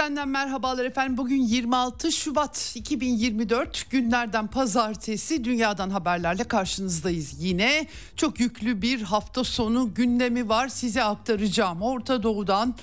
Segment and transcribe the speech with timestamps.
[0.00, 1.16] Eksenden merhabalar efendim.
[1.16, 7.34] Bugün 26 Şubat 2024 günlerden pazartesi dünyadan haberlerle karşınızdayız.
[7.38, 7.86] Yine
[8.16, 11.82] çok yüklü bir hafta sonu gündemi var size aktaracağım.
[11.82, 12.74] Orta Doğu'dan,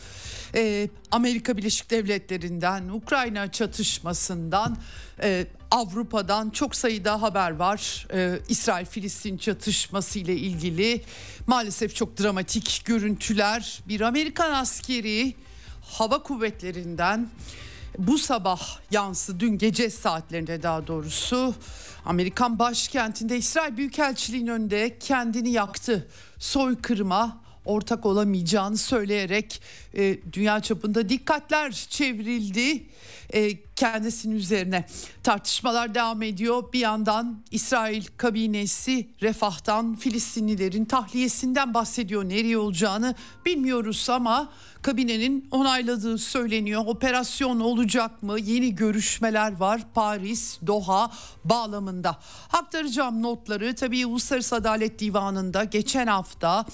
[0.55, 4.77] e, Amerika Birleşik Devletleri'nden, Ukrayna çatışmasından,
[5.21, 8.07] e, Avrupa'dan çok sayıda haber var.
[8.13, 11.01] E, İsrail-Filistin çatışması ile ilgili
[11.47, 13.81] maalesef çok dramatik görüntüler.
[13.87, 15.35] Bir Amerikan askeri
[15.87, 17.29] hava kuvvetlerinden
[17.97, 21.53] bu sabah yansı dün gece saatlerinde daha doğrusu
[22.05, 26.07] Amerikan başkentinde İsrail Büyükelçiliği'nin önünde kendini yaktı.
[26.39, 29.61] Soykırıma ortak olamayacağını söyleyerek
[29.93, 32.83] e, dünya çapında dikkatler çevrildi
[33.33, 34.85] e, kendisinin üzerine.
[35.23, 36.73] Tartışmalar devam ediyor.
[36.73, 42.29] Bir yandan İsrail kabinesi refahtan Filistinlilerin tahliyesinden bahsediyor.
[42.29, 44.49] Nereye olacağını bilmiyoruz ama
[44.81, 46.83] kabinenin onayladığı söyleniyor.
[46.85, 48.39] Operasyon olacak mı?
[48.39, 51.11] Yeni görüşmeler var Paris, Doha
[51.43, 52.19] bağlamında.
[52.53, 53.75] Aktaracağım notları.
[53.75, 56.65] Tabii Uluslararası Adalet Divanı'nda geçen hafta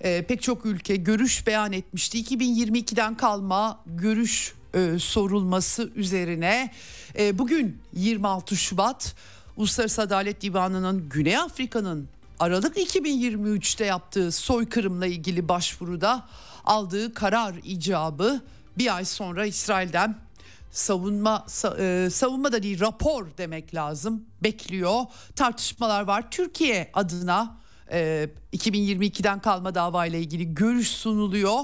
[0.00, 2.22] e, pek çok ülke görüş beyan etmişti.
[2.22, 6.72] 2022'den kalma görüş e, sorulması üzerine
[7.18, 9.14] e, bugün 26 Şubat
[9.56, 16.28] Uluslararası Adalet Divanı'nın Güney Afrika'nın Aralık 2023'te yaptığı soykırımla ilgili başvuruda
[16.64, 18.40] aldığı karar icabı
[18.78, 20.18] bir ay sonra İsrail'den
[20.70, 21.46] savunma
[21.78, 25.04] e, savunma da değil rapor demek lazım bekliyor.
[25.36, 26.30] Tartışmalar var.
[26.30, 27.56] Türkiye adına
[27.92, 31.58] e, 2022'den kalma davayla ilgili görüş sunuluyor.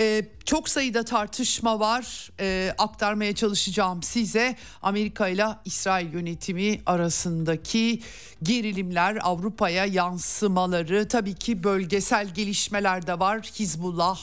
[0.00, 2.30] Ee, çok sayıda tartışma var.
[2.40, 4.56] Ee, aktarmaya çalışacağım size.
[4.82, 8.02] Amerika ile İsrail yönetimi arasındaki
[8.42, 11.08] gerilimler Avrupa'ya yansımaları.
[11.08, 13.50] Tabii ki bölgesel gelişmeler de var.
[13.58, 14.20] Hizbullah,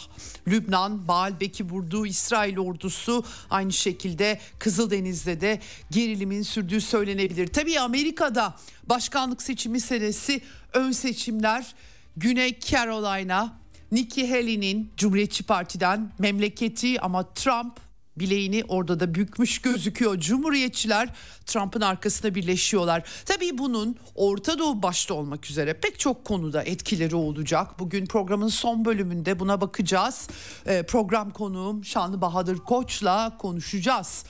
[0.47, 5.59] Lübnan, Baalbek'i vurduğu İsrail ordusu aynı şekilde Kızıldeniz'de de
[5.91, 7.47] gerilimin sürdüğü söylenebilir.
[7.47, 10.41] Tabii Amerika'da başkanlık seçimi meselesi
[10.73, 11.75] ön seçimler.
[12.17, 13.64] Güney Carolina
[13.95, 17.79] Nikki Haley'nin Cumhuriyetçi Parti'den memleketi ama Trump
[18.17, 20.19] bileğini orada da bükmüş gözüküyor.
[20.19, 21.09] Cumhuriyetçiler
[21.45, 23.03] Trump'ın arkasında birleşiyorlar.
[23.25, 27.79] Tabii bunun Orta Doğu başta olmak üzere pek çok konuda etkileri olacak.
[27.79, 30.27] Bugün programın son bölümünde buna bakacağız.
[30.67, 34.23] Ee, program konuğum Şanlı Bahadır Koç'la konuşacağız.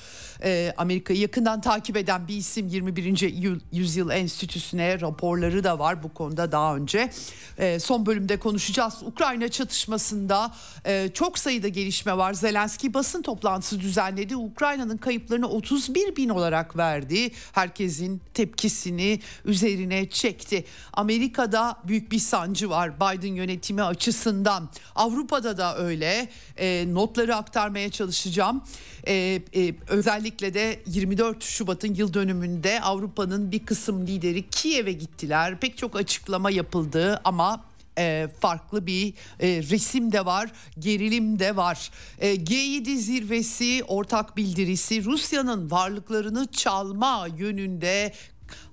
[0.45, 3.61] Ee, Amerika'yı yakından takip eden bir isim 21.
[3.71, 7.11] Yüzyıl Enstitüsü'ne raporları da var bu konuda daha önce.
[7.57, 8.93] Ee, son bölümde konuşacağız.
[9.05, 10.51] Ukrayna çatışmasında
[10.85, 12.33] e, çok sayıda gelişme var.
[12.33, 14.35] Zelenski basın toplantısı düzenledi.
[14.35, 17.31] Ukrayna'nın kayıplarını 31 bin olarak verdi.
[17.51, 20.65] Herkesin tepkisini üzerine çekti.
[20.93, 24.69] Amerika'da büyük bir sancı var Biden yönetimi açısından.
[24.95, 26.29] Avrupa'da da öyle.
[26.57, 28.63] E, notları aktarmaya çalışacağım.
[29.07, 29.41] E,
[29.89, 35.59] özellikle de 24 Şubat'ın yıl dönümünde Avrupa'nın bir kısım lideri Kiev'e gittiler.
[35.59, 37.63] Pek çok açıklama yapıldı ama
[37.97, 41.91] e, farklı bir e, resim de var, gerilim de var.
[42.19, 48.13] E, G7 zirvesi ortak bildirisi Rusya'nın varlıklarını çalma yönünde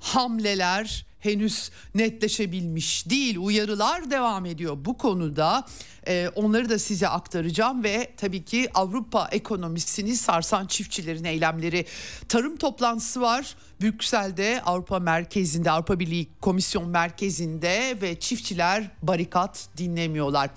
[0.01, 3.39] hamleler henüz netleşebilmiş değil.
[3.39, 5.65] Uyarılar devam ediyor bu konuda.
[6.09, 11.87] Ee, onları da size aktaracağım ve tabii ki Avrupa ekonomisini sarsan çiftçilerin eylemleri.
[12.29, 13.55] Tarım toplantısı var.
[13.81, 20.51] Brüksel'de Avrupa Merkezi'nde Avrupa Birliği Komisyon Merkezi'nde ve çiftçiler barikat dinlemiyorlar.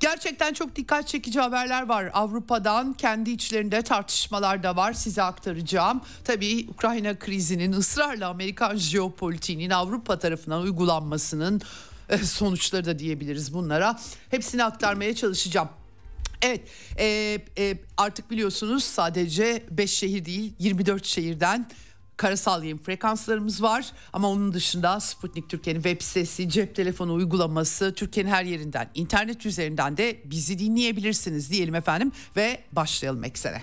[0.00, 2.92] Gerçekten çok dikkat çekici haberler var Avrupa'dan.
[2.92, 6.00] Kendi içlerinde tartışmalar da var size aktaracağım.
[6.24, 14.00] Tabii Ukrayna krizinin ısrarla Amerikan jeopolitiğinin Avrupa tarafından uygulanmasının e, sonuçları da diyebiliriz bunlara.
[14.30, 15.68] Hepsini aktarmaya çalışacağım.
[16.42, 16.60] Evet
[16.98, 21.70] e, e, artık biliyorsunuz sadece 5 şehir değil 24 şehirden
[22.16, 28.30] karasal yayın frekanslarımız var ama onun dışında Sputnik Türkiye'nin web sitesi, cep telefonu uygulaması Türkiye'nin
[28.30, 33.62] her yerinden internet üzerinden de bizi dinleyebilirsiniz diyelim efendim ve başlayalım eksene.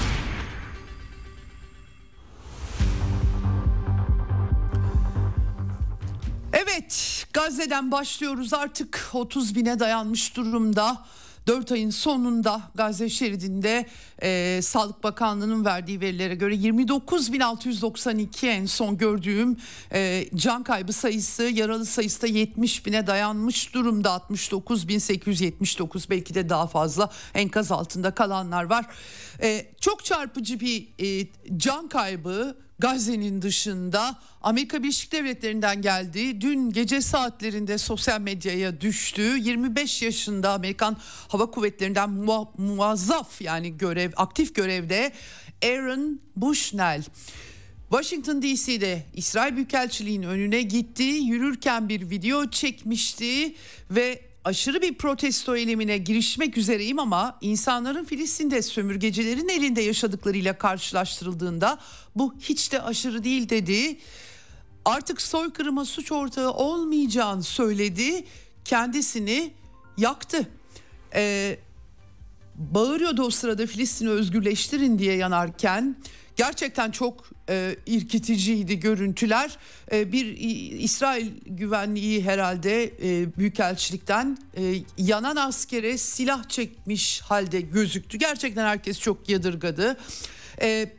[7.45, 11.05] Gazze'den başlıyoruz artık 30 bine dayanmış durumda.
[11.47, 13.85] 4 ayın sonunda Gazze şeridinde
[14.23, 19.57] e, Sağlık Bakanlığı'nın verdiği verilere göre 29.692 en son gördüğüm
[19.93, 26.67] e, can kaybı sayısı yaralı sayısı da 70 bine dayanmış durumda 69.879 belki de daha
[26.67, 28.85] fazla enkaz altında kalanlar var.
[29.41, 31.27] E, çok çarpıcı bir e,
[31.57, 36.41] can kaybı Gazze'nin dışında Amerika Birleşik Devletleri'nden geldi.
[36.41, 39.21] Dün gece saatlerinde sosyal medyaya düştü.
[39.21, 40.97] 25 yaşında Amerikan
[41.27, 42.09] Hava Kuvvetleri'nden
[42.57, 45.11] muazzaf yani görev aktif görevde
[45.63, 47.03] Aaron Bushnell.
[47.89, 51.03] Washington DC'de İsrail Büyükelçiliği'nin önüne gitti.
[51.03, 53.55] Yürürken bir video çekmişti
[53.91, 61.79] ve aşırı bir protesto eylemine girişmek üzereyim ama insanların Filistin'de sömürgecilerin elinde yaşadıklarıyla karşılaştırıldığında
[62.15, 63.97] bu hiç de aşırı değil dedi.
[64.85, 68.25] Artık soykırıma suç ortağı olmayacağını söyledi.
[68.65, 69.53] Kendisini
[69.97, 70.49] yaktı.
[71.15, 71.59] Ee,
[72.55, 75.95] bağırıyordu o sırada Filistin'i özgürleştirin diye yanarken
[76.41, 79.57] Gerçekten çok e, irkiticiydi görüntüler.
[79.91, 80.25] E, bir
[80.79, 88.17] İsrail güvenliği herhalde e, büyükelçilikten e, yanan askere silah çekmiş halde gözüktü.
[88.17, 89.97] Gerçekten herkes çok yadırgadı.
[90.61, 90.89] E,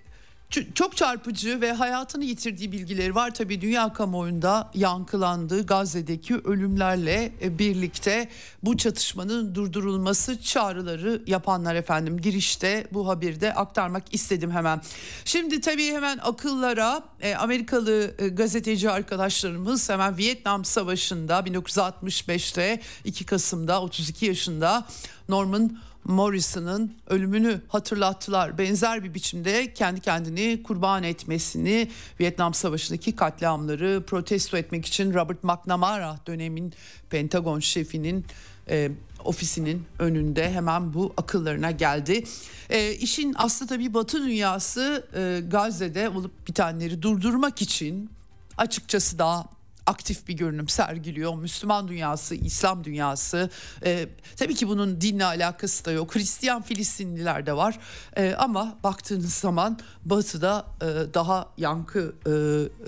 [0.75, 3.35] çok çarpıcı ve hayatını yitirdiği bilgileri var.
[3.35, 8.29] Tabii dünya kamuoyunda yankılandı Gazze'deki ölümlerle e, birlikte
[8.63, 14.81] bu çatışmanın durdurulması çağrıları yapanlar efendim girişte bu haberi de aktarmak istedim hemen.
[15.25, 23.83] Şimdi tabii hemen akıllara e, Amerikalı e, gazeteci arkadaşlarımız hemen Vietnam Savaşı'nda 1965'te 2 Kasım'da
[23.83, 24.87] 32 yaşında
[25.29, 28.59] Norman Morrison'ın ölümünü hatırlattılar.
[28.59, 31.89] Benzer bir biçimde kendi kendini kurban etmesini
[32.21, 36.73] Vietnam Savaşı'ndaki katliamları protesto etmek için Robert McNamara dönemin
[37.11, 38.27] Pentagon şefinin
[38.69, 38.91] e,
[39.25, 42.25] ofisinin önünde hemen bu akıllarına geldi.
[42.71, 48.11] E, işin aslı tabii Batı dünyası e, Gazze'de olup bitenleri durdurmak için
[48.57, 49.49] açıkçası daha
[49.87, 51.35] aktif bir görünüm sergiliyor.
[51.35, 53.51] Müslüman dünyası, İslam dünyası.
[53.85, 56.15] E, tabii ki bunun dinle alakası da yok.
[56.15, 57.79] Hristiyan Filistinliler de var.
[58.17, 62.31] E, ama baktığınız zaman Batı'da e, daha yankı e,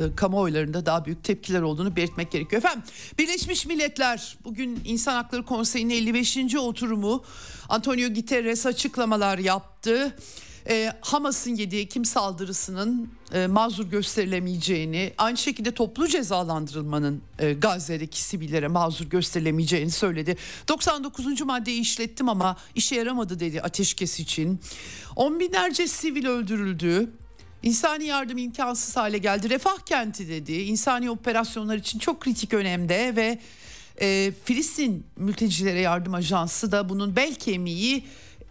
[0.04, 2.62] e, kamuoylarında daha büyük tepkiler olduğunu belirtmek gerekiyor.
[2.62, 2.82] Efendim
[3.18, 6.54] Birleşmiş Milletler bugün İnsan Hakları Konseyi'nin 55.
[6.54, 7.24] oturumu
[7.68, 10.16] Antonio Guterres açıklamalar yaptı
[10.68, 18.68] e, Hamas'ın 7 Ekim saldırısının e, mazur gösterilemeyeceğini, aynı şekilde toplu cezalandırılmanın e, Gazze'deki sivillere
[18.68, 20.36] mazur gösterilemeyeceğini söyledi.
[20.68, 21.40] 99.
[21.42, 24.60] maddeyi işlettim ama işe yaramadı dedi ateşkes için.
[25.16, 27.10] On binlerce sivil öldürüldü.
[27.62, 29.50] İnsani yardım imkansız hale geldi.
[29.50, 30.52] Refah kenti dedi.
[30.52, 33.38] İnsani operasyonlar için çok kritik önemde ve
[34.00, 38.04] e, Filistin Mültecilere Yardım Ajansı da bunun bel kemiği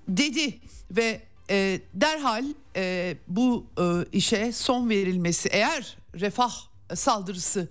[0.08, 0.60] dedi
[0.92, 2.46] ve e, derhal
[2.76, 6.54] e, bu e, işe son verilmesi eğer refah
[6.94, 7.70] saldırısı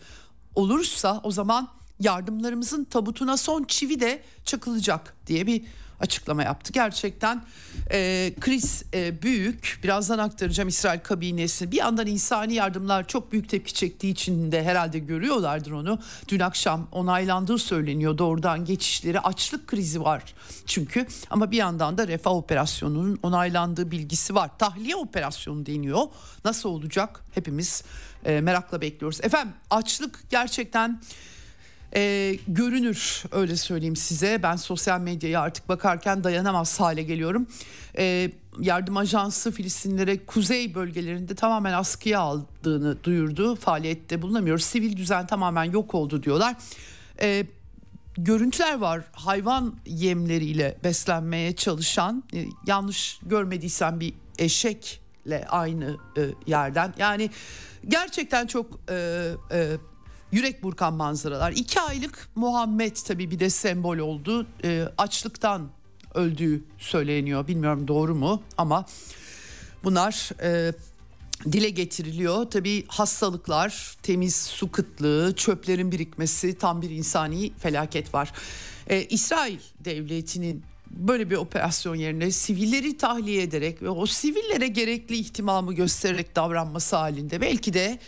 [0.55, 1.69] olursa o zaman
[2.00, 5.64] yardımlarımızın tabutuna son çivi de çakılacak diye bir
[6.03, 6.73] açıklama yaptı.
[6.73, 7.45] Gerçekten
[7.91, 9.81] e, kriz e, büyük.
[9.83, 11.73] Birazdan aktaracağım İsrail kabinesi.
[11.73, 15.99] Bir yandan insani yardımlar çok büyük tepki çektiği için de herhalde görüyorlardır onu.
[16.29, 18.19] Dün akşam onaylandığı söyleniyor.
[18.19, 20.35] Doğrudan geçişleri açlık krizi var
[20.67, 21.07] çünkü.
[21.31, 24.51] Ama bir yandan da refah operasyonunun onaylandığı bilgisi var.
[24.59, 26.03] Tahliye operasyonu deniyor.
[26.45, 27.25] Nasıl olacak?
[27.35, 27.85] Hepimiz
[28.25, 29.21] e, merakla bekliyoruz.
[29.23, 31.01] Efendim açlık gerçekten
[31.97, 34.43] e, görünür öyle söyleyeyim size.
[34.43, 37.47] Ben sosyal medyaya artık bakarken dayanamaz hale geliyorum.
[37.99, 38.31] E,
[38.61, 43.57] yardım ajansı Filistinlere kuzey bölgelerinde tamamen askıya aldığını duyurdu.
[43.57, 44.59] Faaliyette bulunamıyor.
[44.59, 46.57] Sivil düzen tamamen yok oldu diyorlar.
[47.21, 47.47] E,
[48.17, 57.31] görüntüler var hayvan yemleriyle beslenmeye çalışan e, yanlış görmediysen bir eşekle aynı e, yerden yani
[57.89, 59.77] gerçekten çok e, e,
[60.33, 61.53] yürek burkan manzaralar.
[61.53, 64.47] İki aylık Muhammed tabii bir de sembol oldu.
[64.65, 65.69] E, açlıktan
[66.15, 67.49] öldüğü söyleniyor.
[67.49, 68.87] Bilmiyorum doğru mu ama
[69.85, 70.73] bunlar e,
[71.53, 72.45] dile getiriliyor.
[72.45, 78.33] Tabii hastalıklar, temiz su kıtlığı, çöplerin birikmesi tam bir insani felaket var.
[78.87, 85.73] Ee, İsrail devletinin böyle bir operasyon yerine sivilleri tahliye ederek ve o sivillere gerekli ihtimamı
[85.73, 87.99] göstererek davranması halinde belki de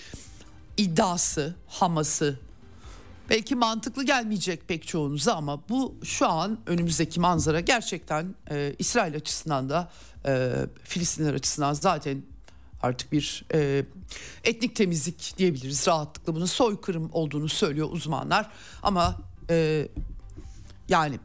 [0.77, 2.39] iddiası, haması.
[3.31, 9.71] Belki mantıklı gelmeyecek pek çoğunuza ama bu şu an önümüzdeki manzara gerçekten e, İsrail açısından
[9.71, 9.91] da
[10.27, 10.53] e,
[10.85, 12.23] Filistinler açısından zaten
[12.83, 13.85] artık bir e,
[14.45, 15.89] etnik temizlik diyebiliriz.
[15.89, 18.51] Rahatlıkla bunun soykırım olduğunu söylüyor uzmanlar.
[18.83, 19.17] Ama
[19.51, 19.89] e,
[20.89, 21.19] yani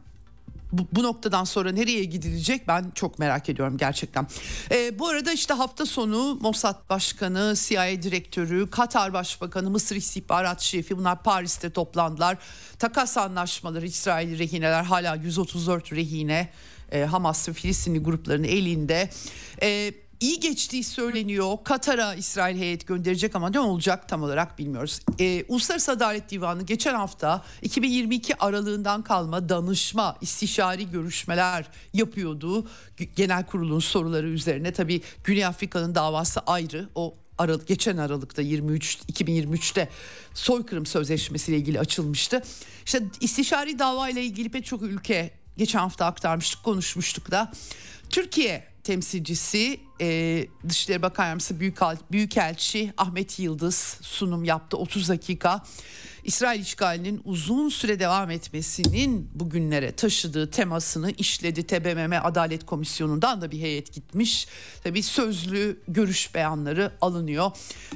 [0.72, 4.26] bu, bu noktadan sonra nereye gidilecek ben çok merak ediyorum gerçekten.
[4.70, 10.98] Ee, bu arada işte hafta sonu Mossad Başkanı, CIA Direktörü, Katar Başbakanı, Mısır İstihbarat Şefi
[10.98, 12.38] bunlar Paris'te toplandılar.
[12.78, 16.48] Takas anlaşmaları, İsrail rehineler hala 134 rehine
[16.92, 19.10] e, Hamas ve Filistinli grupların elinde.
[19.62, 21.58] E, iyi geçtiği söyleniyor.
[21.64, 25.00] Katar'a İsrail heyet gönderecek ama ne olacak tam olarak bilmiyoruz.
[25.20, 32.66] Ee, Uluslararası Adalet Divanı geçen hafta 2022 aralığından kalma danışma, istişari görüşmeler yapıyordu.
[33.16, 36.88] Genel kurulun soruları üzerine tabii Güney Afrika'nın davası ayrı.
[36.94, 39.88] O Aralık, geçen Aralık'ta 23 2023'te
[40.34, 42.42] soykırım sözleşmesiyle ilgili açılmıştı.
[42.86, 47.52] İşte istişari dava ile ilgili pek çok ülke geçen hafta aktarmıştık, konuşmuştuk da.
[48.10, 55.62] Türkiye temsilcisi e, Dışişleri Bakan Yardımcısı Büyükal, Büyükelçi Ahmet Yıldız sunum yaptı 30 dakika.
[56.24, 61.66] İsrail işgalinin uzun süre devam etmesinin bugünlere taşıdığı temasını işledi.
[61.66, 64.48] TBMM Adalet Komisyonu'ndan da bir heyet gitmiş.
[64.84, 67.50] Tabii sözlü görüş beyanları alınıyor.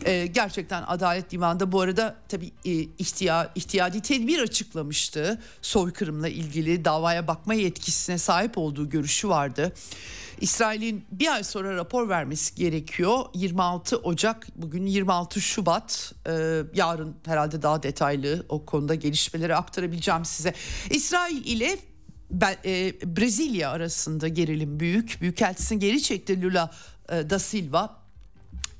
[0.05, 5.43] Ee, gerçekten Adalet Divanı'nda bu arada tabii e, ihtiya, ihtiyadi tedbir açıklamıştı.
[5.63, 9.73] Soykırımla ilgili davaya bakma yetkisine sahip olduğu görüşü vardı.
[10.45, 13.25] İsrail'in bir ay sonra rapor vermesi gerekiyor.
[13.35, 20.55] 26 Ocak bugün 26 Şubat e, yarın herhalde daha detaylı o konuda gelişmeleri aktarabileceğim size.
[20.91, 21.79] İsrail ile
[22.65, 25.19] e, Brezilya arasında gerilim büyük.
[25.21, 26.71] Büyükelçisini geri çekti Lula
[27.09, 27.97] e, da Silva.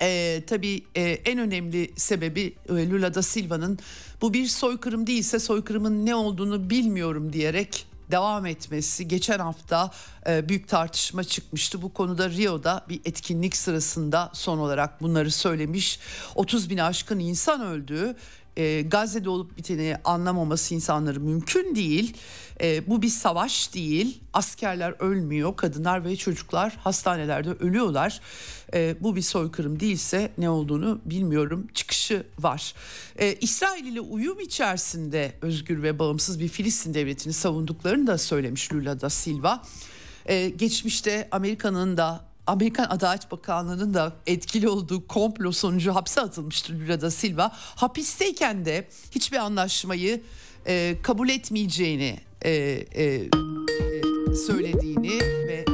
[0.03, 3.79] E, tabii e, en önemli sebebi e, Lula da Silva'nın
[4.21, 9.91] bu bir soykırım değilse soykırımın ne olduğunu bilmiyorum diyerek devam etmesi geçen hafta
[10.29, 11.83] e, büyük tartışma çıkmıştı.
[11.83, 15.99] Bu konuda Rio'da bir etkinlik sırasında son olarak bunları söylemiş.
[16.35, 18.17] 30 bin aşkın insan öldü.
[18.57, 22.17] E, Gazze'de olup biteni anlamaması insanları mümkün değil.
[22.61, 24.21] E, bu bir savaş değil.
[24.33, 28.21] Askerler ölmüyor, kadınlar ve çocuklar hastanelerde ölüyorlar.
[28.75, 31.67] E, bu bir soykırım değilse ne olduğunu bilmiyorum.
[31.75, 32.75] Çıkışı var.
[33.19, 39.01] E, İsrail ile uyum içerisinde özgür ve bağımsız bir Filistin devletini savunduklarını da söylemiş Lula
[39.01, 39.63] da Silva.
[40.27, 47.01] E, geçmişte Amerika'nın da Amerikan Adalet Bakanlığı'nın da etkili olduğu komplo sonucu hapse atılmıştı Lula
[47.01, 47.51] da Silva.
[47.55, 50.23] Hapisteyken de hiçbir anlaşmayı
[50.67, 53.21] e, kabul etmeyeceğini e, e,
[54.35, 55.74] söylediğini ve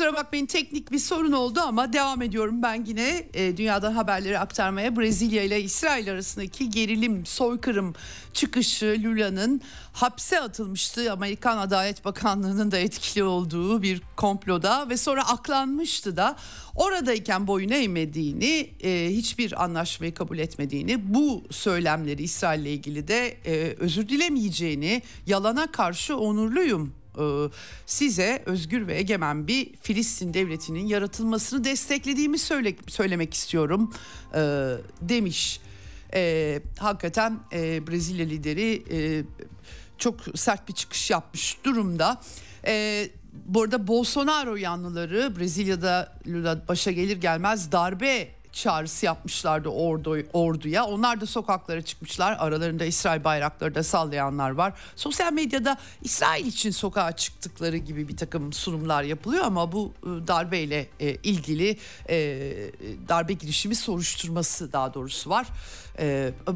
[0.00, 4.96] kusura bakmayın teknik bir sorun oldu ama devam ediyorum ben yine e, dünyadan haberleri aktarmaya.
[4.96, 7.94] Brezilya ile İsrail arasındaki gerilim, soykırım
[8.32, 9.60] çıkışı Lula'nın
[9.92, 11.12] hapse atılmıştı.
[11.12, 16.36] Amerikan Adalet Bakanlığı'nın da etkili olduğu bir komploda ve sonra aklanmıştı da
[16.74, 23.74] oradayken boyun eğmediğini, e, hiçbir anlaşmayı kabul etmediğini, bu söylemleri İsrail ile ilgili de e,
[23.78, 26.99] özür dilemeyeceğini, yalana karşı onurluyum
[27.86, 33.92] size özgür ve egemen bir Filistin devletinin yaratılmasını desteklediğimi söyle, söylemek istiyorum
[34.34, 34.40] e,
[35.00, 35.60] demiş.
[36.14, 39.24] E, hakikaten e, Brezilya lideri e,
[39.98, 42.20] çok sert bir çıkış yapmış durumda.
[42.66, 50.84] E, bu arada Bolsonaro yanlıları Brezilya'da Lula başa gelir gelmez darbe çağrısı yapmışlardı ordu, orduya.
[50.84, 52.36] Onlar da sokaklara çıkmışlar.
[52.38, 54.72] Aralarında İsrail bayrakları da sallayanlar var.
[54.96, 60.86] Sosyal medyada İsrail için sokağa çıktıkları gibi bir takım sunumlar yapılıyor ama bu e, darbeyle
[61.00, 61.78] e, ilgili
[62.08, 62.16] e,
[63.08, 65.46] darbe girişimi soruşturması daha doğrusu var.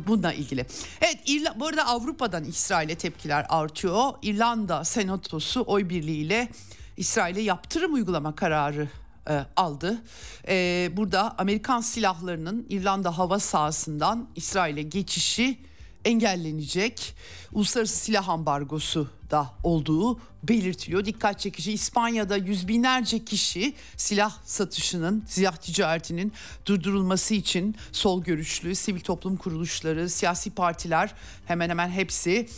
[0.07, 0.67] Bununla ilgili.
[1.01, 4.13] Evet İrla, bu arada Avrupa'dan İsrail'e tepkiler artıyor.
[4.23, 6.49] İrlanda senatosu oy birliğiyle
[6.97, 8.89] İsrail'e yaptırım uygulama kararı
[9.31, 10.03] e, aldı.
[10.49, 15.59] E, burada Amerikan silahlarının İrlanda hava sahasından İsrail'e geçişi
[16.05, 17.15] engellenecek.
[17.53, 21.05] Uluslararası silah ambargosu da olduğu belirtiliyor.
[21.05, 26.33] Dikkat çekici İspanya'da yüz binlerce kişi silah satışının, silah ticaretinin
[26.67, 31.15] durdurulması için sol görüşlü sivil toplum kuruluşları, siyasi partiler
[31.47, 32.49] hemen hemen hepsi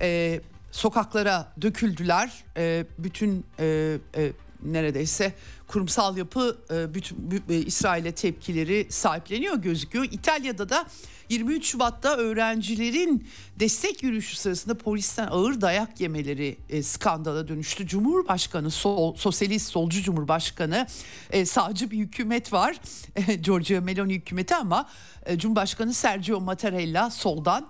[0.00, 0.40] e,
[0.72, 2.44] sokaklara döküldüler.
[2.56, 5.32] E, bütün e, e, neredeyse
[5.70, 10.04] kurumsal yapı e, bütün e, İsrail'e tepkileri sahipleniyor gözüküyor.
[10.04, 10.86] İtalya'da da
[11.28, 13.28] 23 Şubat'ta öğrencilerin
[13.60, 17.86] destek yürüyüşü sırasında polisten ağır dayak yemeleri e, skandala dönüştü.
[17.86, 20.86] Cumhurbaşkanı sol, sosyalist solcu cumhurbaşkanı
[21.30, 22.80] e, sağcı bir hükümet var.
[23.40, 24.88] Giorgio Meloni hükümeti ama
[25.36, 27.68] Cumhurbaşkanı Sergio Mattarella soldan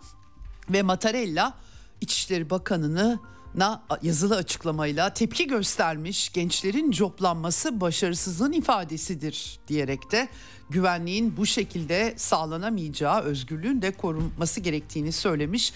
[0.70, 1.54] ve Mattarella
[2.00, 3.18] İçişleri Bakanı'nı
[3.54, 10.28] na yazılı açıklamayla tepki göstermiş gençlerin coplanması başarısızlığın ifadesidir diyerek de
[10.70, 15.72] güvenliğin bu şekilde sağlanamayacağı özgürlüğün de korunması gerektiğini söylemiş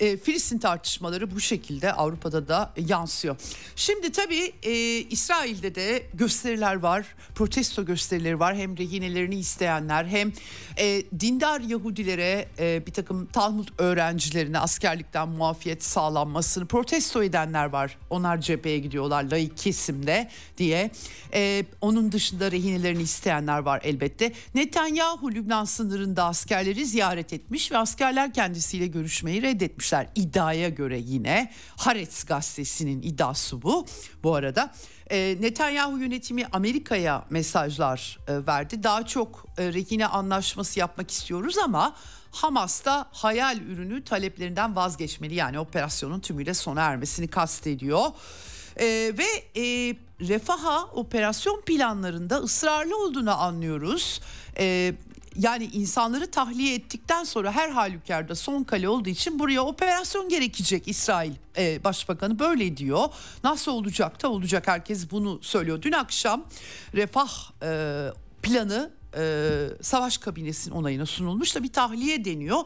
[0.00, 3.36] e, Filistin tartışmaları bu şekilde Avrupa'da da yansıyor.
[3.76, 8.56] Şimdi tabii e, İsrail'de de gösteriler var, protesto gösterileri var.
[8.56, 10.32] Hem rehinelerini isteyenler hem
[10.78, 17.98] e, dindar Yahudilere e, bir takım Talmud öğrencilerine askerlikten muafiyet sağlanmasını protesto edenler var.
[18.10, 20.90] Onlar cepheye gidiyorlar laik kesimde diye.
[21.34, 24.32] E, onun dışında rehinelerini isteyenler var elbette.
[24.54, 31.50] Netanyahu Lübnan sınırında askerleri ziyaret etmiş ve askerler kendisiyle görüşmeyi reddetmiş vermişler iddiaya göre yine
[31.76, 33.86] Haaretz gazetesinin iddiası bu
[34.22, 34.72] bu arada.
[35.10, 38.82] E, Netanyahu yönetimi Amerika'ya mesajlar e, verdi.
[38.82, 41.94] Daha çok e, rehine anlaşması yapmak istiyoruz ama
[42.30, 45.34] Hamas da hayal ürünü taleplerinden vazgeçmeli.
[45.34, 48.06] Yani operasyonun tümüyle sona ermesini kastediyor.
[48.76, 48.86] E,
[49.18, 49.96] ve e,
[50.28, 54.20] refaha operasyon planlarında ısrarlı olduğunu anlıyoruz.
[54.58, 54.94] E,
[55.36, 61.32] yani insanları tahliye ettikten sonra her halükarda son kale olduğu için buraya operasyon gerekecek İsrail
[61.56, 63.08] e, Başbakanı böyle diyor.
[63.44, 65.82] Nasıl olacak da olacak herkes bunu söylüyor.
[65.82, 66.44] Dün akşam
[66.94, 67.30] refah
[67.62, 68.08] e,
[68.42, 69.22] planı e,
[69.82, 72.58] savaş kabinesinin onayına sunulmuş da bir tahliye deniyor.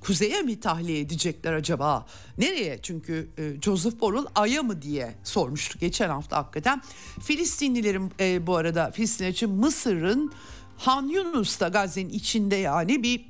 [0.00, 2.06] Kuzeye mi tahliye edecekler acaba?
[2.38, 2.78] Nereye?
[2.82, 6.82] Çünkü e, Joseph Borrell Ay'a mı diye sormuştu geçen hafta hakikaten.
[7.22, 10.32] Filistinlilerin e, bu arada Filistin için Mısır'ın
[10.80, 13.24] Han Yunus'ta Gazze'nin içinde yani bir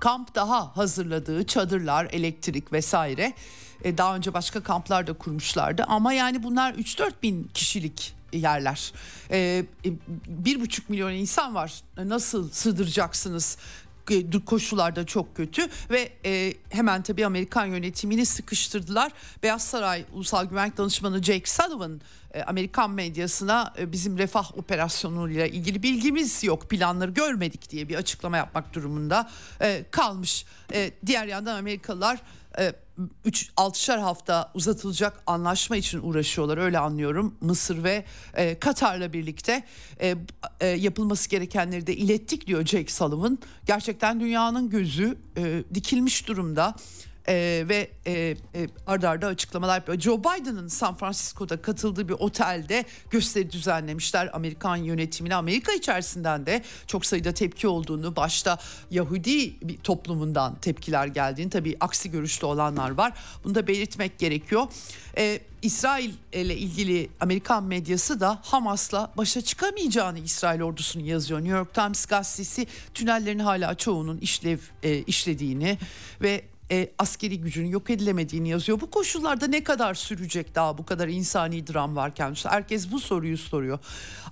[0.00, 3.32] kamp daha hazırladığı çadırlar, elektrik vesaire.
[3.84, 8.92] E, daha önce başka kamplar da kurmuşlardı ama yani bunlar 3-4 bin kişilik yerler.
[9.30, 9.38] E,
[9.84, 9.90] e,
[10.26, 11.82] bir buçuk milyon insan var.
[11.96, 13.58] Nasıl sığdıracaksınız?
[14.46, 19.12] Koşullarda çok kötü ve e, hemen tabii Amerikan yönetimini sıkıştırdılar.
[19.42, 22.00] Beyaz Saray Ulusal Güvenlik Danışmanı Jake Sullivan
[22.34, 28.36] e, Amerikan medyasına e, bizim refah operasyonuyla ilgili bilgimiz yok planları görmedik diye bir açıklama
[28.36, 30.46] yapmak durumunda e, kalmış.
[31.06, 32.18] Diğer yandan Amerikalılar
[33.24, 37.34] 3 6'şar hafta uzatılacak anlaşma için uğraşıyorlar öyle anlıyorum.
[37.40, 39.64] Mısır ve e, Katar'la birlikte
[40.00, 40.14] e,
[40.60, 43.38] e, yapılması gerekenleri de ilettik diyor Jake Sullivan.
[43.66, 46.74] Gerçekten dünyanın gözü e, dikilmiş durumda
[47.28, 48.36] e, ve e, e,
[48.86, 50.00] ardarda arda açıklamalar yapıyor.
[50.00, 55.34] Joe Biden'ın San Francisco'da katıldığı bir otelde gösteri düzenlemişler Amerikan yönetimine.
[55.34, 58.58] Amerika içerisinden de çok sayıda tepki olduğunu, başta
[58.90, 63.12] Yahudi bir toplumundan tepkiler geldiğini, tabii aksi görüşte olanlar var.
[63.44, 64.66] Bunu da belirtmek gerekiyor.
[65.18, 71.40] E, İsrail ile ilgili Amerikan medyası da Hamas'la başa çıkamayacağını İsrail ordusunu yazıyor.
[71.40, 75.78] New York Times gazetesi tünellerin hala çoğunun işlev e, işlediğini
[76.22, 78.80] ve e, askeri gücünün yok edilemediğini yazıyor.
[78.80, 82.34] Bu koşullarda ne kadar sürecek daha bu kadar insani dram varken?
[82.44, 83.78] Herkes bu soruyu soruyor.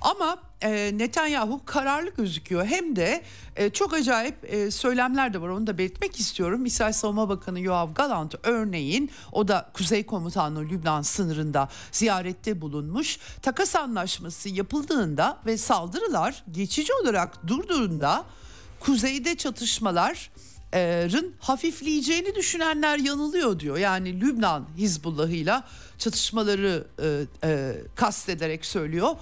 [0.00, 2.66] Ama e, Netanyahu kararlı gözüküyor.
[2.66, 3.22] Hem de
[3.56, 6.66] e, çok acayip e, söylemler de var onu da belirtmek istiyorum.
[6.66, 13.18] İsrail Savunma Bakanı Yoav Galant örneğin o da Kuzey Komutanlığı Lübnan sınırında ziyarette bulunmuş.
[13.42, 18.24] Takas anlaşması yapıldığında ve saldırılar geçici olarak durduğunda
[18.80, 20.30] kuzeyde çatışmalar
[20.78, 23.78] rın hafifleyeceğini düşünenler yanılıyor diyor.
[23.78, 25.64] Yani Lübnan Hizbullah'ıyla
[25.98, 29.16] çatışmaları e, e, kastederek söylüyor.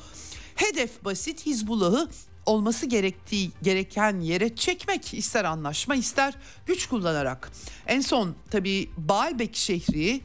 [0.55, 2.09] Hedef basit Hizbullah'ı
[2.47, 6.35] olması gerektiği gereken yere çekmek ister anlaşma ister
[6.67, 7.51] güç kullanarak.
[7.87, 10.21] En son tabii Baalbek şehri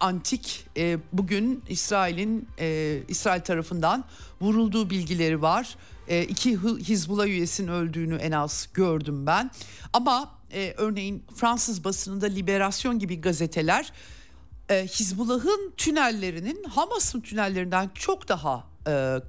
[0.00, 4.04] antik e, bugün İsrail'in e, İsrail tarafından
[4.40, 5.76] vurulduğu bilgileri var.
[6.08, 9.50] E, iki Hizbullah üyesinin öldüğünü en az gördüm ben.
[9.92, 13.92] Ama e, örneğin Fransız basınında Liberasyon gibi gazeteler
[14.70, 19.20] e, Hizbullah'ın tünellerinin Hamas'ın tünellerinden çok daha e,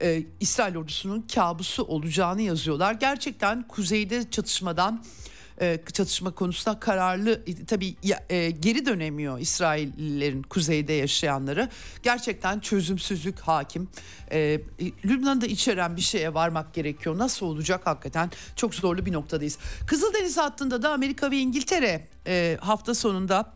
[0.02, 2.94] e, İsrail ordusunun kabusu olacağını yazıyorlar.
[2.94, 5.04] Gerçekten kuzeyde çatışmadan
[5.62, 7.96] e, çatışma konusunda kararlı tabii
[8.28, 11.68] e, geri dönemiyor İsraillerin kuzeyde yaşayanları.
[12.02, 13.88] Gerçekten çözümsüzlük hakim.
[14.32, 14.60] E,
[15.04, 17.18] Lübnan'da içeren bir şeye varmak gerekiyor.
[17.18, 19.58] Nasıl olacak hakikaten çok zorlu bir noktadayız.
[19.86, 23.52] Kızıldeniz hattında da Amerika ve İngiltere e, hafta sonunda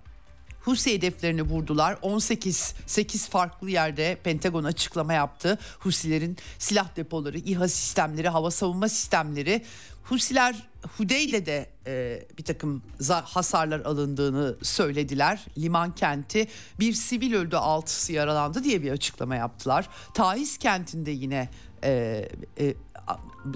[0.66, 1.98] Husi hedeflerini vurdular.
[2.02, 5.58] 18 8 farklı yerde Pentagon açıklama yaptı.
[5.78, 9.62] Husilerin silah depoları, İHA sistemleri, hava savunma sistemleri.
[10.04, 12.82] Husiler Hudeyde'de e, bir takım
[13.24, 15.46] hasarlar alındığını söylediler.
[15.58, 16.48] Liman kenti
[16.80, 19.88] bir sivil öldü altısı yaralandı diye bir açıklama yaptılar.
[20.14, 21.48] Taiz kentinde yine
[21.84, 22.28] e,
[22.60, 22.74] e,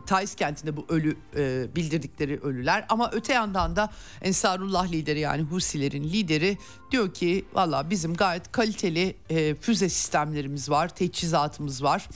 [0.06, 3.90] Taiz kentinde bu ölü e, bildirdikleri ölüler ama öte yandan da
[4.22, 6.58] Ensarullah lideri yani Husilerin lideri
[6.90, 12.08] diyor ki valla bizim gayet kaliteli e, füze sistemlerimiz var, teçhizatımız var.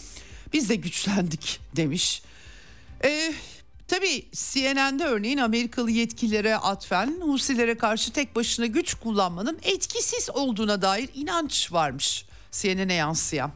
[0.52, 2.22] Biz de güçlendik demiş.
[3.04, 3.34] E,
[3.88, 11.08] Tabii CNN'de örneğin Amerikalı yetkililere atfen Husilere karşı tek başına güç kullanmanın etkisiz olduğuna dair
[11.14, 13.52] inanç varmış CNN'e yansıyan.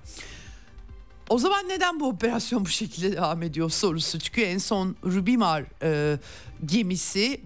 [1.28, 4.48] O zaman neden bu operasyon bu şekilde devam ediyor sorusu çıkıyor.
[4.48, 6.18] En son Rubimar e,
[6.66, 7.40] gemisi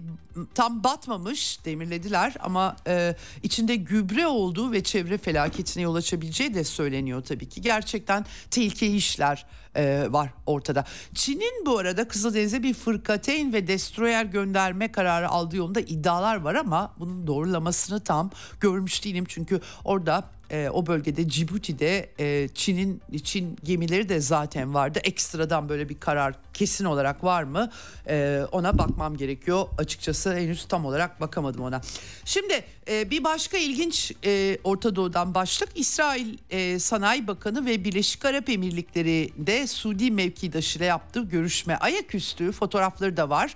[0.55, 7.23] tam batmamış demirlediler ama e, içinde gübre olduğu ve çevre felaketine yol açabileceği de söyleniyor
[7.23, 7.61] tabii ki.
[7.61, 9.45] Gerçekten tehlikeli işler
[9.75, 10.85] e, var ortada.
[11.13, 16.93] Çin'in bu arada Kızıldeniz'e bir fırkateyn ve destroyer gönderme kararı aldığı yolunda iddialar var ama
[16.99, 19.25] bunun doğrulamasını tam görmüş değilim.
[19.27, 20.23] Çünkü orada
[20.53, 24.99] e, o bölgede Cibuti'de e, Çin'in Çin gemileri de zaten vardı.
[25.03, 27.71] Ekstradan böyle bir karar kesin olarak var mı?
[28.07, 29.67] E, ona bakmam gerekiyor.
[29.77, 31.81] Açıkçası henüz tam olarak bakamadım ona.
[32.25, 38.25] Şimdi e, bir başka ilginç e, Orta Doğu'dan başlık İsrail e, Sanayi Bakanı ve Birleşik
[38.25, 43.55] Arap Emirlikleri'nde Suudi mevkidaşıyla yaptığı görüşme ayaküstü fotoğrafları da var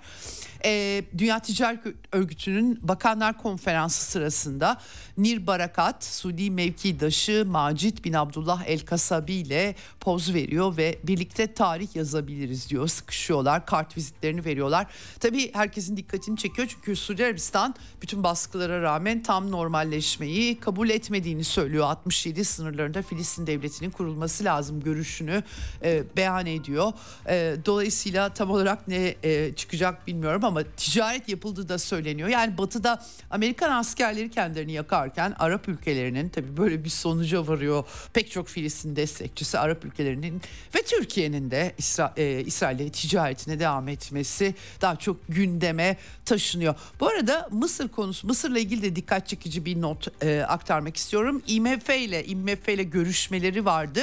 [0.64, 1.80] e, Dünya Ticaret
[2.12, 4.80] Örgütü'nün Bakanlar Konferansı sırasında
[5.18, 11.96] Nir Barakat, Suudi mevkidaşı Macit bin Abdullah El Kasabi ile poz veriyor ve birlikte tarih
[11.96, 12.88] yazabiliriz diyor.
[12.88, 14.86] Sıkışıyorlar, kart vizitlerini veriyorlar.
[15.20, 21.84] Tabii herkesin dikkatini çekiyor çünkü Suudi Arabistan bütün baskılara rağmen tam normalleşmeyi kabul etmediğini söylüyor.
[21.84, 25.42] 67 sınırlarında Filistin devletinin kurulması lazım görüşünü
[25.82, 26.92] e, beyan ediyor.
[27.28, 32.28] E, dolayısıyla tam olarak ne e, çıkacak bilmiyorum ama ticaret yapıldığı da söyleniyor.
[32.28, 34.72] Yani batıda Amerikan askerleri kendilerini
[35.08, 37.84] yakarken Arap ülkelerinin tabii böyle bir sonuca varıyor.
[38.12, 40.42] Pek çok Filistin destekçisi Arap ülkelerinin
[40.74, 46.74] ve Türkiye'nin de İsra e, İsrail'e ticaretine devam etmesi daha çok gündeme taşınıyor.
[47.00, 51.42] Bu arada Mısır konusu Mısır'la ilgili de dikkat çekici bir not e, aktarmak istiyorum.
[51.46, 54.00] IMF ile IMF ile görüşmeleri vardı.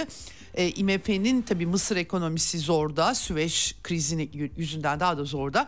[0.53, 5.67] E, IMF'nin tabii Mısır ekonomisi zorda, Süveyş krizini yüzünden daha da zorda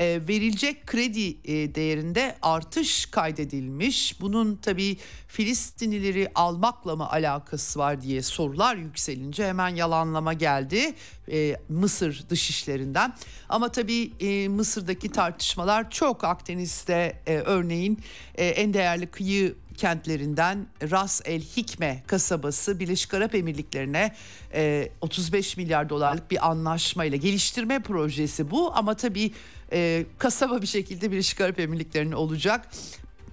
[0.00, 4.20] e, verilecek kredi e, değerinde artış kaydedilmiş.
[4.20, 10.94] Bunun tabii Filistinlileri almakla mı alakası var diye sorular yükselince hemen yalanlama geldi
[11.32, 13.14] e, Mısır dışişlerinden.
[13.48, 14.10] Ama tabii
[14.48, 17.98] Mısır'daki tartışmalar çok Akdeniz'de örneğin
[18.34, 24.14] en değerli kıyı kentlerinden Ras El Hikme kasabası Birleşik Arap Emirlikleri'ne
[24.54, 29.32] e, 35 milyar dolarlık bir anlaşmayla geliştirme projesi bu ama tabii
[29.72, 32.68] e, kasaba bir şekilde Birleşik Arap Emirlikleri'nin olacak.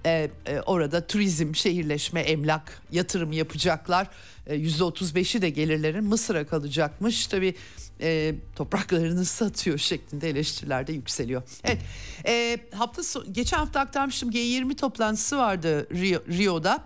[0.06, 4.08] E, e, orada turizm, şehirleşme, emlak yatırım yapacaklar.
[4.46, 7.26] E, %35'i de gelirlerin Mısır'a kalacakmış.
[7.26, 7.54] Tabii
[8.00, 11.42] e, topraklarını satıyor şeklinde eleştiriler de yükseliyor.
[11.64, 11.78] Evet
[12.26, 16.84] e, hafta so- geçen hafta aktarmıştım G20 toplantısı vardı Rio, Rio'da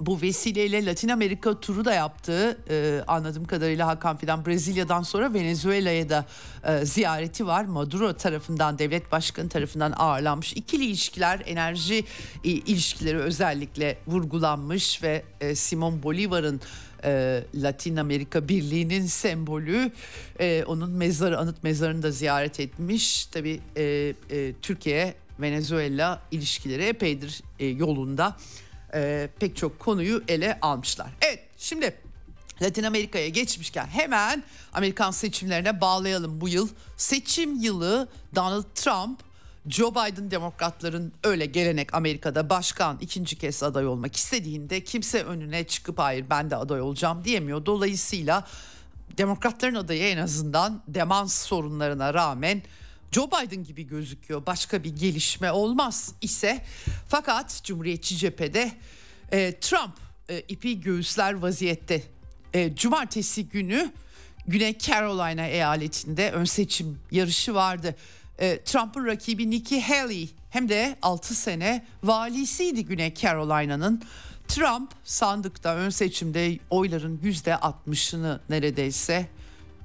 [0.00, 2.58] bu vesileyle Latin Amerika turu da yaptı.
[2.70, 6.26] Ee, anladığım kadarıyla Hakan Fidan Brezilya'dan sonra Venezuela'ya da
[6.64, 7.64] e, ziyareti var.
[7.64, 10.52] Maduro tarafından, devlet başkanı tarafından ağırlanmış.
[10.52, 12.04] İkili ilişkiler, enerji
[12.44, 16.60] e, ilişkileri özellikle vurgulanmış ve e, Simon Bolivar'ın
[17.04, 19.92] e, Latin Amerika Birliği'nin sembolü
[20.40, 23.26] e, onun mezarı anıt mezarını da ziyaret etmiş.
[23.26, 28.36] Tabii e, e, Türkiye Venezuela ilişkileri epeydir e, yolunda
[28.94, 31.08] e, pek çok konuyu ele almışlar.
[31.20, 31.94] Evet şimdi
[32.62, 36.68] Latin Amerika'ya geçmişken hemen Amerikan seçimlerine bağlayalım bu yıl.
[36.96, 39.20] Seçim yılı Donald Trump
[39.68, 45.98] Joe Biden demokratların öyle gelenek Amerika'da başkan ikinci kez aday olmak istediğinde kimse önüne çıkıp
[45.98, 47.66] hayır ben de aday olacağım diyemiyor.
[47.66, 48.44] Dolayısıyla
[49.18, 52.62] demokratların adayı en azından demans sorunlarına rağmen
[53.12, 54.46] Joe Biden gibi gözüküyor.
[54.46, 56.64] Başka bir gelişme olmaz ise
[57.08, 58.72] fakat Cumhuriyetçi cephede
[59.32, 59.92] e, Trump
[60.28, 62.02] e, ipi göğüsler vaziyette.
[62.54, 63.92] E, cumartesi günü
[64.46, 67.94] Güney Carolina eyaletinde ön seçim yarışı vardı.
[68.38, 74.02] E, Trump'ın rakibi Nikki Haley hem de 6 sene valisiydi Güney Carolina'nın.
[74.48, 79.26] Trump sandıkta ön seçimde oyların %60'ını neredeyse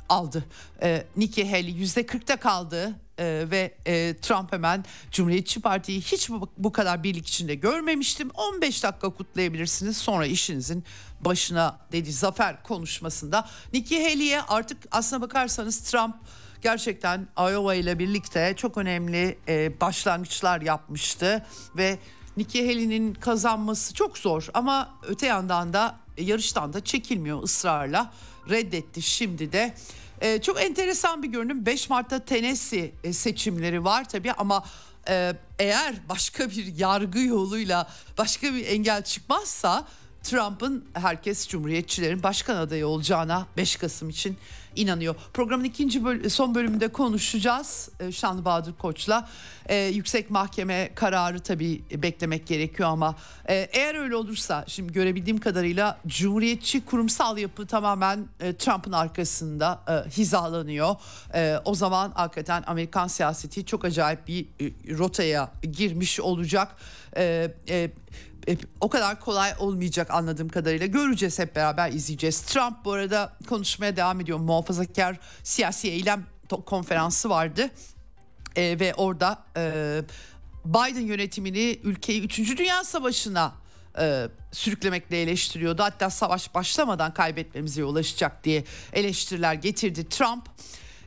[0.10, 0.46] aldı.
[0.82, 6.72] E, Nikki Haley %40'ta kaldı e, ve e, Trump hemen Cumhuriyetçi Parti'yi hiç bu, bu
[6.72, 8.30] kadar birlik içinde görmemiştim.
[8.30, 10.84] 15 dakika kutlayabilirsiniz sonra işinizin
[11.22, 13.50] başına dedi zafer konuşmasında.
[13.74, 16.16] Nikki Haley'e artık aslına bakarsanız Trump
[16.62, 21.46] gerçekten Iowa ile birlikte çok önemli e, başlangıçlar yapmıştı
[21.78, 22.00] ve
[22.38, 28.14] Nikki Haley'nin kazanması çok zor ama öte yandan da yarıştan da çekilmiyor ısrarla
[28.50, 29.76] reddetti şimdi de.
[30.22, 31.66] E, çok enteresan bir görünüm.
[31.66, 34.64] 5 Mart'ta Tennessee e, seçimleri var tabii ama
[35.10, 39.88] e, eğer başka bir yargı yoluyla başka bir engel çıkmazsa
[40.24, 44.38] Trump'ın herkes Cumhuriyetçilerin başkan adayı olacağına 5 Kasım için
[44.76, 45.16] inanıyor.
[45.34, 49.30] Programın ikinci böl- son bölümünde konuşacağız e, Şanlı Bahadır Koç'la.
[49.66, 53.16] E, yüksek mahkeme kararı tabii beklemek gerekiyor ama
[53.50, 60.10] e, eğer öyle olursa şimdi görebildiğim kadarıyla Cumhuriyetçi kurumsal yapı tamamen e, Trump'ın arkasında e,
[60.10, 60.96] hizalanıyor.
[61.34, 66.76] E, o zaman hakikaten Amerikan siyaseti çok acayip bir e, rotaya girmiş olacak.
[67.18, 67.92] E, e,
[68.82, 70.86] o kadar kolay olmayacak anladığım kadarıyla.
[70.86, 72.42] Göreceğiz hep beraber izleyeceğiz.
[72.42, 74.40] Trump bu arada konuşmaya devam ediyor.
[74.40, 76.26] Muhafazakar siyasi eylem
[76.66, 77.70] konferansı vardı.
[78.56, 80.02] E, ve orada e,
[80.66, 82.58] Biden yönetimini ülkeyi 3.
[82.58, 83.54] Dünya Savaşı'na
[84.00, 85.84] e, sürüklemekle eleştiriyordu.
[85.84, 90.50] Hatta savaş başlamadan kaybetmemize ulaşacak diye eleştiriler getirdi Trump.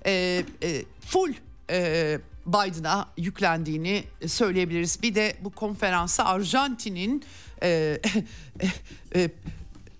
[0.06, 1.32] E, e, full
[1.70, 5.02] e, Biden'a yüklendiğini söyleyebiliriz.
[5.02, 7.24] Bir de bu konferansa Arjantin'in
[7.62, 8.00] e,
[9.14, 9.30] e,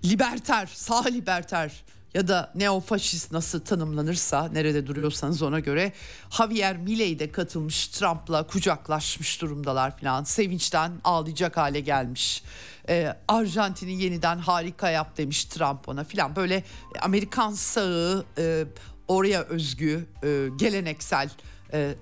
[0.05, 5.93] liberter, sağ liberter ya da neofaşist nasıl tanımlanırsa nerede duruyorsanız ona göre
[6.31, 12.43] Javier Milei de katılmış Trump'la kucaklaşmış durumdalar falan sevinçten ağlayacak hale gelmiş.
[12.89, 16.65] Ee, Arjantin'i yeniden harika yap demiş Trump ona filan böyle
[17.03, 18.65] Amerikan sağı e,
[19.09, 21.31] oraya özgü e, geleneksel
[21.73, 21.95] e,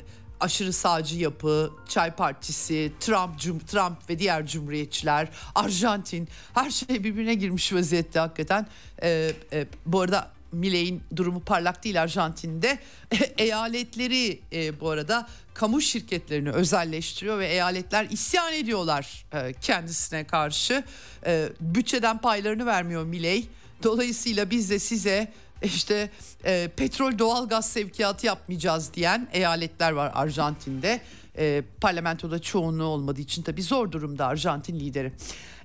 [0.43, 7.73] aşırı sağcı yapı, Çay Partisi, Trump, Trump ve diğer cumhuriyetçiler, Arjantin her şey birbirine girmiş
[7.73, 8.67] vaziyette hakikaten.
[9.03, 12.79] Ee, e, bu arada Milley'in durumu parlak değil Arjantin'de.
[13.39, 20.85] eyaletleri e, bu arada kamu şirketlerini özelleştiriyor ve eyaletler isyan ediyorlar e, kendisine karşı.
[21.27, 23.49] E, bütçeden paylarını vermiyor Milley.
[23.83, 25.33] Dolayısıyla biz de size
[25.65, 26.11] işte
[26.45, 31.01] e, petrol doğalgaz sevkiyatı yapmayacağız diyen eyaletler var Arjantin'de.
[31.39, 35.13] E, parlamentoda çoğunluğu olmadığı için tabii zor durumda Arjantin lideri.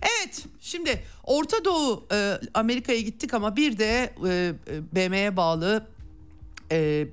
[0.01, 4.53] Evet şimdi Orta Doğu e, Amerika'ya gittik ama bir de e,
[4.95, 5.87] BM'ye bağlı
[6.71, 7.07] e,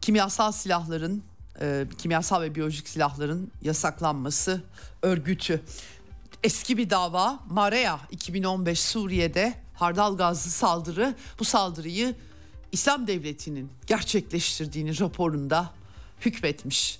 [0.00, 1.22] kimyasal silahların
[1.60, 4.62] e, kimyasal ve biyolojik silahların yasaklanması
[5.02, 5.62] örgütü.
[6.42, 12.14] Eski bir dava Marea 2015 Suriye'de hardal gazlı saldırı bu saldırıyı
[12.72, 15.70] İslam Devleti'nin gerçekleştirdiğini raporunda
[16.20, 16.98] hükmetmiş.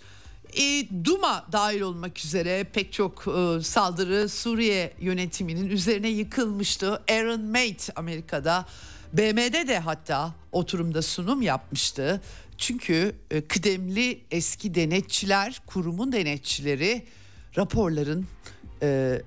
[0.57, 7.03] E, Duma dahil olmak üzere pek çok e, saldırı Suriye yönetiminin üzerine yıkılmıştı.
[7.11, 8.67] Aaron Mate Amerika'da
[9.13, 12.21] BM'de de hatta oturumda sunum yapmıştı.
[12.59, 17.07] Çünkü e, kıdemli eski denetçiler, kurumun denetçileri
[17.57, 18.27] raporların
[18.83, 19.23] e,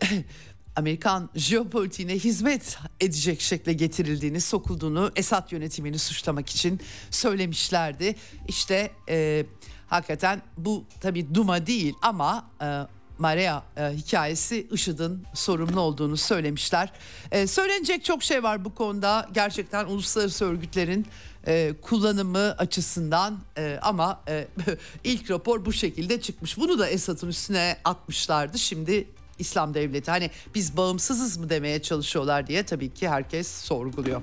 [0.76, 6.80] Amerikan jeopolitiğine hizmet edecek şekle getirildiğini, sokulduğunu Esad yönetimini suçlamak için
[7.10, 8.16] söylemişlerdi.
[8.48, 9.46] İşte e,
[9.88, 12.82] hakikaten bu tabii Duma değil ama e,
[13.18, 16.92] Maria e, hikayesi IŞİD'in sorumlu olduğunu söylemişler.
[17.32, 19.30] E, söylenecek çok şey var bu konuda.
[19.34, 21.06] Gerçekten uluslararası örgütlerin
[21.48, 24.48] e, kullanımı açısından e, ama e,
[25.04, 26.58] ilk rapor bu şekilde çıkmış.
[26.58, 28.60] Bunu da Esad'ın üstüne atmışlardı.
[28.60, 29.08] Şimdi
[29.42, 30.12] İslam devleti.
[30.12, 34.22] Hani biz bağımsızız mı demeye çalışıyorlar diye tabii ki herkes sorguluyor.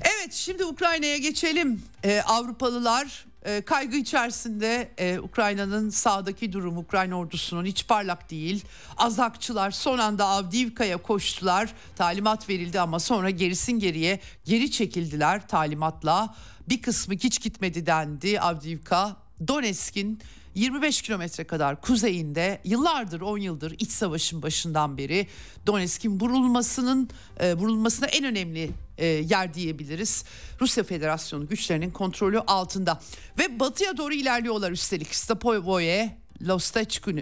[0.00, 1.82] Evet şimdi Ukrayna'ya geçelim.
[2.04, 8.64] Ee, Avrupalılar e, kaygı içerisinde e, Ukrayna'nın sağdaki durum Ukrayna ordusunun hiç parlak değil.
[8.96, 11.74] Azakçılar son anda Avdiivka'ya koştular.
[11.96, 16.34] Talimat verildi ama sonra gerisin geriye geri çekildiler talimatla.
[16.68, 19.16] Bir kısmı hiç gitmedi dendi Avdiivka.
[19.48, 20.20] Donetsk'in
[20.54, 25.26] 25 kilometre kadar kuzeyinde yıllardır 10 yıldır iç savaşın başından beri
[25.66, 30.24] Donetsk'in vurulmasının e, vurulmasına en önemli e, yer diyebiliriz.
[30.60, 33.00] Rusya Federasyonu güçlerinin kontrolü altında
[33.38, 36.18] ve batıya doğru ilerliyorlar üstelik Stapovoye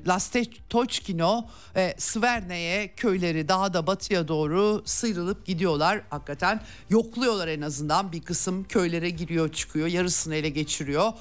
[0.07, 6.03] Lastetoçkino ve Sverne'ye köyleri daha da batıya doğru sıyrılıp gidiyorlar.
[6.11, 6.61] Hakikaten
[6.91, 11.12] yokluyorlar en azından bir kısım köylere giriyor çıkıyor yarısını ele geçiriyor.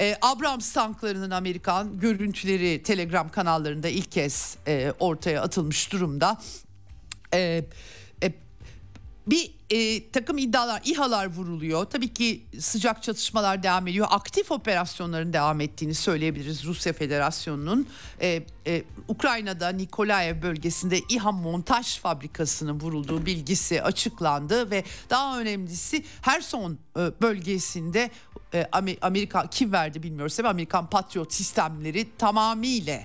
[0.00, 6.38] E, Abrams tanklarının Amerikan görüntüleri Telegram kanallarında ilk kez e, ortaya atılmış durumda.
[7.34, 7.64] E,
[8.22, 8.32] e,
[9.26, 11.84] bir e, takım iddialar, İHA'lar vuruluyor.
[11.84, 14.06] Tabii ki sıcak çatışmalar devam ediyor.
[14.10, 17.88] Aktif operasyonların devam ettiğini söyleyebiliriz Rusya Federasyonu'nun.
[18.20, 26.78] E, e, Ukrayna'da Nikolaev bölgesinde İHA montaj fabrikasının vurulduğu bilgisi açıklandı ve daha önemlisi Herson
[26.96, 28.10] e, bölgesinde
[28.54, 28.68] e,
[29.02, 33.00] Amerika kim verdi bilmiyoruz tabii Amerikan Patriot sistemleri tamamıyla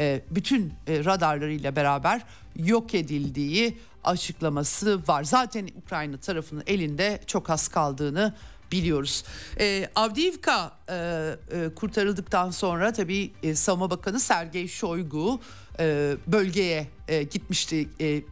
[0.00, 2.22] e, bütün e, radarlarıyla beraber
[2.56, 5.24] yok edildiği açıklaması var.
[5.24, 8.34] Zaten Ukrayna tarafının elinde çok az kaldığını
[8.72, 9.24] biliyoruz.
[9.60, 15.40] E, Avdiivka e, e, kurtarıldıktan sonra tabii e, Savunma Bakanı Sergey Shoigu
[15.80, 17.88] e, bölgeye e, gitmişti.
[18.00, 18.22] E,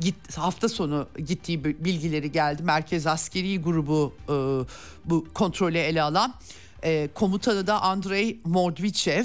[0.00, 2.62] git hafta sonu gittiği bilgileri geldi.
[2.62, 4.14] Merkez Askeri Grubu
[5.04, 6.34] bu kontrolü ele alan.
[7.14, 9.24] Komutanı da Andrei Mordvichev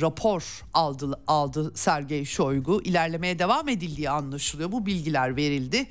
[0.00, 2.82] rapor aldı aldı Sergey Shoigu.
[2.82, 4.72] İlerlemeye devam edildiği anlaşılıyor.
[4.72, 5.86] Bu bilgiler verildi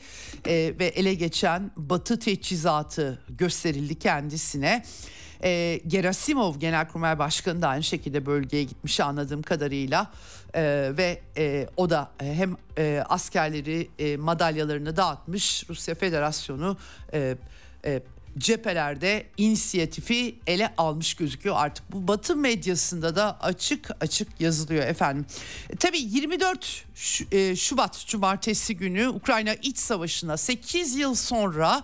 [0.80, 4.84] ve ele geçen Batı teçhizatı gösterildi kendisine.
[5.44, 10.12] E, Gerasimov Genelkurmay Başkanı da aynı şekilde bölgeye gitmiş anladığım kadarıyla
[10.56, 16.78] e, ve e, o da hem e, askerleri e, madalyalarını dağıtmış Rusya Federasyonu
[17.14, 17.38] e,
[17.86, 18.02] e,
[18.38, 21.56] cephelerde inisiyatifi ele almış gözüküyor.
[21.60, 25.26] Artık bu Batı medyasında da açık açık yazılıyor efendim.
[25.70, 26.86] E, tabii 24
[27.32, 31.84] e, Şubat Cumartesi günü Ukrayna iç savaşına 8 yıl sonra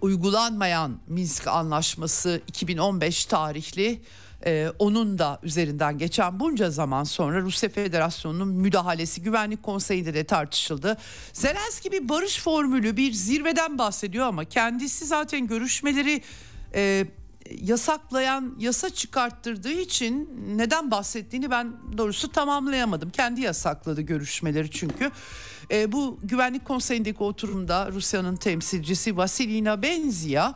[0.00, 4.00] uygulanmayan Minsk Anlaşması 2015 tarihli
[4.46, 10.96] ee, onun da üzerinden geçen bunca zaman sonra Rusya Federasyonu'nun müdahalesi Güvenlik Konseyi'nde de tartışıldı.
[11.32, 16.22] Zelenski bir barış formülü bir zirveden bahsediyor ama kendisi zaten görüşmeleri
[16.74, 17.06] e,
[17.60, 23.10] yasaklayan yasa çıkarttırdığı için neden bahsettiğini ben doğrusu tamamlayamadım.
[23.10, 25.10] Kendi yasakladı görüşmeleri çünkü.
[25.70, 30.54] E, bu Güvenlik Konseyi'ndeki oturumda Rusya'nın temsilcisi Vasilina Benzia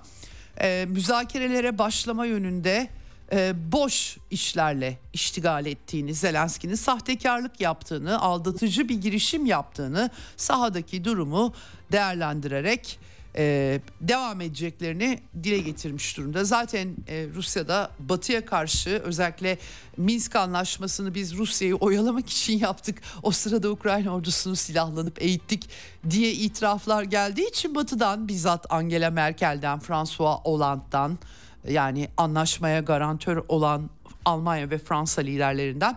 [0.61, 2.89] e, müzakerelere başlama yönünde
[3.33, 11.55] e, boş işlerle iştigal ettiğini, Zelenski'nin sahtekarlık yaptığını, aldatıcı bir girişim yaptığını, sahadaki durumu
[11.93, 12.99] değerlendirerek
[13.37, 16.45] e, devam edeceklerini dile getirmiş durumda.
[16.45, 19.59] Zaten e, Rusya'da Batı'ya karşı özellikle
[19.97, 23.03] Minsk anlaşmasını biz Rusya'yı oyalamak için yaptık.
[23.23, 25.69] O sırada Ukrayna ordusunu silahlanıp eğittik
[26.11, 31.19] diye itiraflar geldiği için Batı'dan bizzat Angela Merkel'den, François Hollande'dan
[31.69, 33.91] yani anlaşmaya garantör olan
[34.25, 35.97] Almanya ve Fransa liderlerinden.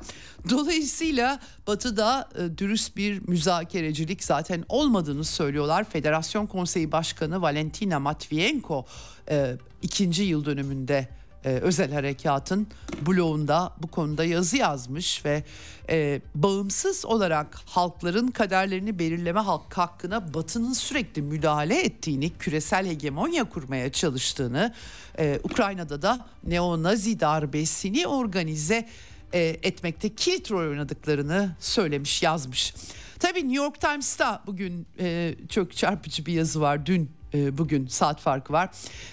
[0.49, 5.84] Dolayısıyla Batı'da e, dürüst bir müzakerecilik zaten olmadığını söylüyorlar.
[5.84, 8.86] Federasyon Konseyi Başkanı Valentina Matvienko
[9.30, 11.08] e, ikinci yıl dönümünde
[11.45, 12.67] e, özel harekatın
[13.08, 15.43] bloğunda bu konuda yazı yazmış ve
[15.89, 23.91] e, bağımsız olarak halkların kaderlerini belirleme halk hakkına Batı'nın sürekli müdahale ettiğini, küresel hegemonya kurmaya
[23.91, 24.73] çalıştığını,
[25.19, 28.88] e, Ukrayna'da da neonazi darbesini organize
[29.34, 32.73] e, etmekte kilit rol oynadıklarını söylemiş, yazmış.
[33.19, 36.86] Tabii New York Times'ta bugün e, çok çarpıcı bir yazı var.
[36.86, 38.69] Dün e, bugün saat farkı var.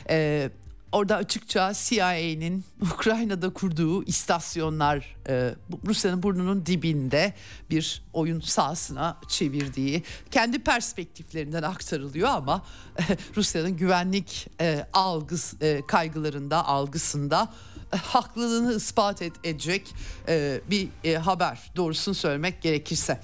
[0.09, 0.51] E,
[0.95, 5.55] orada açıkça CIA'nin Ukrayna'da kurduğu istasyonlar e,
[5.87, 7.35] Rusya'nın burnunun dibinde
[7.71, 12.63] bir oyun sahasına çevirdiği kendi perspektiflerinden aktarılıyor ama
[12.99, 13.03] e,
[13.37, 17.53] Rusya'nın güvenlik e, algıs e, kaygılarında algısında
[17.93, 19.95] e, haklılığını ispat edecek
[20.29, 23.21] e, bir e, haber doğrusunu söylemek gerekirse.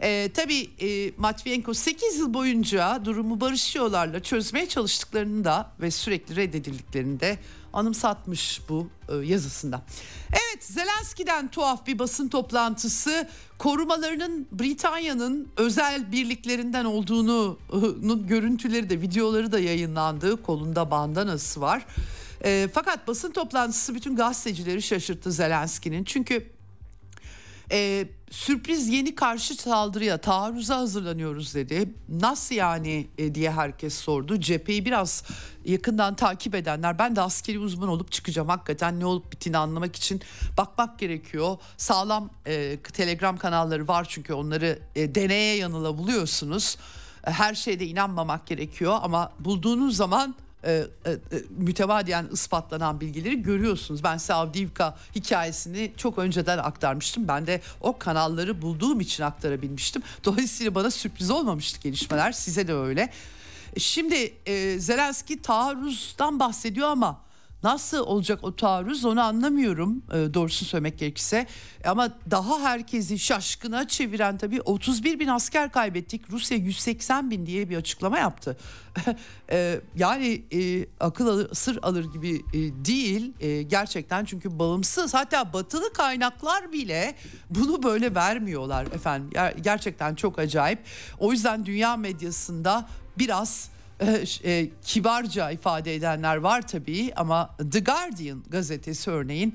[0.00, 6.36] E, tabii e, Matviyenko 8 yıl boyunca durumu barış yollarla çözmeye çalıştıklarını da ve sürekli
[6.36, 7.38] reddedildiklerini de
[7.72, 9.82] anımsatmış bu e, yazısında.
[10.30, 17.58] Evet Zelenski'den tuhaf bir basın toplantısı korumalarının Britanya'nın özel birliklerinden olduğunu
[18.28, 20.42] görüntüleri de videoları da yayınlandı.
[20.42, 21.86] Kolunda bandanası var.
[22.44, 26.04] E, fakat basın toplantısı bütün gazetecileri şaşırttı Zelenski'nin.
[26.04, 26.55] Çünkü
[27.72, 31.94] e, sürpriz yeni karşı saldırıya taarruza hazırlanıyoruz dedi.
[32.08, 34.40] Nasıl yani e, diye herkes sordu.
[34.40, 35.24] Cepheyi biraz
[35.64, 38.48] yakından takip edenler ben de askeri uzman olup çıkacağım.
[38.48, 40.22] Hakikaten ne olup bittiğini anlamak için
[40.58, 41.58] bakmak gerekiyor.
[41.76, 46.76] Sağlam e, telegram kanalları var çünkü onları e, deneye yanıla buluyorsunuz.
[47.22, 50.34] Her şeyde inanmamak gerekiyor ama bulduğunuz zaman
[50.64, 51.18] e, e, e,
[51.50, 54.04] mütevadiyen ispatlanan bilgileri görüyorsunuz.
[54.04, 57.28] Ben size Avdiivka hikayesini çok önceden aktarmıştım.
[57.28, 60.02] Ben de o kanalları bulduğum için aktarabilmiştim.
[60.24, 62.32] Dolayısıyla bana sürpriz olmamıştı gelişmeler.
[62.32, 63.12] Size de öyle.
[63.78, 67.25] Şimdi e, Zelenski taarruzdan bahsediyor ama
[67.62, 71.46] Nasıl olacak o taarruz onu anlamıyorum e, doğrusu söylemek gerekirse.
[71.84, 76.30] Ama daha herkesi şaşkına çeviren tabii 31 bin asker kaybettik.
[76.30, 78.56] Rusya 180 bin diye bir açıklama yaptı.
[79.50, 85.52] e, yani e, akıl alır, sır alır gibi e, değil e, gerçekten çünkü bağımsız hatta
[85.52, 87.14] batılı kaynaklar bile
[87.50, 89.30] bunu böyle vermiyorlar efendim.
[89.60, 90.78] Gerçekten çok acayip.
[91.18, 92.88] O yüzden dünya medyasında
[93.18, 99.54] biraz e, e, kibarca ifade edenler var tabii ama The Guardian gazetesi örneğin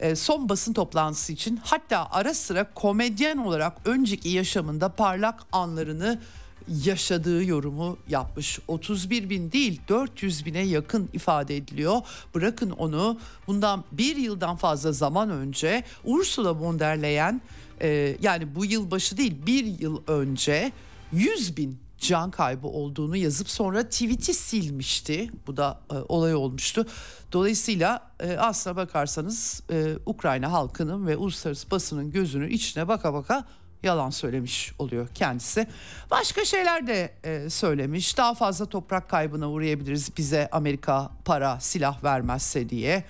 [0.00, 6.20] e, son basın toplantısı için hatta ara sıra komedyen olarak önceki yaşamında parlak anlarını
[6.68, 8.58] yaşadığı yorumu yapmış.
[8.68, 12.00] 31 bin değil 400 bine yakın ifade ediliyor.
[12.34, 17.40] Bırakın onu bundan bir yıldan fazla zaman önce Ursula von der Leyen
[17.80, 20.72] e, yani bu yıl başı değil bir yıl önce
[21.12, 25.30] 100 bin can kaybı olduğunu yazıp sonra tweet'i silmişti.
[25.46, 26.86] Bu da e, olay olmuştu.
[27.32, 33.44] Dolayısıyla e, aslına bakarsanız e, Ukrayna halkının ve uluslararası basının gözünün içine baka baka
[33.82, 35.66] yalan söylemiş oluyor kendisi.
[36.10, 38.18] Başka şeyler de e, söylemiş.
[38.18, 43.04] Daha fazla toprak kaybına uğrayabiliriz bize Amerika para silah vermezse diye.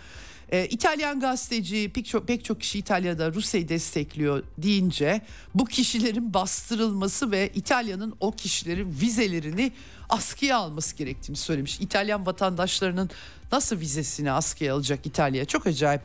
[0.52, 5.20] E, İtalyan gazeteci pek çok, pek çok kişi İtalya'da Rusya'yı destekliyor deyince
[5.54, 9.72] bu kişilerin bastırılması ve İtalya'nın o kişilerin vizelerini
[10.08, 11.80] askıya alması gerektiğini söylemiş.
[11.80, 13.10] İtalyan vatandaşlarının
[13.52, 16.02] nasıl vizesini askıya alacak İtalya çok acayip.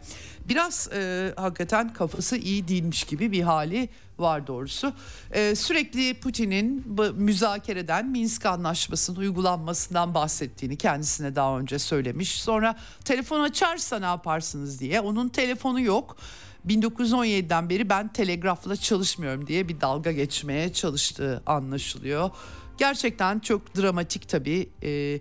[0.49, 3.89] Biraz e, hakikaten kafası iyi değilmiş gibi bir hali
[4.19, 4.93] var doğrusu.
[5.31, 12.41] Ee, sürekli Putin'in müzakereden Minsk Anlaşması'nın uygulanmasından bahsettiğini kendisine daha önce söylemiş.
[12.41, 12.75] Sonra
[13.05, 16.17] telefon açarsa ne yaparsınız diye onun telefonu yok.
[16.67, 22.29] 1917'den beri ben telegrafla çalışmıyorum diye bir dalga geçmeye çalıştığı anlaşılıyor.
[22.77, 24.69] Gerçekten çok dramatik tabii.
[24.83, 25.19] Ee,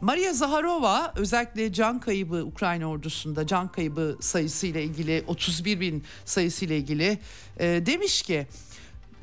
[0.00, 7.18] Maria Zaharova özellikle can kaybı Ukrayna ordusunda can kaybı sayısıyla ilgili 31 bin sayısıyla ilgili
[7.60, 8.46] e, demiş ki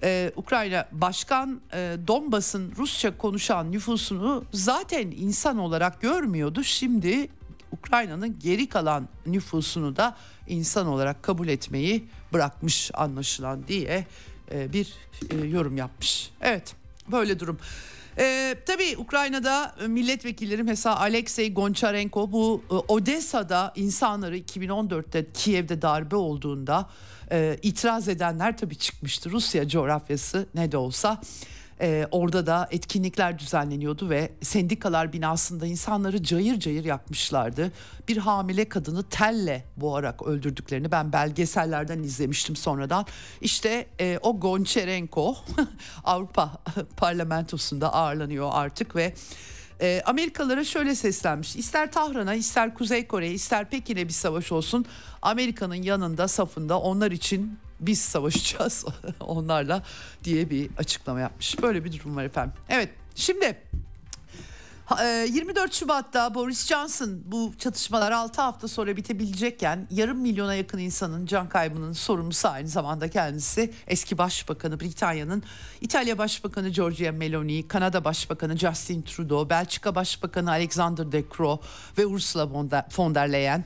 [0.03, 6.63] e, Ukrayna Başkan e, Donbas'ın Rusça konuşan nüfusunu zaten insan olarak görmüyordu.
[6.63, 7.29] Şimdi
[7.71, 10.17] Ukrayna'nın geri kalan nüfusunu da
[10.47, 14.05] insan olarak kabul etmeyi bırakmış anlaşılan diye
[14.51, 14.93] e, bir
[15.29, 16.31] e, yorum yapmış.
[16.41, 16.75] Evet
[17.11, 17.59] böyle durum.
[18.17, 26.15] Ee, tabii Ukrayna'da e, milletvekilleri mesela Alexey Goncharenko bu e, Odessa'da insanları 2014'te Kiev'de darbe
[26.15, 26.89] olduğunda
[27.31, 29.31] e, itiraz edenler tabii çıkmıştı.
[29.31, 31.21] Rusya coğrafyası ne de olsa
[31.81, 37.71] ee, orada da etkinlikler düzenleniyordu ve sendikalar binasında insanları cayır cayır yakmışlardı.
[38.07, 43.05] Bir hamile kadını telle boğarak öldürdüklerini ben belgesellerden izlemiştim sonradan.
[43.41, 45.35] İşte e, o Gonçerenko
[46.03, 46.51] Avrupa
[46.97, 49.13] Parlamentosu'nda ağırlanıyor artık ve
[49.81, 51.55] e, Amerikalılara şöyle seslenmiş.
[51.55, 54.85] İster Tahran'a, ister Kuzey Kore'ye, ister Pekin'e bir savaş olsun.
[55.21, 58.85] Amerika'nın yanında, safında onlar için biz savaşacağız
[59.19, 59.83] onlarla
[60.23, 61.61] diye bir açıklama yapmış.
[61.61, 62.53] Böyle bir durum var efendim.
[62.69, 63.61] Evet şimdi
[65.01, 71.25] 24 e, Şubat'ta Boris Johnson bu çatışmalar 6 hafta sonra bitebilecekken yarım milyona yakın insanın
[71.25, 75.43] can kaybının sorumlusu aynı zamanda kendisi eski başbakanı Britanya'nın
[75.81, 81.61] İtalya Başbakanı Giorgia Meloni, Kanada Başbakanı Justin Trudeau, Belçika Başbakanı Alexander De Croo
[81.97, 82.49] ve Ursula
[82.97, 83.65] von der Leyen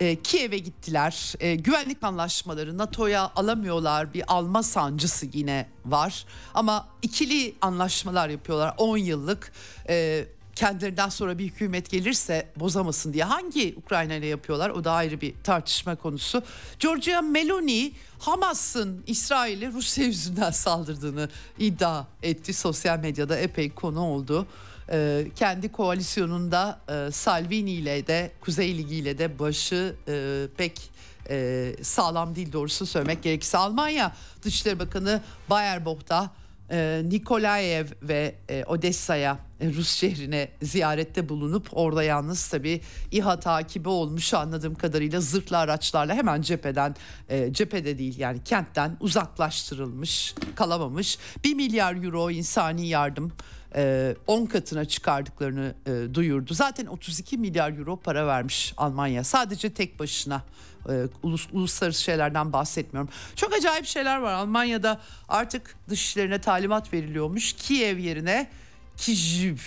[0.00, 1.34] e, Kiev'e gittiler.
[1.40, 4.14] E, güvenlik anlaşmaları NATO'ya alamıyorlar.
[4.14, 6.26] Bir alma sancısı yine var.
[6.54, 9.52] Ama ikili anlaşmalar yapıyorlar 10 yıllık.
[9.88, 15.20] E, kendilerinden sonra bir hükümet gelirse bozamasın diye hangi Ukrayna ile yapıyorlar o da ayrı
[15.20, 16.42] bir tartışma konusu.
[16.78, 21.28] Georgia Meloni Hamas'ın İsrail'e Rusya yüzünden saldırdığını
[21.58, 22.52] iddia etti.
[22.52, 24.46] Sosyal medyada epey konu oldu
[24.92, 30.90] e, kendi koalisyonunda e, Salvini ile de Kuzey Ligi ile de başı e, pek
[31.30, 33.58] e, sağlam değil doğrusu söylemek gerekirse.
[33.58, 34.12] Almanya
[34.42, 35.20] Dışişleri Bakanı
[35.50, 36.30] Bayer Boch'ta
[36.70, 38.34] e, Nikolaev ve
[38.66, 42.80] Odessa'ya Rus şehrine ziyarette bulunup orada yalnız tabi
[43.12, 46.96] İHA takibi olmuş anladığım kadarıyla zırhlı araçlarla hemen cepheden
[47.28, 53.32] e, cephede değil yani kentten uzaklaştırılmış kalamamış 1 milyar euro insani yardım
[53.76, 56.54] 10 e, katına çıkardıklarını e, duyurdu.
[56.54, 59.24] Zaten 32 milyar euro para vermiş Almanya.
[59.24, 60.42] Sadece tek başına
[60.88, 63.10] e, ulus, uluslararası şeylerden bahsetmiyorum.
[63.36, 64.32] Çok acayip şeyler var.
[64.32, 67.52] Almanya'da artık dışişlerine talimat veriliyormuş.
[67.52, 68.50] Kiev yerine
[68.96, 69.58] Kijib.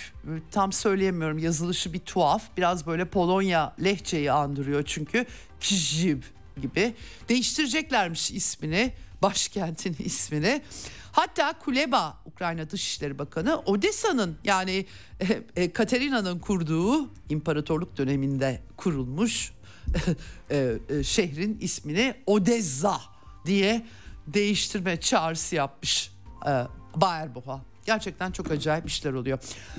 [0.50, 1.38] Tam söyleyemiyorum.
[1.38, 2.42] Yazılışı bir tuhaf.
[2.56, 5.26] Biraz böyle Polonya lehçeyi andırıyor çünkü.
[5.60, 6.22] Kijib
[6.62, 6.94] gibi.
[7.28, 8.92] Değiştireceklermiş ismini
[9.22, 10.62] başkentin ismini.
[11.12, 14.86] Hatta Kuleba Ukrayna Dışişleri Bakanı Odessa'nın yani
[15.20, 19.52] e, e, Katerina'nın kurduğu imparatorluk döneminde kurulmuş
[20.50, 23.00] e, e, şehrin ismini Odessa
[23.46, 23.86] diye
[24.26, 26.12] değiştirme çağrısı yapmış
[26.46, 26.52] e,
[26.96, 27.60] Bayerboha.
[27.86, 29.38] Gerçekten çok acayip işler oluyor.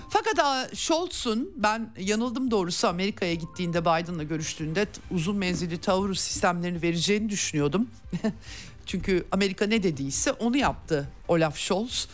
[0.10, 0.38] Fakat
[0.78, 7.90] Scholz'un ben yanıldım doğrusu Amerika'ya gittiğinde Biden'la görüştüğünde uzun menzilli Taurus sistemlerini vereceğini düşünüyordum.
[8.86, 12.08] Çünkü Amerika ne dediyse onu yaptı Olaf Scholz.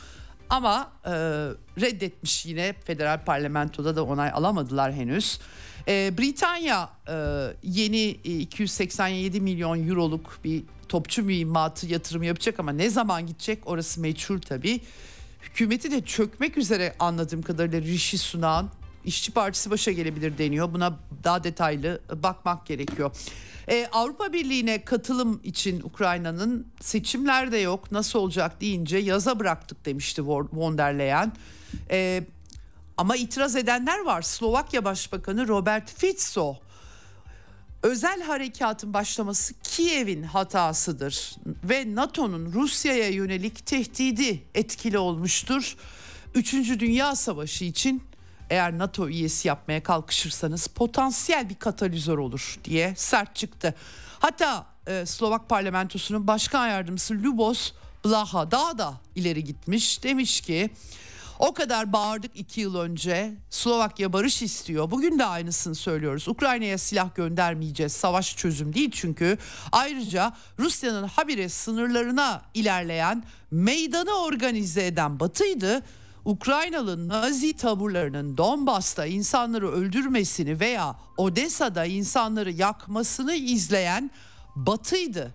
[0.49, 1.11] Ama e,
[1.82, 5.39] reddetmiş yine federal parlamentoda da onay alamadılar henüz.
[5.88, 7.13] E, Britanya e,
[7.63, 14.41] yeni 287 milyon euroluk bir topçu mühimmatı yatırım yapacak ama ne zaman gidecek orası meçhul
[14.41, 14.82] tabii.
[15.41, 18.65] Hükümeti de çökmek üzere anladığım kadarıyla Rishi Sunak
[19.08, 20.74] İşçi Partisi başa gelebilir deniyor.
[20.74, 23.12] Buna daha detaylı bakmak gerekiyor.
[23.70, 30.28] Ee, Avrupa Birliği'ne katılım için Ukrayna'nın seçimler de yok nasıl olacak deyince yaza bıraktık demişti
[30.28, 31.34] von der Leyen.
[31.91, 32.24] Ee,
[32.97, 34.22] ama itiraz edenler var.
[34.22, 36.58] Slovakya Başbakanı Robert Fico
[37.84, 45.76] özel harekatın başlaması Kiev'in hatasıdır ve NATO'nun Rusya'ya yönelik tehdidi etkili olmuştur.
[46.36, 48.03] Üçüncü Dünya Savaşı için
[48.50, 53.76] eğer NATO üyesi yapmaya kalkışırsanız potansiyel bir katalizör olur diye sert çıktı.
[54.20, 57.72] Hatta e, Slovak parlamentosunun başkan yardımcısı Lubos
[58.06, 60.04] Blaha daha da ileri gitmiş.
[60.04, 60.70] Demiş ki
[61.39, 64.91] o kadar bağırdık iki yıl önce Slovakya barış istiyor.
[64.91, 66.28] Bugün de aynısını söylüyoruz.
[66.28, 67.93] Ukrayna'ya silah göndermeyeceğiz.
[67.93, 69.38] Savaş çözüm değil çünkü.
[69.72, 75.84] Ayrıca Rusya'nın habire sınırlarına ilerleyen meydanı organize eden Batı'ydı.
[76.28, 84.11] Ukraynalı Nazi taburlarının Donbas'ta insanları öldürmesini veya Odessa'da insanları yakmasını izleyen
[84.55, 85.34] Batı'ydı.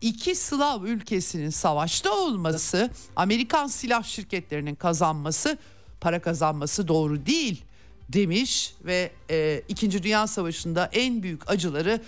[0.00, 5.58] İki Slav ülkesinin savaşta olması, Amerikan silah şirketlerinin kazanması,
[6.00, 7.64] para kazanması doğru değil
[8.08, 12.00] demiş ve e, İkinci Dünya Savaşı'nda en büyük acıları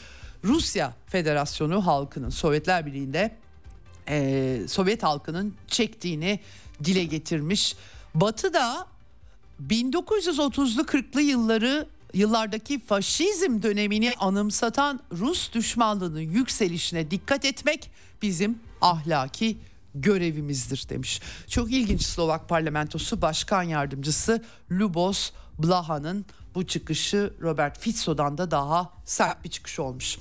[0.44, 3.36] Rusya Federasyonu halkının Sovyetler Birliği'nde
[4.08, 6.40] e, Sovyet halkının çektiğini
[6.84, 7.76] dile getirmiş.
[8.20, 8.86] Batı da
[9.68, 17.90] 1930'lu 40'lı yılları yıllardaki faşizm dönemini anımsatan Rus düşmanlığının yükselişine dikkat etmek
[18.22, 19.58] bizim ahlaki
[19.94, 21.20] görevimizdir demiş.
[21.48, 29.44] Çok ilginç Slovak parlamentosu başkan yardımcısı Lubos Blaha'nın bu çıkışı Robert Fico'dan da daha sert
[29.44, 30.18] bir çıkış olmuş.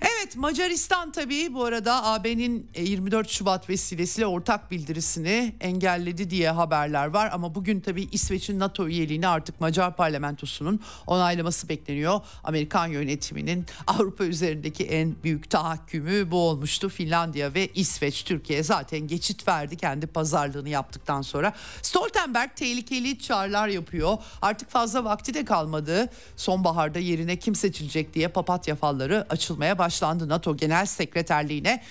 [0.00, 7.06] Evet Macaristan tabii bu arada AB'nin 24 e, Şubat vesilesiyle ortak bildirisini engelledi diye haberler
[7.06, 7.30] var.
[7.32, 12.20] Ama bugün tabii İsveç'in NATO üyeliğini artık Macar parlamentosunun onaylaması bekleniyor.
[12.44, 16.88] Amerikan yönetiminin Avrupa üzerindeki en büyük tahakkümü bu olmuştu.
[16.88, 21.52] Finlandiya ve İsveç Türkiye zaten geçit verdi kendi pazarlığını yaptıktan sonra.
[21.82, 24.18] Stoltenberg tehlikeli çağrılar yapıyor.
[24.42, 26.10] Artık fazla vakti de kalmadı.
[26.36, 31.82] Sonbaharda yerine kim seçilecek diye papatya falları açılmaya başlandı NATO Genel Sekreterliğine.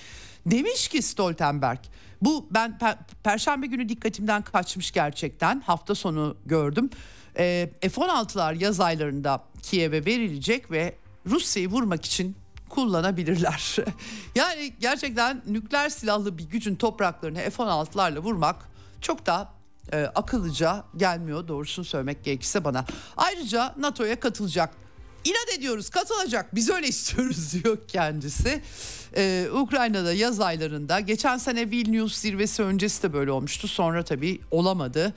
[0.46, 1.78] Demiş ki Stoltenberg
[2.22, 6.90] bu ben per- perşembe günü dikkatimden kaçmış gerçekten hafta sonu gördüm.
[7.38, 10.94] Ee, F-16'lar yaz aylarında Kiev'e verilecek ve
[11.26, 12.36] Rusya'yı vurmak için
[12.68, 13.76] kullanabilirler.
[14.34, 18.56] yani gerçekten nükleer silahlı bir gücün topraklarını F-16'larla vurmak
[19.00, 19.52] çok da
[19.92, 22.84] e, akıllıca gelmiyor doğrusunu söylemek gerekirse bana.
[23.16, 24.87] Ayrıca NATO'ya katılacak
[25.28, 28.62] İnat ediyoruz katılacak biz öyle istiyoruz diyor kendisi.
[29.16, 35.14] Ee, Ukrayna'da yaz aylarında geçen sene Vilnius zirvesi öncesi de böyle olmuştu sonra tabii olamadı.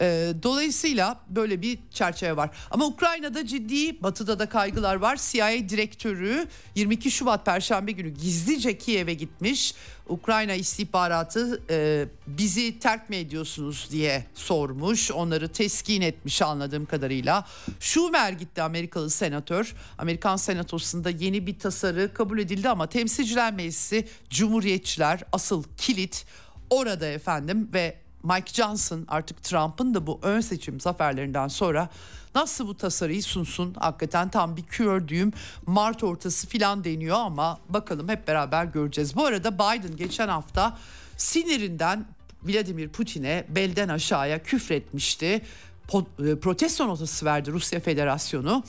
[0.00, 2.50] Ee, dolayısıyla böyle bir çerçeve var.
[2.70, 5.18] Ama Ukrayna'da ciddi batıda da kaygılar var.
[5.30, 9.74] CIA direktörü 22 Şubat Perşembe günü gizlice Kiev'e gitmiş.
[10.08, 15.10] Ukrayna istihbaratı e, bizi terk mi ediyorsunuz diye sormuş.
[15.10, 17.46] Onları teskin etmiş anladığım kadarıyla.
[17.80, 19.74] Schumer gitti Amerikalı senatör.
[19.98, 26.26] Amerikan senatosunda yeni bir tasarı kabul edildi ama temsilciler meclisi Cumhuriyetçiler asıl kilit
[26.70, 31.88] orada efendim ve Mike Johnson artık Trump'ın da bu ön seçim zaferlerinden sonra
[32.34, 35.32] nasıl bu tasarıyı sunsun hakikaten tam bir kür düğüm
[35.66, 39.16] Mart ortası filan deniyor ama bakalım hep beraber göreceğiz.
[39.16, 40.78] Bu arada Biden geçen hafta
[41.16, 42.06] sinirinden
[42.42, 45.42] Vladimir Putin'e belden aşağıya küfretmişti.
[45.88, 48.64] Po- protesto notası verdi Rusya Federasyonu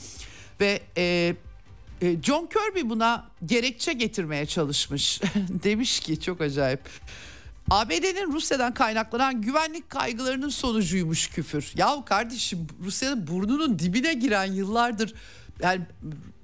[0.60, 1.34] ve e,
[2.02, 5.20] e, John Kirby buna gerekçe getirmeye çalışmış.
[5.48, 6.80] Demiş ki çok acayip.
[7.70, 11.72] ABD'nin Rusya'dan kaynaklanan güvenlik kaygılarının sonucuymuş küfür.
[11.76, 15.14] Yahu kardeşim Rusya'nın burnunun dibine giren yıllardır
[15.62, 15.80] yani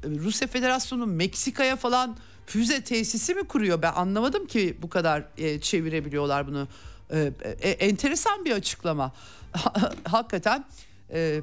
[0.04, 2.16] Rusya Federasyonu Meksika'ya falan
[2.46, 3.82] füze tesisi mi kuruyor?
[3.82, 6.68] Ben anlamadım ki bu kadar e, çevirebiliyorlar bunu.
[7.10, 9.12] E, e, enteresan bir açıklama.
[10.04, 10.64] Hakikaten
[11.12, 11.40] e,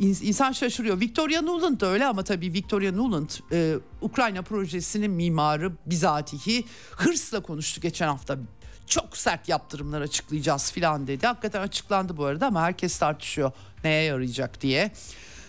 [0.00, 1.00] insan şaşırıyor.
[1.00, 7.80] Victoria Nuland da öyle ama tabii Victoria Nuland e, Ukrayna projesinin mimarı bizatihi hırsla konuştu
[7.80, 8.38] geçen hafta.
[8.86, 11.26] Çok sert yaptırımlar açıklayacağız filan dedi.
[11.26, 13.52] Hakikaten açıklandı bu arada ama herkes tartışıyor
[13.84, 14.92] neye yarayacak diye.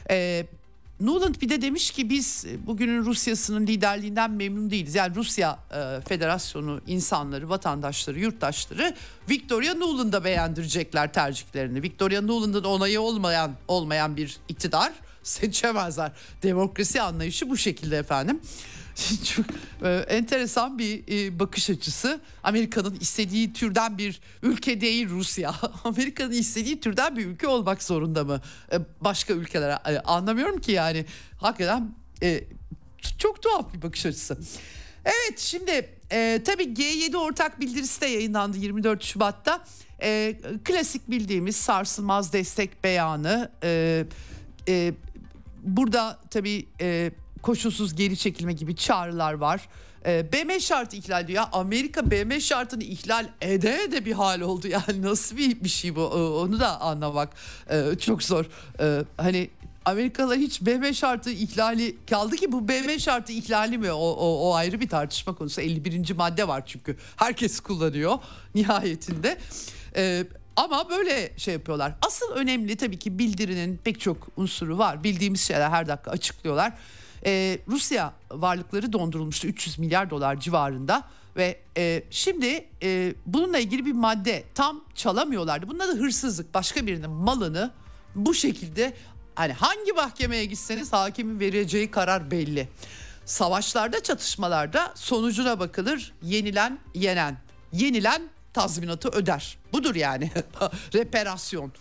[0.10, 0.46] E,
[1.00, 4.96] Nuland bir de demiş ki biz bugünün Rusya'sının liderliğinden memnun değiliz.
[4.96, 8.96] Yani Rusya e, Federasyonu insanları, vatandaşları, yurttaşları
[9.30, 11.84] Victoria Nuland'a beğendirecekler tercihlerini.
[11.84, 16.12] Victoria Nuland'ın onayı olmayan olmayan bir iktidar seçemezler.
[16.44, 18.42] Demokrasi anlayışı bu şekilde efendim.
[19.36, 19.46] Çok
[19.84, 22.22] e, enteresan bir e, bakış açısı.
[22.44, 25.56] Amerika'nın istediği türden bir ülke değil Rusya.
[25.84, 28.42] Amerika'nın istediği türden bir ülke olmak zorunda mı?
[28.72, 31.06] E, başka ülkelere e, anlamıyorum ki yani.
[31.38, 32.44] Hakikaten e,
[33.18, 34.38] çok tuhaf bir bakış açısı.
[35.06, 39.64] Evet şimdi e, tabii G7 ortak bildirisi de yayınlandı 24 Şubat'ta.
[40.02, 43.52] E, klasik bildiğimiz sarsılmaz destek beyanı.
[43.64, 44.04] E,
[44.68, 44.94] e,
[45.64, 46.68] burada tabii...
[46.82, 47.12] E,
[47.48, 49.70] koşulsuz geri çekilme gibi çağrılar var.
[50.06, 51.44] E, ee, BM şartı ihlal diyor.
[51.44, 54.68] Ya Amerika BM şartını ihlal ede de bir hal oldu.
[54.78, 57.30] Yani nasıl bir, bir şey bu ee, onu da anlamak
[57.70, 58.46] e, çok zor.
[58.80, 59.50] E, hani
[59.86, 64.54] Amerikalılar hiç BM şartı ihlali kaldı ki bu BM şartı ihlali mi o, o, o
[64.54, 66.14] ayrı bir tartışma konusu 51.
[66.14, 68.20] madde var çünkü herkes kullanıyor
[68.56, 69.38] nihayetinde.
[69.96, 70.24] E,
[70.56, 71.94] ama böyle şey yapıyorlar.
[72.02, 75.04] Asıl önemli tabii ki bildirinin pek çok unsuru var.
[75.04, 76.74] Bildiğimiz şeyler her dakika açıklıyorlar.
[77.28, 81.04] Ee, Rusya varlıkları dondurulmuştu 300 milyar dolar civarında
[81.36, 85.68] ve e, şimdi e, bununla ilgili bir madde tam çalamıyorlardı.
[85.68, 86.54] Bunun adı hırsızlık.
[86.54, 87.72] Başka birinin malını
[88.16, 88.94] bu şekilde
[89.36, 92.70] hani hangi mahkemeye gitseniz hakimin vereceği karar belli.
[93.26, 96.14] Savaşlarda çatışmalarda sonucuna bakılır.
[96.22, 97.38] Yenilen yenen.
[97.74, 99.58] Yenilen tazminatı öder.
[99.74, 100.32] Budur yani.
[100.94, 101.72] Reperasyon.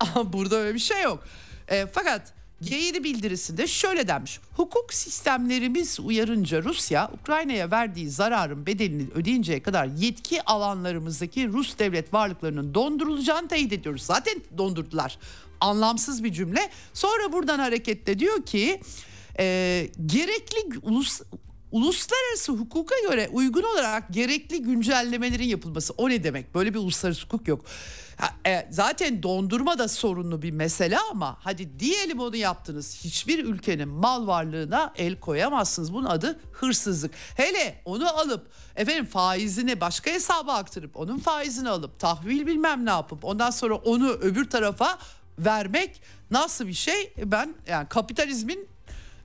[0.00, 1.24] Ama burada öyle bir şey yok.
[1.68, 4.40] E, fakat G7 bildirisinde şöyle denmiş.
[4.56, 12.74] Hukuk sistemlerimiz uyarınca Rusya Ukrayna'ya verdiği zararın bedelini ödeyinceye kadar yetki alanlarımızdaki Rus devlet varlıklarının
[12.74, 14.02] dondurulacağını teyit ediyoruz.
[14.02, 15.18] Zaten dondurdular.
[15.60, 16.70] Anlamsız bir cümle.
[16.92, 18.80] Sonra buradan hareketle diyor ki
[19.38, 21.20] e, gerekli ulus
[21.72, 25.94] uluslararası hukuka göre uygun olarak gerekli güncellemelerin yapılması.
[25.96, 26.54] O ne demek?
[26.54, 27.64] Böyle bir uluslararası hukuk yok.
[28.46, 33.00] E, zaten dondurma da sorunlu bir mesele ama hadi diyelim onu yaptınız.
[33.04, 35.92] Hiçbir ülkenin mal varlığına el koyamazsınız.
[35.92, 37.14] Bunun adı hırsızlık.
[37.36, 38.46] Hele onu alıp
[38.76, 44.10] efendim faizini başka hesaba aktarıp onun faizini alıp tahvil bilmem ne yapıp ondan sonra onu
[44.10, 44.98] öbür tarafa
[45.38, 47.12] vermek nasıl bir şey?
[47.24, 48.68] Ben yani kapitalizmin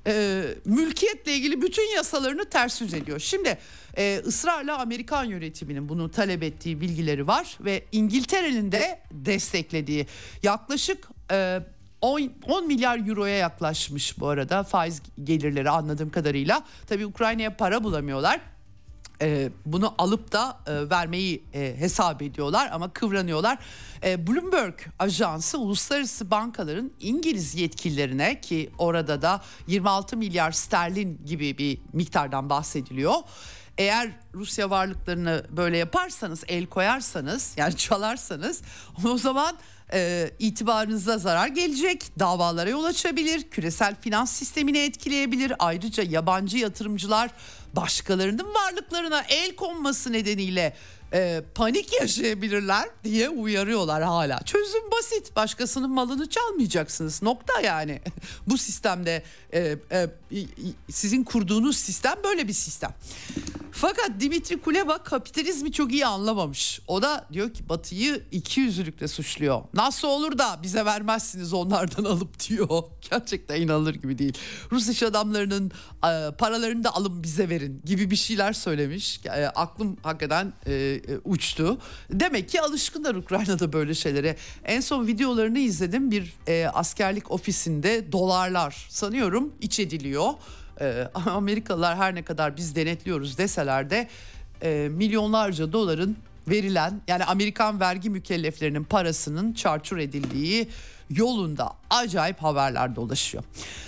[0.08, 3.20] e, mülkiyetle ilgili bütün yasalarını ters yüz ediyor.
[3.20, 3.58] Şimdi
[3.98, 10.08] e, ısrarla Amerikan yönetiminin bunu talep ettiği bilgileri var ve İngiltere'nin de desteklediği
[10.44, 11.60] yaklaşık e,
[12.02, 16.64] 10, 10 milyar euroya yaklaşmış bu arada faiz gelirleri anladığım kadarıyla.
[16.88, 18.42] Tabii Ukrayna'ya para bulamıyorlar
[19.22, 23.58] e, bunu alıp da e, vermeyi e, hesap ediyorlar ama kıvranıyorlar.
[24.04, 31.78] E, Bloomberg ajansı uluslararası bankaların İngiliz yetkililerine ki orada da 26 milyar sterlin gibi bir
[31.94, 33.16] miktardan bahsediliyor.
[33.82, 38.62] Eğer Rusya varlıklarını böyle yaparsanız, el koyarsanız, yani çalarsanız
[39.06, 39.58] o zaman
[39.94, 45.54] e, itibarınıza zarar gelecek, davalara yol açabilir, küresel finans sistemini etkileyebilir.
[45.60, 47.30] Ayrıca yabancı yatırımcılar
[47.74, 50.74] başkalarının varlıklarına el konması nedeniyle
[51.14, 54.40] e, panik yaşayabilirler diye uyarıyorlar hala.
[54.40, 55.36] Çözüm basit.
[55.36, 57.22] Başkasının malını çalmayacaksınız.
[57.22, 58.02] Nokta yani.
[58.48, 60.08] Bu sistemde e, e,
[60.92, 62.94] sizin kurduğunuz sistem böyle bir sistem.
[63.72, 66.82] Fakat Dimitri Kuleba kapitalizmi çok iyi anlamamış.
[66.88, 69.62] O da diyor ki Batı'yı iki yüzlülükle suçluyor.
[69.74, 72.84] Nasıl olur da bize vermezsiniz onlardan alıp diyor.
[73.12, 74.34] Gerçekten inanılır gibi değil.
[74.72, 75.72] Rus iş adamlarının
[76.06, 79.20] e, paralarını da alın bize verin gibi bir şeyler söylemiş.
[79.26, 81.78] E, aklım hakikaten e, uçtu.
[82.10, 84.36] Demek ki alışkınlar Ukrayna'da böyle şeylere.
[84.66, 90.30] En son videolarını izledim bir e, askerlik ofisinde dolarlar sanıyorum iç ediliyor.
[90.82, 94.08] E, Amerikalılar her ne kadar biz denetliyoruz deseler de
[94.64, 96.18] e, milyonlarca doların
[96.48, 100.68] verilen yani Amerikan vergi mükelleflerinin parasının çarçur edildiği
[101.16, 103.44] yolunda acayip haberler dolaşıyor.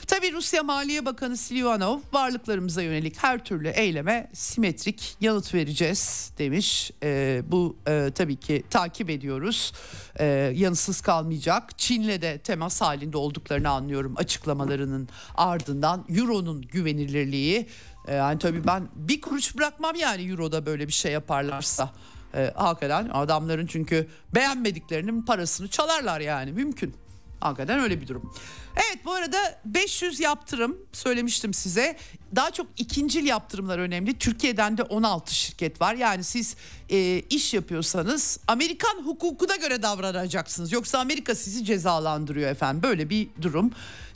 [0.07, 6.91] Tabi Rusya Maliye Bakanı Silvanov varlıklarımıza yönelik her türlü eyleme simetrik yanıt vereceğiz demiş.
[7.03, 9.73] E, bu e, tabii ki takip ediyoruz.
[10.19, 10.25] E,
[10.55, 11.79] yanıtsız kalmayacak.
[11.79, 16.05] Çin'le de temas halinde olduklarını anlıyorum açıklamalarının ardından.
[16.09, 17.67] Euro'nun güvenilirliği
[18.07, 21.93] e, yani tabii ben bir kuruş bırakmam yani Euro'da böyle bir şey yaparlarsa.
[22.35, 26.95] E, hakikaten adamların çünkü beğenmediklerinin parasını çalarlar yani mümkün.
[27.39, 28.33] Hakikaten öyle bir durum.
[28.75, 31.97] Evet bu arada 500 yaptırım söylemiştim size.
[32.35, 34.17] Daha çok ikincil yaptırımlar önemli.
[34.17, 35.95] Türkiye'den de 16 şirket var.
[35.95, 36.55] Yani siz
[36.89, 40.71] e, iş yapıyorsanız Amerikan hukukuna göre davranacaksınız.
[40.71, 42.83] Yoksa Amerika sizi cezalandırıyor efendim.
[42.83, 43.71] Böyle bir durum.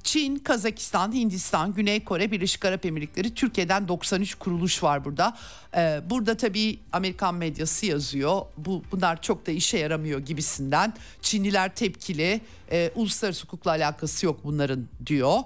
[0.07, 5.37] Çin, Kazakistan, Hindistan, Güney Kore, Birleşik Arap Emirlikleri, Türkiye'den 93 kuruluş var burada.
[5.75, 8.41] Ee, burada tabii Amerikan medyası yazıyor.
[8.57, 10.93] Bu bunlar çok da işe yaramıyor gibisinden.
[11.21, 12.41] Çinliler tepkili.
[12.71, 15.39] Ee, uluslararası hukukla alakası yok bunların diyor.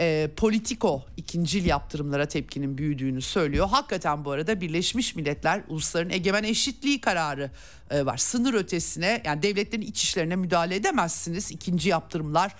[0.00, 3.68] Ee, Politico ikincil yaptırımlara tepkinin büyüdüğünü söylüyor.
[3.68, 7.50] Hakikaten bu arada Birleşmiş Milletler ulusların egemen eşitliği kararı
[7.90, 8.16] e, var.
[8.16, 11.50] Sınır ötesine yani devletlerin iç işlerine müdahale edemezsiniz.
[11.50, 12.54] İkinci yaptırımlar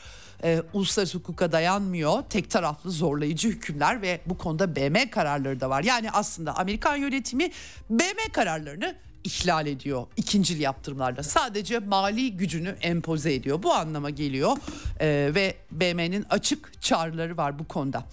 [0.44, 2.22] e, uluslararası hukuka dayanmıyor.
[2.30, 5.84] Tek taraflı zorlayıcı hükümler ve bu konuda BM kararları da var.
[5.84, 7.50] Yani aslında Amerikan yönetimi
[7.90, 8.94] BM kararlarını
[9.28, 11.22] ihlal ediyor ikincil yaptırımlarda.
[11.22, 13.62] Sadece mali gücünü empoze ediyor.
[13.62, 14.56] Bu anlama geliyor
[15.00, 18.04] ee, ve BM'nin açık çağrıları var bu konuda.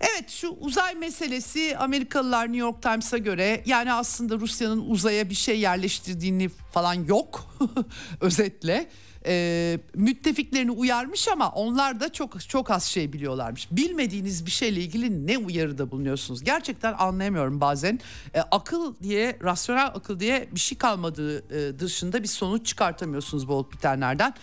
[0.00, 5.60] Evet şu uzay meselesi Amerikalılar New York Times'a göre yani aslında Rusya'nın uzaya bir şey
[5.60, 7.56] yerleştirdiğini falan yok
[8.20, 8.88] özetle
[9.26, 13.68] e, müttefiklerini uyarmış ama onlar da çok çok az şey biliyorlarmış.
[13.70, 16.44] Bilmediğiniz bir şeyle ilgili ne uyarıda bulunuyorsunuz?
[16.44, 18.00] Gerçekten anlayamıyorum bazen.
[18.34, 23.54] E, akıl diye, rasyonel akıl diye bir şey kalmadığı e, dışında bir sonuç çıkartamıyorsunuz bu
[23.54, 24.34] olup bitenlerden.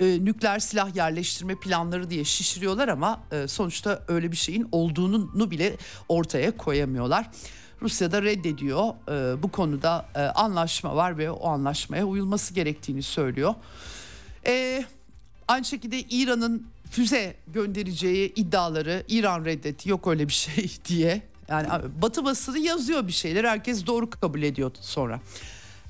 [0.00, 5.76] E, nükleer silah yerleştirme planları diye şişiriyorlar ama e, sonuçta öyle bir şeyin olduğunu bile
[6.08, 7.30] ortaya koyamıyorlar.
[7.82, 8.88] Rusya da reddediyor.
[9.08, 13.54] E, bu konuda e, anlaşma var ve o anlaşmaya uyulması gerektiğini söylüyor.
[14.46, 14.84] Ee,
[15.48, 19.90] aynı şekilde İran'ın füze göndereceği iddiaları İran reddetti.
[19.90, 21.22] Yok öyle bir şey diye.
[21.48, 21.68] Yani
[22.02, 23.44] Batı basını yazıyor bir şeyler.
[23.44, 25.20] Herkes doğru kabul ediyor sonra.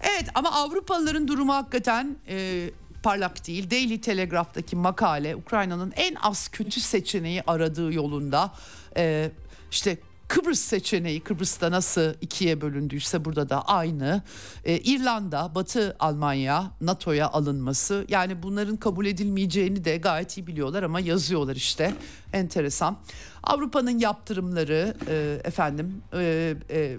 [0.00, 2.70] Evet ama Avrupalıların durumu hakikaten e,
[3.02, 3.70] parlak değil.
[3.70, 8.52] Daily Telegraph'taki makale Ukrayna'nın en az kötü seçeneği aradığı yolunda.
[8.96, 9.30] E,
[9.70, 14.22] işte Kıbrıs seçeneği Kıbrıs'ta nasıl ikiye bölündüyse burada da aynı.
[14.64, 21.00] Ee, İrlanda, Batı Almanya NATO'ya alınması yani bunların kabul edilmeyeceğini de gayet iyi biliyorlar ama
[21.00, 21.94] yazıyorlar işte.
[22.32, 22.98] Enteresan.
[23.42, 26.96] Avrupa'nın yaptırımları e, efendim e, e,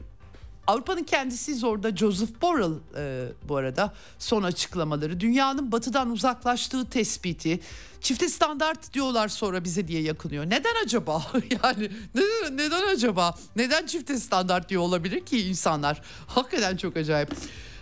[0.70, 7.60] Avrupa'nın kendisi zorda Joseph Borrell e, bu arada son açıklamaları dünyanın batıdan uzaklaştığı tespiti
[8.02, 10.46] çifte standart diyorlar sonra bize diye yakınıyor.
[10.46, 11.24] Neden acaba?
[11.64, 13.36] yani neden, neden acaba?
[13.56, 16.02] Neden çifte standart diyor olabilir ki insanlar?
[16.28, 17.30] Hakikaten çok acayip.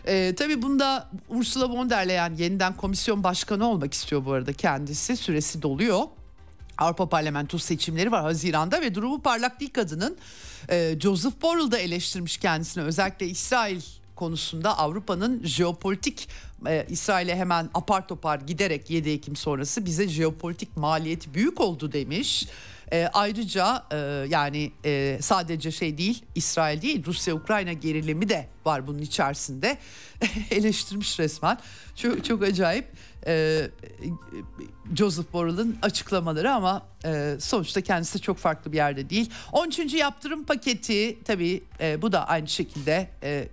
[0.05, 5.17] Ee, tabii bunda Ursula von der Leyen yeniden komisyon başkanı olmak istiyor bu arada kendisi.
[5.17, 6.03] Süresi doluyor.
[6.77, 10.17] Avrupa Parlamento seçimleri var Haziran'da ve durumu parlak değil kadının.
[10.69, 13.81] Ee, Joseph Borrell da eleştirmiş kendisini özellikle İsrail
[14.15, 16.29] konusunda Avrupa'nın jeopolitik
[16.67, 22.47] e, İsrail'e hemen apar topar giderek 7 Ekim sonrası bize jeopolitik maliyeti büyük oldu demiş.
[22.91, 23.97] E, ayrıca e,
[24.29, 29.77] yani e, sadece şey değil İsrail değil Rusya-Ukrayna gerilimi de var bunun içerisinde
[30.51, 31.57] eleştirmiş resmen.
[31.95, 32.85] Çok, çok acayip
[33.27, 33.67] e,
[34.95, 39.31] Joseph Borrell'ın açıklamaları ama e, sonuçta kendisi çok farklı bir yerde değil.
[39.51, 39.93] 13.
[39.93, 43.47] yaptırım paketi tabii e, bu da aynı şekilde e,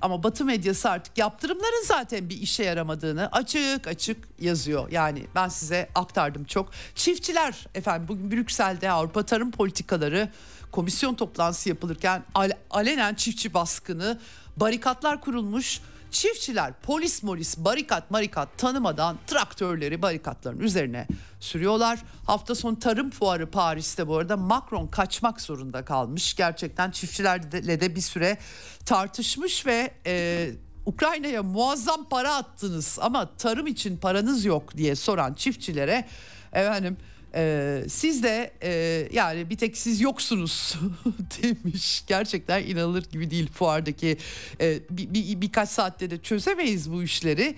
[0.00, 4.90] ama Batı medyası artık yaptırımların zaten bir işe yaramadığını açık açık yazıyor.
[4.90, 6.70] Yani ben size aktardım çok.
[6.94, 10.28] Çiftçiler efendim bugün Brüksel'de Avrupa Tarım Politikaları
[10.72, 12.24] komisyon toplantısı yapılırken
[12.70, 14.18] alenen çiftçi baskını
[14.56, 21.06] barikatlar kurulmuş Çiftçiler polis molis barikat marikat tanımadan traktörleri barikatların üzerine
[21.40, 21.98] sürüyorlar.
[22.26, 26.34] Hafta sonu tarım fuarı Paris'te bu arada Macron kaçmak zorunda kalmış.
[26.34, 28.38] Gerçekten çiftçilerle de bir süre
[28.84, 30.50] tartışmış ve e,
[30.86, 36.04] Ukrayna'ya muazzam para attınız ama tarım için paranız yok diye soran çiftçilere
[36.52, 36.96] efendim
[37.34, 40.78] Ee, siz de e, yani bir tek siz yoksunuz
[41.42, 42.04] demiş.
[42.06, 44.18] Gerçekten inanılır gibi değil fuardaki
[44.60, 47.56] e, bir, bir, birkaç saatte de çözemeyiz bu işleri.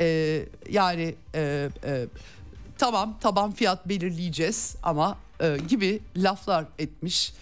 [0.00, 2.06] E, yani e, e,
[2.78, 7.32] tamam taban fiyat belirleyeceğiz ama e, gibi laflar etmiş.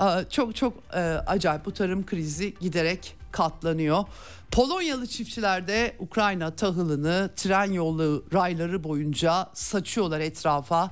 [0.00, 4.04] E, çok çok e, acayip bu tarım krizi giderek katlanıyor.
[4.56, 10.90] Polonyalı çiftçiler de Ukrayna tahılını tren yolu rayları boyunca saçıyorlar etrafa.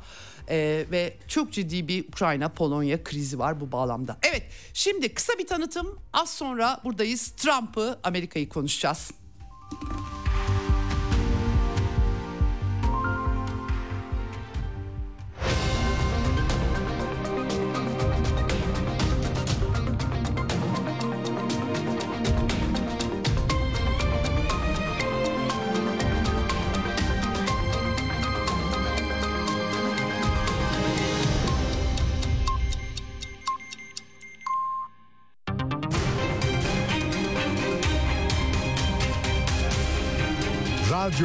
[0.49, 4.17] Ee, ve çok ciddi bir Ukrayna-Polonya krizi var bu bağlamda.
[4.23, 4.43] Evet
[4.75, 7.29] şimdi kısa bir tanıtım az sonra buradayız.
[7.29, 9.11] Trump'ı Amerika'yı konuşacağız.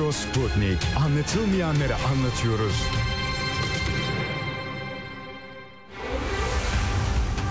[0.10, 0.78] Radyo Sputnik.
[1.05, 2.84] Anlatılmayanları anlatıyoruz.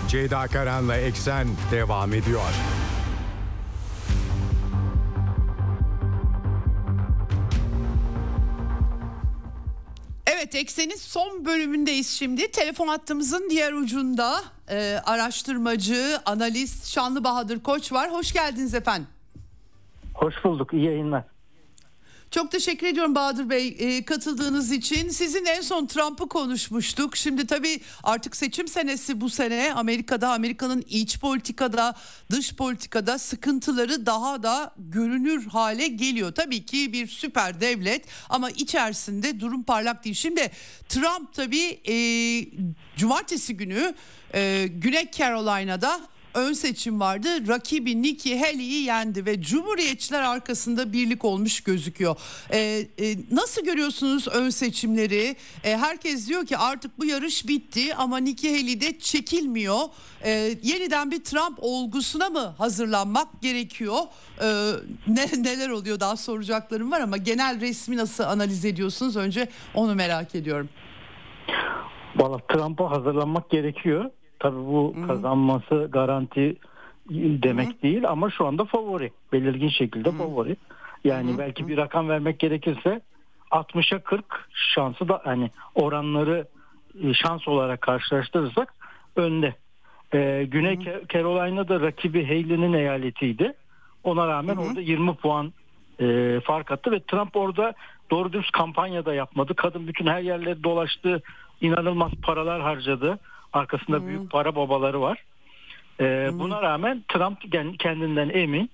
[0.09, 2.41] Ceyda Karan'la Eksen devam ediyor.
[10.27, 12.51] Evet Eksen'in son bölümündeyiz şimdi.
[12.51, 14.41] Telefon hattımızın diğer ucunda
[14.71, 18.13] e, araştırmacı, analist Şanlı Bahadır Koç var.
[18.13, 19.09] Hoş geldiniz efendim.
[20.15, 20.73] Hoş bulduk.
[20.73, 21.38] İyi yayınlar.
[22.31, 25.09] Çok teşekkür ediyorum Bahadır Bey e, katıldığınız için.
[25.09, 27.17] Sizin en son Trump'ı konuşmuştuk.
[27.17, 29.73] Şimdi tabii artık seçim senesi bu sene.
[29.75, 31.95] Amerika'da, Amerika'nın iç politikada,
[32.31, 36.35] dış politikada sıkıntıları daha da görünür hale geliyor.
[36.35, 40.17] Tabii ki bir süper devlet ama içerisinde durum parlak değil.
[40.17, 40.51] Şimdi
[40.89, 41.95] Trump tabii e,
[42.97, 43.95] cumartesi günü
[44.35, 46.01] e, Güney Carolina'da
[46.39, 47.49] ön seçim vardı.
[47.49, 52.17] Rakibi Nikki Haley'i yendi ve Cumhuriyetçiler arkasında birlik olmuş gözüküyor.
[52.53, 52.59] Ee,
[53.01, 55.37] e, nasıl görüyorsunuz ön seçimleri?
[55.65, 59.79] Ee, herkes diyor ki artık bu yarış bitti ama Nikki Haley de çekilmiyor.
[60.25, 63.99] Ee, yeniden bir Trump olgusuna mı hazırlanmak gerekiyor?
[64.43, 64.73] Ee,
[65.07, 69.17] ne neler oluyor daha soracaklarım var ama genel resmi nasıl analiz ediyorsunuz?
[69.17, 70.69] Önce onu merak ediyorum.
[72.17, 74.11] Valla Trump'a hazırlanmak gerekiyor.
[74.39, 75.07] Tabii bu Hı-hı.
[75.07, 76.57] kazanması garanti
[77.11, 77.83] demek Hı-hı.
[77.83, 79.13] değil ama şu anda favori.
[79.33, 80.19] Belirgin şekilde Hı-hı.
[80.19, 80.57] favori.
[81.05, 81.39] Yani Hı-hı.
[81.39, 83.01] belki bir rakam vermek gerekirse
[83.51, 86.47] 60'a 40 şansı da hani oranları
[87.03, 88.75] e, şans olarak karşılaştırırsak
[89.17, 89.55] önde.
[90.15, 91.03] Ee, Güney Hı-hı.
[91.09, 93.53] Carolina'da rakibi Haley'nin eyaletiydi.
[94.05, 94.65] Ona rağmen Hı-hı.
[94.65, 95.53] orada 20 puan
[96.01, 97.75] e, fark attı ve Trump orada
[98.11, 99.55] doğru dürüst kampanya da yapmadı.
[99.55, 101.23] Kadın bütün her yerlere dolaştı.
[101.61, 103.19] inanılmaz paralar harcadı.
[103.53, 104.07] Arkasında hmm.
[104.07, 105.25] büyük para babaları var.
[106.01, 106.39] Ee, hmm.
[106.39, 107.39] Buna rağmen Trump
[107.79, 108.71] kendinden emin.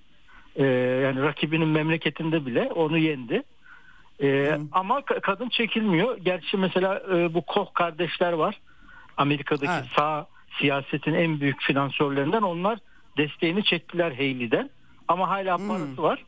[0.56, 0.64] Ee,
[1.04, 3.42] yani rakibinin memleketinde bile onu yendi.
[4.22, 4.68] Ee, hmm.
[4.72, 6.18] Ama kadın çekilmiyor.
[6.18, 8.60] Gerçi mesela e, bu Koch kardeşler var.
[9.16, 9.84] Amerika'daki evet.
[9.96, 10.26] sağ
[10.58, 12.78] siyasetin en büyük finansörlerinden onlar
[13.16, 14.70] desteğini çektiler Haley'den.
[15.08, 15.68] Ama hala hmm.
[15.68, 16.24] parası var.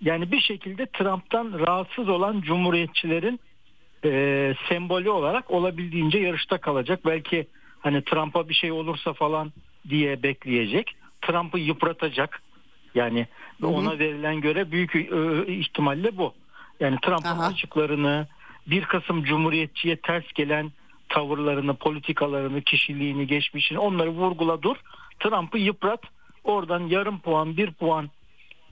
[0.00, 3.40] Yani bir şekilde Trump'tan rahatsız olan cumhuriyetçilerin
[4.04, 7.00] e, sembolü olarak olabildiğince yarışta kalacak.
[7.06, 7.46] Belki
[7.80, 9.52] hani Trump'a bir şey olursa falan
[9.88, 10.96] diye bekleyecek.
[11.22, 12.42] Trump'ı yıpratacak.
[12.94, 13.26] Yani
[13.60, 13.70] hı hı.
[13.70, 16.34] ona verilen göre büyük e, ihtimalle bu.
[16.80, 18.26] Yani Trump'ın açıklarını
[18.66, 20.72] bir kısım cumhuriyetçiye ters gelen
[21.08, 24.76] tavırlarını, politikalarını, kişiliğini, geçmişini onları vurgula dur.
[25.20, 26.00] Trump'ı yıprat.
[26.44, 28.10] Oradan yarım puan, bir puan,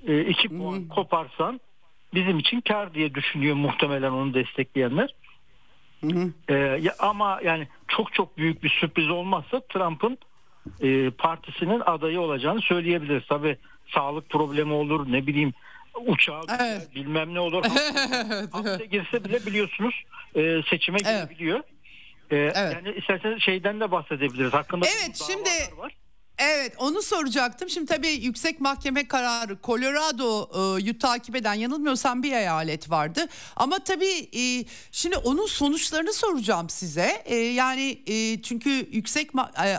[0.07, 1.61] e, iki puan koparsan
[2.15, 5.15] bizim için kar diye düşünüyor muhtemelen onu destekleyenler.
[6.01, 6.33] Hı hı.
[6.81, 10.19] Ya, ama yani çok çok büyük bir sürpriz olmazsa Trump'ın
[10.81, 13.27] e, partisinin adayı olacağını söyleyebiliriz.
[13.27, 13.57] Tabi
[13.95, 15.53] sağlık problemi olur ne bileyim
[16.07, 16.95] uçağı evet.
[16.95, 17.65] bilmem ne olur.
[18.53, 21.29] Hapse girse bile biliyorsunuz e, seçime evet.
[21.29, 21.59] girebiliyor.
[22.31, 22.75] E, evet.
[22.75, 24.53] Yani isterseniz şeyden de bahsedebiliriz.
[24.53, 25.93] Hakkında evet şimdi var.
[26.39, 27.71] Evet onu soracaktım.
[27.71, 33.29] Şimdi tabii yüksek mahkeme kararı Colorado'yu e, takip eden yanılmıyorsam bir eyalet vardı.
[33.57, 37.23] Ama tabii e, şimdi onun sonuçlarını soracağım size.
[37.25, 38.03] E, yani
[38.43, 39.31] çünkü yüksek
[39.65, 39.79] e,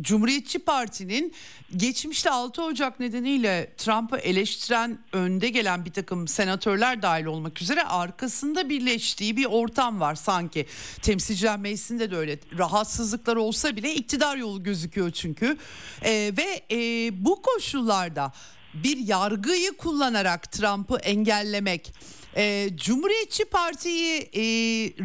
[0.00, 1.34] Cumhuriyetçi Parti'nin
[1.76, 8.68] geçmişte 6 Ocak nedeniyle Trump'ı eleştiren önde gelen bir takım senatörler dahil olmak üzere arkasında
[8.68, 10.66] birleştiği bir ortam var sanki.
[11.02, 15.56] Temsilciler Meclisi'nde de öyle rahatsızlıklar olsa bile iktidar yolu gözüküyor çünkü.
[16.02, 18.32] Ee, ve e, bu koşullarda
[18.74, 21.92] bir yargıyı kullanarak Trump'ı engellemek
[22.36, 24.42] e, Cumhuriyetçi Parti'yi e,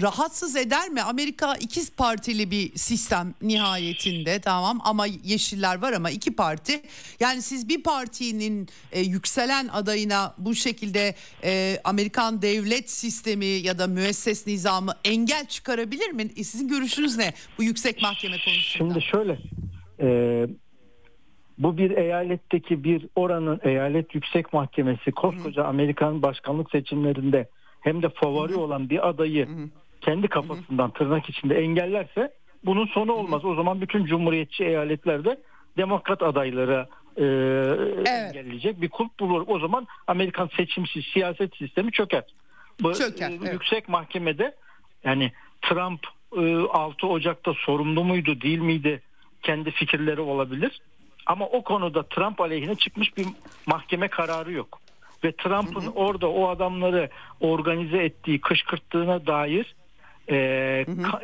[0.02, 1.02] rahatsız eder mi?
[1.02, 6.82] Amerika ikiz partili bir sistem nihayetinde tamam ama yeşiller var ama iki parti.
[7.20, 13.88] Yani siz bir partinin e, yükselen adayına bu şekilde e, Amerikan devlet sistemi ya da
[13.88, 16.28] müesses nizamı engel çıkarabilir mi?
[16.36, 18.94] E, sizin görüşünüz ne bu yüksek mahkeme konusunda?
[18.94, 19.38] Şimdi şöyle
[20.00, 20.08] e,
[21.58, 27.48] bu bir eyaletteki bir oranın eyalet yüksek mahkemesi koskoca Amerikan başkanlık seçimlerinde
[27.82, 29.48] hem de favori olan bir adayı
[30.02, 32.34] kendi kafasından tırnak içinde engellerse
[32.66, 33.46] bunun sonu olmaz.
[33.46, 35.38] O zaman bütün cumhuriyetçi eyaletlerde
[35.78, 36.88] demokrat adaylara
[37.18, 37.24] e,
[38.06, 39.44] engelleyecek bir kulp bulur.
[39.48, 42.24] O zaman Amerikan seçimsiz siyaset sistemi çöker.
[42.82, 43.54] Bu Çöker, e, evet.
[43.54, 44.56] yüksek mahkemede
[45.04, 45.32] yani
[45.62, 46.00] Trump
[46.38, 49.02] e, 6 Ocak'ta sorumlu muydu değil miydi
[49.44, 50.82] kendi fikirleri olabilir.
[51.26, 53.26] Ama o konuda Trump aleyhine çıkmış bir
[53.66, 54.80] mahkeme kararı yok.
[55.24, 57.10] Ve Trump'ın orada o adamları
[57.40, 59.76] organize ettiği, kışkırttığına dair
[60.30, 60.36] e,
[60.88, 61.24] ka-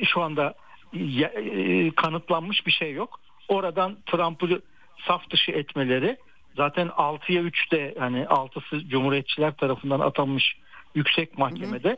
[0.00, 0.54] e, şu anda
[0.92, 3.20] ya- e, kanıtlanmış bir şey yok.
[3.48, 4.62] Oradan Trump'ı
[5.06, 6.16] saf dışı etmeleri
[6.56, 10.56] zaten 6'ya 3'te yani 6'sı Cumhuriyetçiler tarafından atanmış
[10.94, 11.96] yüksek mahkemede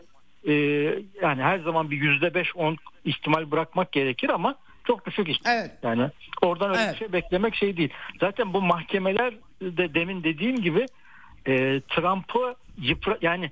[0.49, 0.53] e,
[1.23, 4.55] yani her zaman bir yüzde beş on ihtimal bırakmak gerekir ama
[4.89, 5.57] çok düşük ihtimal.
[5.59, 5.71] Evet.
[5.83, 6.11] Yani
[6.43, 6.93] oradan öyle Evet.
[6.95, 7.91] bir şey beklemek şey değil.
[8.21, 10.87] Zaten bu mahkemeler de demin dediğim gibi
[11.47, 13.51] e, Trump'ı yıpra yani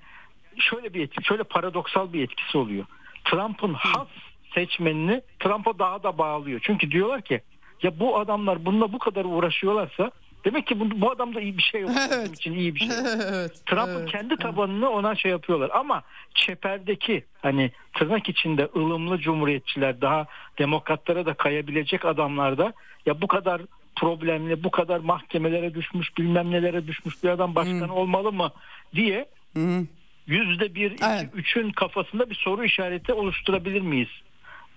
[0.59, 2.84] şöyle bir etki, şöyle paradoksal bir etkisi oluyor.
[3.24, 4.09] Trump'ın has
[4.55, 6.61] seçmenini Trump'a daha da bağlıyor.
[6.62, 7.41] Çünkü diyorlar ki
[7.82, 10.11] ya bu adamlar bununla bu kadar uğraşıyorlarsa
[10.47, 11.90] demek ki bu, bu adamda iyi bir şey yok.
[11.90, 12.34] Bizim Evet.
[12.34, 13.07] için iyi bir şey yok.
[13.30, 13.66] evet.
[13.66, 14.11] Trump'ın evet.
[14.11, 16.03] kendi tabanını ona şey yapıyorlar ama
[16.34, 20.26] çeperdeki hani tırnak içinde ılımlı cumhuriyetçiler daha
[20.59, 22.72] demokratlara da kayabilecek adamlarda
[23.07, 23.62] ya bu kadar
[23.97, 28.51] problemli bu kadar mahkemelere düşmüş bilmem nelere düşmüş bir adam başkan olmalı mı
[28.94, 29.86] diye Hı.
[30.26, 34.09] yüzde bir iki üçün kafasında bir soru işareti oluşturabilir miyiz?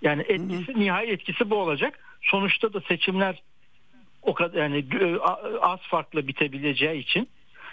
[0.01, 1.99] Yani etkisi nihai etkisi bu olacak.
[2.21, 3.41] Sonuçta da seçimler
[4.21, 4.85] o kadar yani
[5.61, 7.29] az farklı bitebileceği için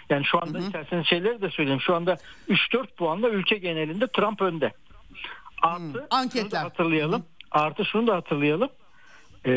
[0.09, 1.81] yani şu anda isterseniz şeyleri de söyleyeyim.
[1.81, 2.17] Şu anda
[2.49, 4.71] 3-4 puanla ülke genelinde Trump önde.
[5.61, 6.61] Artı şunu da Anketler.
[6.61, 7.25] hatırlayalım.
[7.51, 8.69] Artı şunu da hatırlayalım.
[9.45, 9.51] Ee,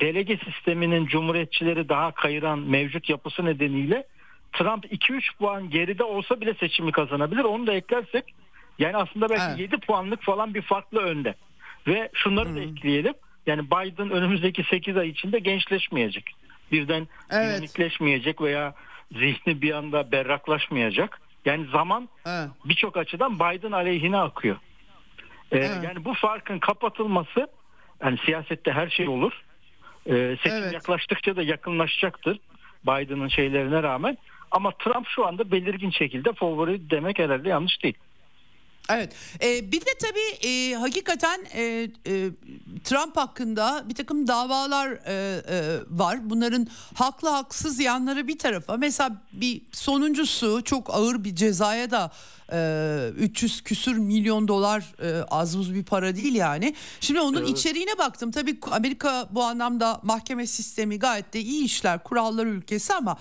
[0.00, 4.06] delege sisteminin cumhuriyetçileri daha kayıran mevcut yapısı nedeniyle
[4.52, 7.44] Trump 2-3 puan geride olsa bile seçimi kazanabilir.
[7.44, 8.34] Onu da eklersek
[8.78, 9.58] yani aslında belki Evet.
[9.58, 11.34] 7 puanlık falan bir farklı önde.
[11.86, 13.14] Ve şunları da ekleyelim.
[13.46, 16.34] Yani Biden önümüzdeki 8 ay içinde gençleşmeyecek.
[16.72, 17.78] Birden Evet.
[18.40, 18.74] veya
[19.12, 21.20] zihni bir anda berraklaşmayacak.
[21.44, 22.48] Yani zaman Evet.
[22.64, 24.56] birçok açıdan Biden aleyhine akıyor.
[25.52, 25.84] Ee, Evet.
[25.84, 27.48] Yani bu farkın kapatılması
[28.04, 29.32] yani siyasette her şey olur.
[30.06, 30.72] Ee, seçim Evet.
[30.72, 32.38] yaklaştıkça da yakınlaşacaktır
[32.86, 34.18] Biden'ın şeylerine rağmen.
[34.50, 37.94] Ama Trump şu anda belirgin şekilde favori demek herhalde yanlış değil.
[38.90, 39.12] Evet.
[39.42, 42.30] Ee, bir de tabii e, hakikaten e, e,
[42.84, 46.30] Trump hakkında bir takım davalar e, e, var.
[46.30, 48.76] Bunların haklı haksız yanları bir tarafa.
[48.76, 52.10] Mesela bir sonuncusu çok ağır bir cezaya da
[52.52, 56.74] e, 300 küsür milyon dolar e, az buz bir para değil yani.
[57.00, 58.30] Şimdi onun içeriğine baktım.
[58.30, 62.02] Tabii Amerika bu anlamda mahkeme sistemi gayet de iyi işler.
[62.04, 63.16] Kurallar ülkesi ama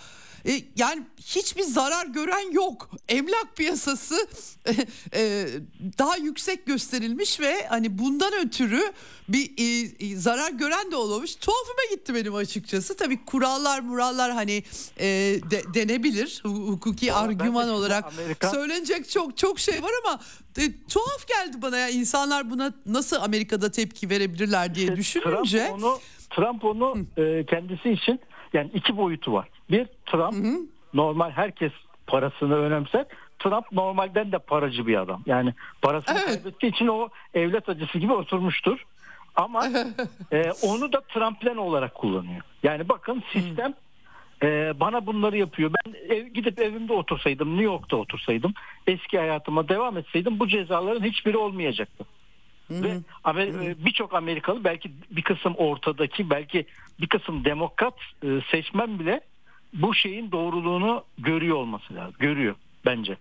[0.48, 2.90] e, yani hiçbir zarar gören yok.
[3.10, 4.28] Emlak piyasası
[5.16, 5.48] e,
[6.00, 8.82] daha yüksek gösterilmiş ve hani bundan ötürü
[9.30, 9.64] bir e,
[10.06, 11.36] e, zarar gören de olmamış.
[11.36, 12.96] Tuhafıma gitti benim açıkçası.
[12.98, 14.64] Tabii kurallar murallar hani
[15.00, 15.06] e,
[15.52, 20.20] de- denebilir hu- hukuki de argüman olarak Amerika- söylenecek çok çok şey var ama
[20.58, 26.00] e, tuhaf geldi bana ya insanlar buna nasıl Amerika'da tepki verebilirler diye düşününce Trump onu
[26.30, 28.20] Trump onu e, kendisi için
[28.54, 29.50] yani iki boyutu var.
[29.72, 31.72] Bir Trump normal herkes
[32.08, 33.06] parasını önemser.
[33.40, 35.24] Trump normalden de paracı bir adam.
[35.26, 36.26] Yani parasını Evet.
[36.26, 38.86] kaybettiği için o evlat acısı gibi oturmuştur.
[39.36, 39.68] Ama
[40.32, 42.42] e, onu da Trump'len olarak kullanıyor.
[42.64, 43.74] Yani bakın sistem
[44.44, 45.72] e, bana bunları yapıyor.
[45.74, 48.54] Ben ev, gidip evimde otursaydım, New York'ta otursaydım,
[48.88, 52.06] eski hayatıma devam etseydim bu cezaların hiçbiri olmayacaktı.
[52.70, 56.66] Ve Amer- e, birçok Amerikalı belki bir kısım ortadaki belki
[57.02, 57.94] bir kısım demokrat
[58.24, 59.22] e, seçmen bile
[59.74, 62.16] bu şeyin doğruluğunu görüyor olması lazım.
[62.20, 62.56] Görüyor
[62.86, 63.18] bence.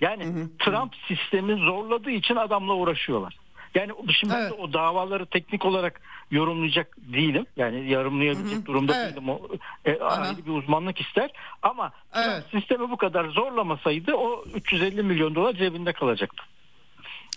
[0.00, 0.24] Yani
[0.58, 3.36] Trump sistemi zorladığı için adamla uğraşıyorlar.
[3.74, 4.52] Yani şimdi Evet.
[4.58, 7.46] o davaları teknik olarak yorumlayacak değilim.
[7.56, 9.12] Yani yorumlayabilecek durumda Evet.
[9.12, 9.28] değilim.
[9.28, 9.40] O
[9.84, 11.30] e, ayrı bir uzmanlık ister.
[11.62, 12.44] Ama Trump Evet.
[12.50, 16.42] sistemi bu kadar zorlamasaydı o 350 milyon dolar cebinde kalacaktı.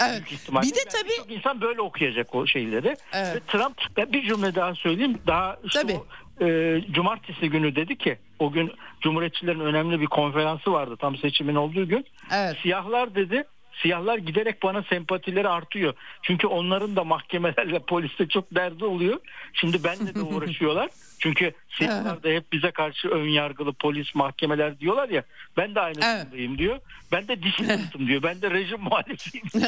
[0.01, 0.24] evet.
[0.49, 2.95] Bir de Yani tabii birçok insan böyle okuyacak o şeyleri.
[3.14, 3.36] Evet.
[3.36, 3.78] Ve Trump
[4.14, 5.18] bir cümle daha söyleyeyim.
[5.28, 5.93] Daha işte Tabii.
[5.93, 6.05] o
[6.41, 8.71] e, cumartesi günü dedi ki o gün
[9.01, 12.05] Cumhuriyetçilerin önemli bir konferansı vardı tam seçimin olduğu gün.
[12.31, 12.57] Evet.
[12.61, 13.43] Siyahlar dedi
[13.81, 15.93] siyahlar giderek bana sempatileri artıyor.
[16.21, 19.19] Çünkü onların da mahkemelerle poliste çok derdi oluyor.
[19.53, 20.89] Şimdi benle de uğraşıyorlar.
[21.20, 25.24] Çünkü siyahlar da hep bize karşı ön yargılı polis mahkemeler diyorlar ya.
[25.57, 26.57] Ben de aynı Evet.
[26.57, 26.80] diyor.
[27.11, 28.24] Ben de disidentim diyor.
[28.24, 29.45] Ben de rejim muhalifiyim.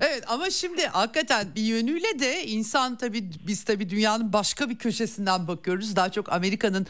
[0.00, 5.48] Evet ama şimdi hakikaten bir yönüyle de insan tabii biz tabii dünyanın başka bir köşesinden
[5.48, 5.96] bakıyoruz.
[5.96, 6.86] Daha çok Amerika'nın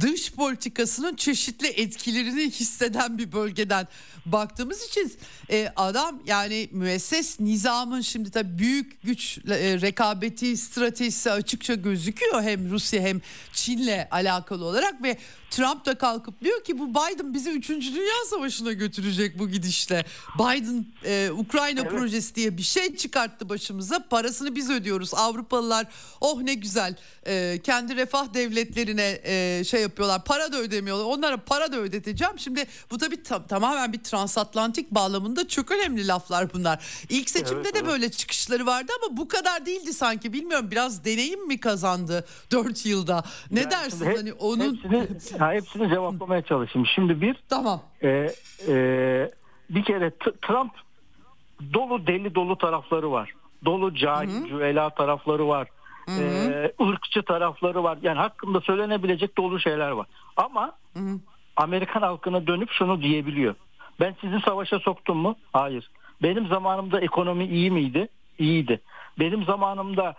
[0.00, 3.88] dış politikasının çeşitli etkilerini hisseden bir bölgeden
[4.26, 5.12] baktığımız için
[5.50, 12.70] e, adam yani müesses nizamın şimdi tabii büyük güç e, rekabeti stratejisi açıkça gözüküyor hem
[12.88, 13.20] Rusya hem
[13.52, 15.18] Çin'le alakalı olarak ve
[15.50, 17.68] Trump da kalkıp diyor ki bu Biden bizi 3.
[17.68, 20.04] Dünya Savaşı'na götürecek bu gidişle.
[20.38, 21.90] Biden e, Ukrayna Evet.
[21.90, 24.08] projesi diye bir şey çıkarttı başımıza.
[24.10, 25.14] Parasını biz ödüyoruz.
[25.14, 25.86] Avrupalılar
[26.20, 30.24] oh ne güzel e, kendi refah devletlerine e, şey yapıyorlar.
[30.24, 31.04] Para da ödemiyorlar.
[31.04, 32.38] Onlara para da ödeteceğim.
[32.38, 36.84] Şimdi bu tabii ta- tamamen bir transatlantik bağlamında çok önemli laflar bunlar.
[37.08, 37.88] İlk seçimde Evet, de evet.
[37.88, 40.32] böyle çıkışları vardı ama bu kadar değildi sanki.
[40.32, 43.22] Bilmiyorum biraz deneyim mi kazandı 4 yılda?
[43.50, 45.08] Ne Yani dersin hep- hani onun hepsini,
[45.38, 46.86] ha, hepsini cevaplamaya çalışayım.
[46.94, 47.80] Şimdi bir tamam.
[48.02, 48.08] e,
[48.68, 48.74] e,
[49.70, 50.10] bir kere
[50.46, 50.72] Trump
[51.74, 53.32] dolu deli dolu tarafları var.
[53.64, 55.68] Dolu cahil, cüela tarafları var.
[56.18, 57.98] E, ırkçı tarafları var.
[58.02, 60.06] Yani hakkında söylenebilecek dolu şeyler var.
[60.36, 60.72] Ama
[61.56, 63.54] Amerikan halkına dönüp şunu diyebiliyor.
[64.00, 65.36] Ben sizi savaşa soktum mu?
[65.52, 65.90] Hayır.
[66.22, 68.08] Benim zamanımda ekonomi iyi miydi?
[68.38, 68.80] İyiydi.
[69.18, 70.14] Benim zamanımda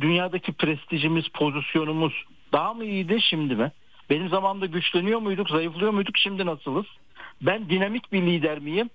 [0.00, 3.72] dünyadaki prestijimiz, pozisyonumuz daha mı iyiydi şimdi mi?
[4.10, 6.86] Benim zamanımda güçleniyor muyduk, zayıflıyor muyduk, şimdi nasılız?
[7.42, 8.90] Ben dinamik bir lider miyim?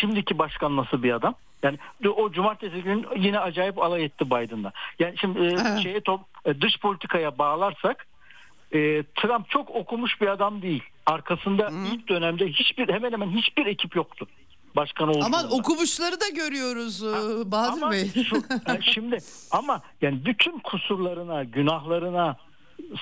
[0.00, 1.34] Şimdiki başkan nasıl bir adam?
[1.62, 1.78] Yani
[2.16, 4.72] o cumartesi günü yine acayip alay etti Biden'la.
[4.98, 8.06] Yani şimdi e, şeye top, e, dış politikaya bağlarsak
[8.72, 10.82] e, Trump çok okumuş bir adam değil.
[11.06, 14.26] Arkasında ilk dönemde hiçbir hemen hemen hiçbir ekip yoktu.
[14.76, 15.26] Başkan olduğunda.
[15.26, 18.08] Aman okumuşları da görüyoruz e, Bahadır Ama Bey.
[18.28, 18.42] şu-
[18.92, 19.18] şimdi
[19.50, 22.36] ama yani bütün kusurlarına, günahlarına,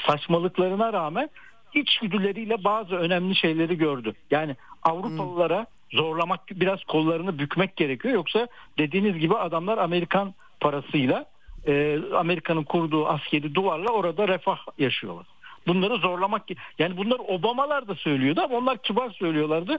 [0.06, 1.30] saçmalıklarına rağmen
[1.74, 4.12] içgüdüleriyle bazı önemli şeyleri gördü.
[4.30, 8.14] Yani Avrupalılara zorlamak biraz kollarını bükmek gerekiyor.
[8.14, 8.48] Yoksa
[8.78, 11.24] dediğiniz gibi adamlar Amerikan parasıyla
[11.66, 15.26] e, Amerika'nın kurduğu askeri duvarla orada refah yaşıyorlar.
[15.70, 16.42] Bunları zorlamak
[16.78, 19.78] yani bunları Obamalar da söylüyordu ama onlar kibar söylüyorlardı.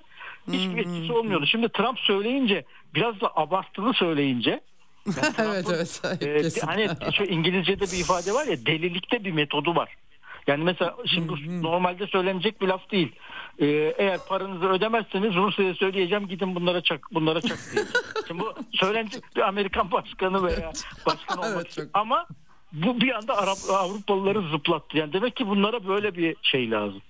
[0.51, 1.45] Hiçbir etkisi olmuyordu.
[1.45, 2.65] Şimdi Trump söyleyince
[2.95, 4.49] biraz da abartılı söyleyince
[5.07, 6.57] yani evet evet.
[6.57, 9.95] e, hani şu İngilizce'de bir ifade var ya delilikte bir metodu var.
[10.47, 13.11] Yani mesela şimdi bu normalde söylenecek bir laf değil.
[13.59, 13.65] Ee,
[13.97, 17.85] eğer paranızı ödemezseniz Rusya'ya söyleyeceğim gidin bunlara çak bunlara çak diye.
[18.27, 20.71] Şimdi bu söylenecek bir Amerikan başkanı veya
[21.05, 22.27] başkan olmak Evet, çok- Ama
[22.73, 24.97] bu bir anda Arap, Avrupalıları zıplattı.
[24.97, 27.01] Yani demek ki bunlara böyle bir şey lazım.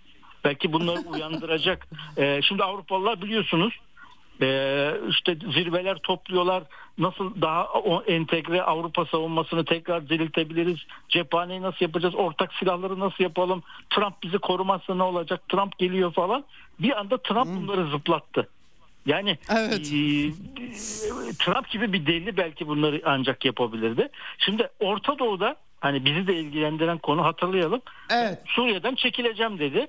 [0.44, 1.88] Belki bunları uyandıracak.
[2.18, 3.74] Ee, şimdi Avrupalılar biliyorsunuz
[4.42, 6.64] ee, işte zirveler topluyorlar.
[6.98, 10.78] Nasıl daha o entegre Avrupa savunmasını tekrar diriltebiliriz?
[11.10, 12.16] Cephaneyi nasıl yapacağız?
[12.16, 13.64] Ortak silahları nasıl yapalım?
[13.90, 15.50] Trump bizi korumazsa ne olacak?
[15.50, 16.44] Trump geliyor falan.
[16.80, 18.48] Bir anda Trump bunları zıplattı.
[19.06, 19.74] Yani Evet.
[19.80, 20.32] e,
[21.40, 24.10] Trump gibi bir deli belki bunları ancak yapabilirdi.
[24.38, 27.82] Şimdi Orta Doğu'da hani bizi de ilgilendiren konu hatırlayalım.
[28.12, 28.40] Evet.
[28.46, 29.88] Suriye'den çekileceğim dedi.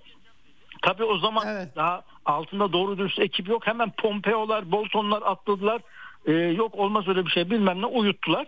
[0.83, 1.77] Tabii o zaman Evet.
[1.77, 3.67] daha altında doğru dürüst ekip yok.
[3.67, 5.83] Hemen Pompeo'lar, Bolton'lar atladılar.
[6.27, 8.47] Ee, yok olmaz öyle bir şey bilmem ne uyuttular.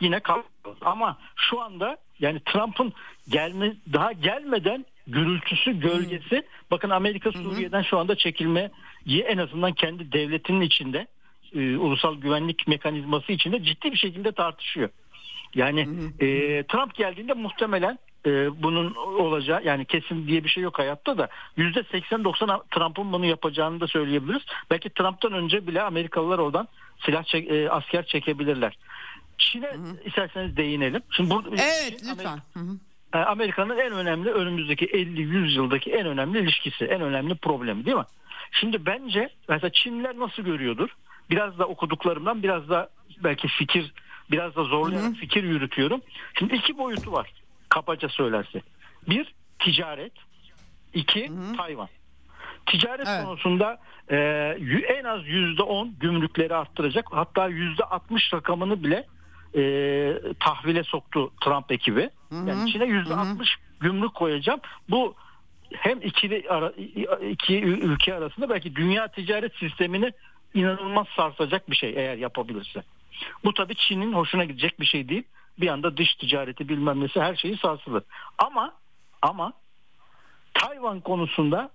[0.00, 0.42] Yine kaldı.
[0.80, 2.92] Ama şu anda yani Trump'ın
[3.28, 8.70] gelme daha gelmeden gürültüsü, gölgesi bakın Amerika Suriye'den şu anda çekilmeyi
[9.06, 11.06] en azından kendi devletinin içinde
[11.54, 14.88] e, ulusal güvenlik mekanizması içinde ciddi bir şekilde tartışıyor.
[15.54, 15.80] Yani
[16.20, 16.26] e,
[16.62, 21.80] Trump geldiğinde muhtemelen e, bunun olacağı yani kesin diye bir şey yok hayatta da yüzde
[21.80, 24.42] 80-90 Trump'ın bunu yapacağını da söyleyebiliriz.
[24.70, 26.68] Belki Trump'tan önce bile Amerikalılar oradan
[27.04, 28.78] silah çek- e, asker çekebilirler.
[29.38, 29.70] Çin'e
[30.04, 31.02] isterseniz değinelim.
[31.10, 32.38] Şimdi burada Evet Çin, lütfen.
[32.54, 32.78] Hı hı.
[33.14, 38.04] E, Amerika'nın en önemli önümüzdeki 50-100 yıldaki en önemli ilişkisi, en önemli problemi değil mi?
[38.52, 40.88] Şimdi bence mesela Çinliler nasıl görüyordur?
[41.30, 42.90] Biraz da okuduklarımdan biraz da
[43.24, 43.92] belki fikir,
[44.30, 46.00] biraz da zorlayarak fikir yürütüyorum.
[46.38, 47.30] Şimdi iki boyutu var
[47.68, 48.62] kabaca söylerse.
[49.08, 50.12] Bir ticaret,
[50.94, 51.88] iki Tayvan.
[52.66, 53.24] Ticaret Evet.
[53.24, 53.78] konusunda
[54.10, 54.16] e,
[54.88, 57.06] en az yüzde on gümrükleri arttıracak.
[57.10, 59.06] Hatta yüzde altmış rakamını bile
[59.56, 59.62] e,
[60.40, 62.10] tahvile soktu Trump ekibi.
[62.46, 64.60] Yani Çin'e yüzde altmış gümrük koyacağım.
[64.90, 65.14] Bu
[65.72, 66.70] hem ikili ara,
[67.30, 70.12] iki ülke arasında belki dünya ticaret sistemini
[70.54, 72.82] inanılmaz sarsacak bir şey eğer yapabilirse.
[73.44, 75.22] Bu tabii Çin'in hoşuna gidecek bir şey değil.
[75.60, 78.02] Bir anda dış ticareti bilmem nesi her şeyi sarsılır.
[78.38, 78.72] Ama
[79.22, 79.52] Ama
[80.54, 81.70] Tayvan konusunda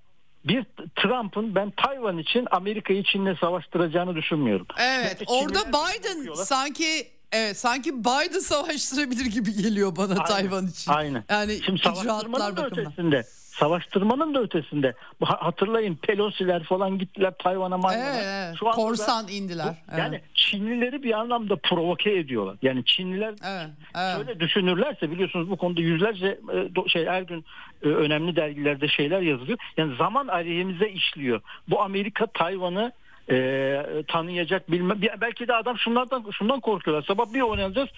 [0.46, 0.66] bir
[0.96, 4.68] Trump'ın ben Tayvan için Amerika'yı Çin'le savaştıracağını düşünmüyorum.
[4.80, 10.92] Evet Bence orada Biden sanki evet sanki Biden savaştırabilir gibi geliyor bana Aynen, Tayvan için.
[10.92, 11.24] Aynen.
[11.30, 12.86] Yani Şimdi savaştırmanın da bakımından.
[12.92, 13.24] ötesinde.
[13.60, 14.94] Savaştırmanın da ötesinde.
[15.22, 17.94] Bu- ha- Hatırlayın Pelosi'ler falan gittiler Tayvan'a.
[17.94, 18.56] Evet, evet.
[18.60, 19.66] Şu anda da- Korsan indiler.
[19.94, 22.56] Bu- Yani Çinlileri bir anlamda provoke ediyorlar.
[22.62, 24.16] Yani Çinliler Evet, evet.
[24.18, 26.40] şöyle düşünürlerse biliyorsunuz bu konuda yüzlerce
[26.86, 27.46] e, şey her gün
[27.84, 29.58] e, önemli dergilerde şeyler yazılıyor.
[29.78, 31.42] Yani zaman aleyhimize işliyor.
[31.70, 32.92] Bu Amerika Tayvan'ı
[33.32, 37.06] e, tanıyacak bilmem belki de adam şunlardan şundan korkuyorlar.
[37.08, 37.90] Sabah bir oynayacağız.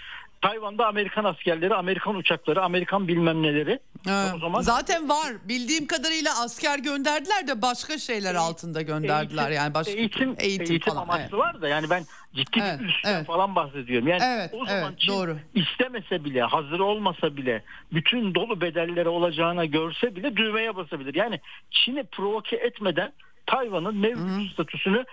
[0.41, 3.79] Tayvan'da Amerikan askerleri, Amerikan uçakları, Amerikan bilmem neleri.
[4.09, 4.33] Evet.
[4.35, 5.27] O zaman Zaten var.
[5.49, 9.43] Bildiğim kadarıyla asker gönderdiler de başka şeyler altında gönderdiler.
[9.51, 11.01] Eğitim- yani başka eğitim, eğitim, falan.
[11.01, 11.33] amaçlı Evet.
[11.33, 12.03] var da yani ben
[12.35, 13.27] ciddi Evet, bir üstten evet.
[13.27, 14.07] falan bahsediyorum.
[14.07, 15.37] Yani Evet, o zaman evet, Çin doğru.
[15.55, 17.63] istemese bile hazır olmasa bile
[17.93, 21.15] bütün dolu bedellere olacağına görse bile düğmeye basabilir.
[21.15, 21.39] Yani
[21.71, 23.11] Çin'i provoke etmeden
[23.45, 25.05] Tayvan'ın mevcut statüsünü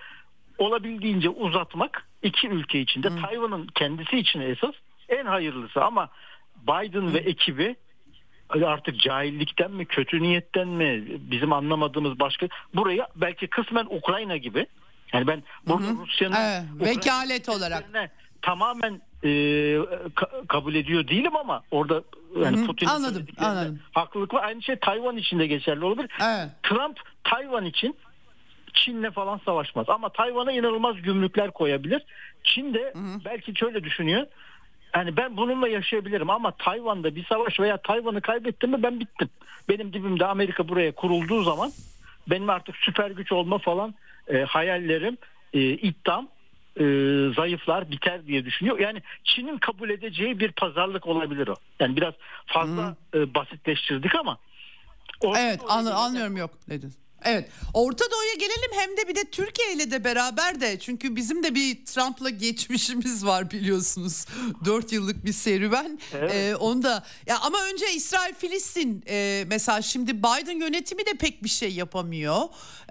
[0.57, 4.75] olabildiğince uzatmak iki ülke içinde Tayvan'ın kendisi için esas
[5.09, 6.09] en hayırlısı ama
[6.67, 7.75] Biden ve ekibi
[8.49, 14.65] artık cahillikten mi kötü niyetten mi bizim anlamadığımız başka buraya belki kısmen Ukrayna gibi
[15.13, 17.83] yani ben burada Rusya'nın Evet, Ukrayna vekalet olarak.
[18.41, 19.27] tamamen e,
[20.15, 22.03] ka- kabul ediyor değilim ama orada
[22.43, 23.79] yani Hı hı, Putin'in anladım, anladım.
[23.91, 24.43] haklılık var.
[24.43, 26.09] Aynı şey Tayvan için de geçerli olabilir.
[26.21, 26.49] Evet.
[26.63, 27.95] Trump Tayvan için
[28.73, 29.89] Çin'le falan savaşmaz.
[29.89, 32.01] Ama Tayvan'a inanılmaz gümrükler koyabilir.
[32.43, 32.93] Çin de
[33.25, 34.27] belki şöyle düşünüyor.
[34.95, 39.29] Yani ben bununla yaşayabilirim ama Tayvan'da bir savaş veya Tayvan'ı kaybettim mi ben bittim.
[39.69, 41.71] Benim dibimde Amerika buraya kurulduğu zaman
[42.27, 43.93] benim artık süper güç olma falan
[44.27, 45.17] e, hayallerim,
[45.53, 46.27] e, iddiam
[46.79, 46.83] e,
[47.35, 48.79] zayıflar biter diye düşünüyor.
[48.79, 51.55] Yani Çin'in kabul edeceği bir pazarlık olabilir o.
[51.79, 52.13] Yani biraz
[52.45, 54.37] fazla e, basitleştirdik ama
[55.21, 56.93] Orta Evet gelince- anlıyorum yok dedin.
[57.25, 61.43] Evet Orta Doğu'ya gelelim hem de bir de Türkiye ile de beraber de çünkü bizim
[61.43, 64.25] de bir Trump'la geçmişimiz var biliyorsunuz.
[64.65, 65.99] 4 yıllık bir serüven.
[66.13, 66.31] Evet.
[66.33, 71.43] Ee, onu da ya ama önce İsrail Filistin e, mesela şimdi Biden yönetimi de pek
[71.43, 72.41] bir şey yapamıyor.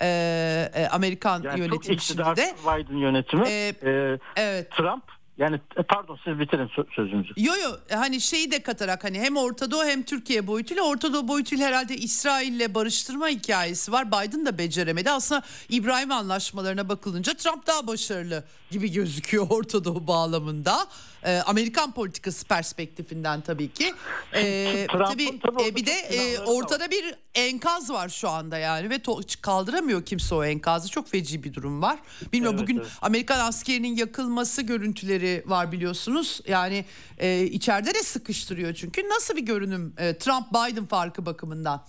[0.02, 2.54] Ee, e, Amerikan Yani çok yönetimi şimdi de.
[2.62, 3.44] Biden yönetimi.
[3.48, 4.70] Ee, Ee, Evet.
[4.70, 5.02] Trump
[5.38, 7.32] yani e, pardon siz bitirin sö- sözünüzü.
[7.36, 11.28] Yo yo hani şeyi de katarak hani hem Orta Doğu hem Türkiye boyutuyla Orta Doğu
[11.28, 14.08] boyutuyla herhalde İsrail'le barıştırma hikayesi var.
[14.08, 15.10] Biden da beceremedi.
[15.10, 20.86] Aslında İbrahim anlaşmalarına bakılınca Trump daha başarılı gibi gözüküyor Orta Doğu bağlamında.
[21.24, 23.94] Ee, Amerikan politikası perspektifinden tabii ki.
[24.32, 28.94] Trump'ın tabii tabii e, bir de e, ortada bir enkaz var şu anda yani ve
[28.96, 30.88] to- kaldıramıyor kimse o enkazı.
[30.90, 31.98] Çok feci bir durum var.
[32.32, 32.92] Bilmiyorum Evet, bugün evet.
[33.02, 36.40] Amerikan askerinin yakılması görüntüleri var biliyorsunuz.
[36.48, 36.84] Yani
[37.18, 39.08] e, içeride de sıkıştırıyor çünkü.
[39.08, 41.82] Nasıl bir görünüm e, Trump-Biden farkı bakımından?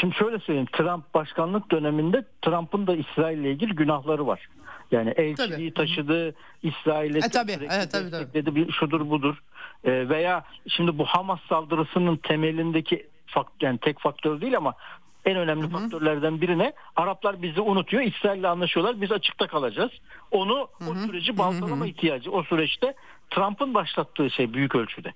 [0.00, 4.48] Şimdi şöyle söyleyeyim Trump başkanlık döneminde Trump'ın da İsrail ile ilgili günahları var.
[4.90, 5.86] Yani elçiliği Tabii.
[5.86, 9.42] taşıdı, İsrail'e E, tabii, evet, tabii, destekledi, bir şudur budur.
[9.84, 14.74] Ee, veya şimdi bu Hamas saldırısının temelindeki fak- yani tek faktör değil ama
[15.24, 19.90] en önemli faktörlerden birine Araplar bizi unutuyor, İsrail'le anlaşıyorlar, biz açıkta kalacağız.
[20.30, 22.94] Onu o süreci baltalama ihtiyacı o süreçte
[23.30, 25.12] Trump'ın başlattığı şey büyük ölçüde.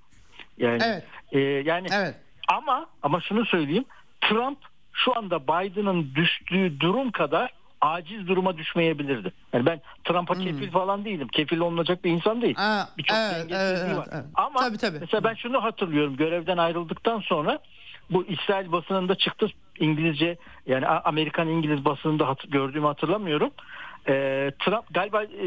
[0.58, 1.04] Yani Evet.
[1.32, 2.14] e, yani Evet.
[2.48, 3.84] ama ama şunu söyleyeyim.
[4.20, 4.58] Trump
[4.92, 9.32] şu anda Biden'ın düştüğü durum kadar aciz duruma düşmeyebilirdi.
[9.52, 11.28] Yani ben Trump'a kefil falan değilim.
[11.28, 12.56] Kefil olunacak bir insan değil.
[12.98, 14.08] Birçok evet, dengesizliği evet, var.
[14.12, 14.24] evet.
[14.34, 14.98] Ama Tabii, tabii.
[15.00, 16.16] mesela ben şunu hatırlıyorum.
[16.16, 17.58] Görevden ayrıldıktan sonra
[18.10, 19.48] bu İsrail basınında çıktı
[19.78, 23.50] İngilizce yani Amerikan İngiliz basınında hat- gördüğümü hatırlamıyorum.
[24.08, 25.46] Ee, Trump galiba e,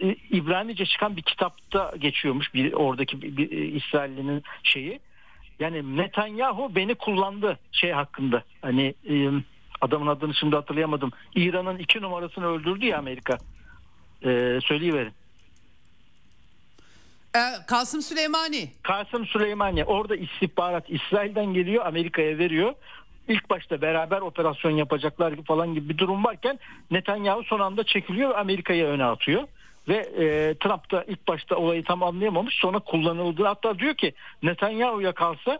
[0.00, 5.00] e, İbranice çıkan bir kitapta geçiyormuş bir oradaki bir, bir, e, İsrailli'nin şeyi.
[5.60, 8.42] Yani Netanyahu beni kullandı şey hakkında.
[8.62, 9.28] Hani e,
[9.80, 11.10] adamın adını şimdi hatırlayamadım.
[11.34, 13.38] İran'ın iki numarasını öldürdü ya Amerika.
[14.24, 15.12] E, söyleyiverin.
[17.36, 18.68] E, Kasım Süleymani.
[18.82, 22.74] Kasım Süleymaniye orada istihbarat İsrail'den geliyor Amerika'ya veriyor.
[23.28, 26.58] İlk başta beraber operasyon yapacaklar falan gibi bir durum varken
[26.90, 29.42] Netanyahu son anda çekiliyor Amerika'ya öne atıyor.
[29.88, 33.44] Ve e, Trump da ilk başta olayı tam anlayamamış sonra kullanıldı.
[33.44, 35.58] Hatta diyor ki Netanyahu'ya kalsa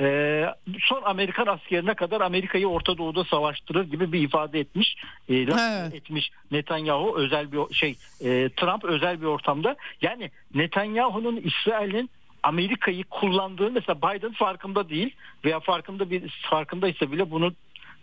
[0.00, 0.46] e,
[0.80, 4.96] son Amerikan askerine kadar Amerika'yı Orta Doğu'da savaştırır gibi bir ifade etmiş.
[5.28, 5.94] E, Evet.
[5.94, 7.90] etmiş Netanyahu özel bir şey
[8.20, 9.76] e, Trump özel bir ortamda.
[10.02, 12.10] Yani Netanyahu'nun İsrail'in
[12.42, 15.14] Amerika'yı kullandığı mesela Biden farkında değil
[15.44, 17.52] veya farkında bir farkındaysa bile bunu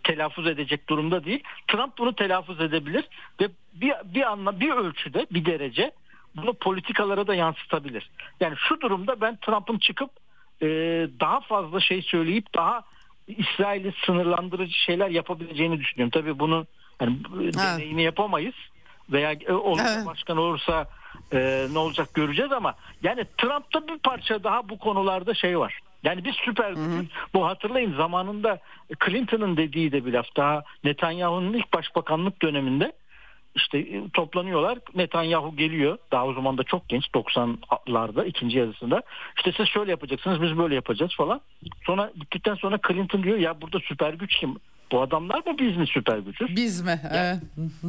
[0.04, 1.42] telaffuz edecek durumda değil.
[1.68, 3.04] Trump bunu telaffuz edebilir
[3.40, 5.90] ve bir bir anla bir ölçüde bir derece
[6.36, 8.10] bunu politikalara da yansıtabilir.
[8.40, 10.10] Yani şu durumda ben Trump'ın çıkıp
[10.62, 10.66] e,
[11.20, 12.82] daha fazla şey söyleyip daha
[13.26, 16.10] İsrail'i sınırlandırıcı şeyler yapabileceğini düşünüyorum.
[16.10, 16.66] Tabii bunu
[17.00, 17.18] yani
[17.54, 18.54] deneyini yapamayız
[19.12, 20.06] veya e, olur evet.
[20.06, 20.86] başkan olursa
[21.32, 25.78] e, ne olacak göreceğiz ama yani Trump'ta bir parça daha bu konularda şey var.
[26.04, 27.10] Yani biz süper gücüz.
[27.34, 28.58] Bu hatırlayın zamanında
[29.06, 32.92] Clinton'ın dediği de bir laf daha Netanyahu'nun ilk başbakanlık döneminde
[33.54, 34.78] işte e, toplanıyorlar.
[34.94, 35.98] Netanyahu geliyor.
[36.12, 39.02] Daha o zaman da çok genç 90'larda ikinci yarısında.
[39.36, 41.40] İşte siz şöyle yapacaksınız biz böyle yapacağız falan.
[41.86, 44.56] Sonra gittikten sonra Clinton diyor ya burada süper güç kim?
[44.92, 46.56] Bu adamlar mı biz mi süper gücüz?
[46.56, 47.00] Biz mi?
[47.14, 47.40] Yani,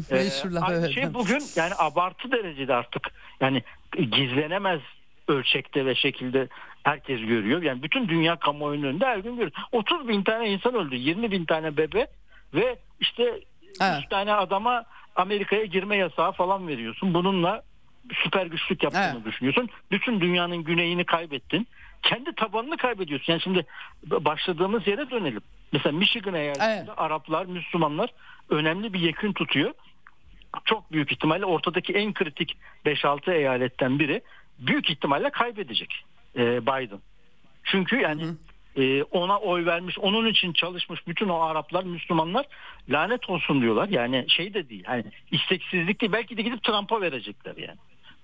[0.10, 0.46] evet.
[0.46, 3.64] ee, aynı şey bugün yani abartı derecede artık yani
[4.12, 4.82] gizlenemez
[5.28, 6.48] ölçekte ve şekilde
[6.84, 7.62] herkes görüyor.
[7.62, 9.52] Yani bütün dünya kamuoyunun önünde her gün görüyor.
[9.72, 10.96] 30 bin tane insan öldü.
[10.96, 12.08] 20 bin tane bebe
[12.54, 13.24] ve işte
[13.82, 14.04] evet.
[14.04, 14.86] 3 tane adama
[15.16, 17.14] Amerika'ya girme yasağı falan veriyorsun.
[17.14, 17.64] Bununla
[18.24, 19.26] süper güçlük yaptığını evet.
[19.26, 19.70] düşünüyorsun.
[19.92, 21.68] Bütün dünyanın güneyini kaybettin.
[22.02, 23.34] Kendi tabanını kaybediyorsun.
[23.34, 23.66] Yani şimdi
[24.06, 25.42] başladığımız yere dönelim.
[25.72, 26.90] Mesela Michigan eyaletinde evet.
[26.98, 28.10] Araplar, Müslümanlar
[28.50, 29.74] önemli bir yekün tutuyor.
[30.66, 34.22] Çok büyük ihtimalle ortadaki en kritik 5-6 eyaletten biri
[34.60, 36.06] büyük ihtimalle kaybedecek
[36.38, 37.00] e, Biden.
[37.64, 38.36] Çünkü yani hı
[38.76, 42.46] e, ona oy vermiş, onun için çalışmış bütün o Araplar, Müslümanlar
[42.90, 43.90] lanet olsun diyorlar.
[43.90, 44.84] Yani şey de değil.
[44.86, 46.12] Hani isteksizlik değil.
[46.12, 47.80] Belki de gidip Trump'a verecekler yani.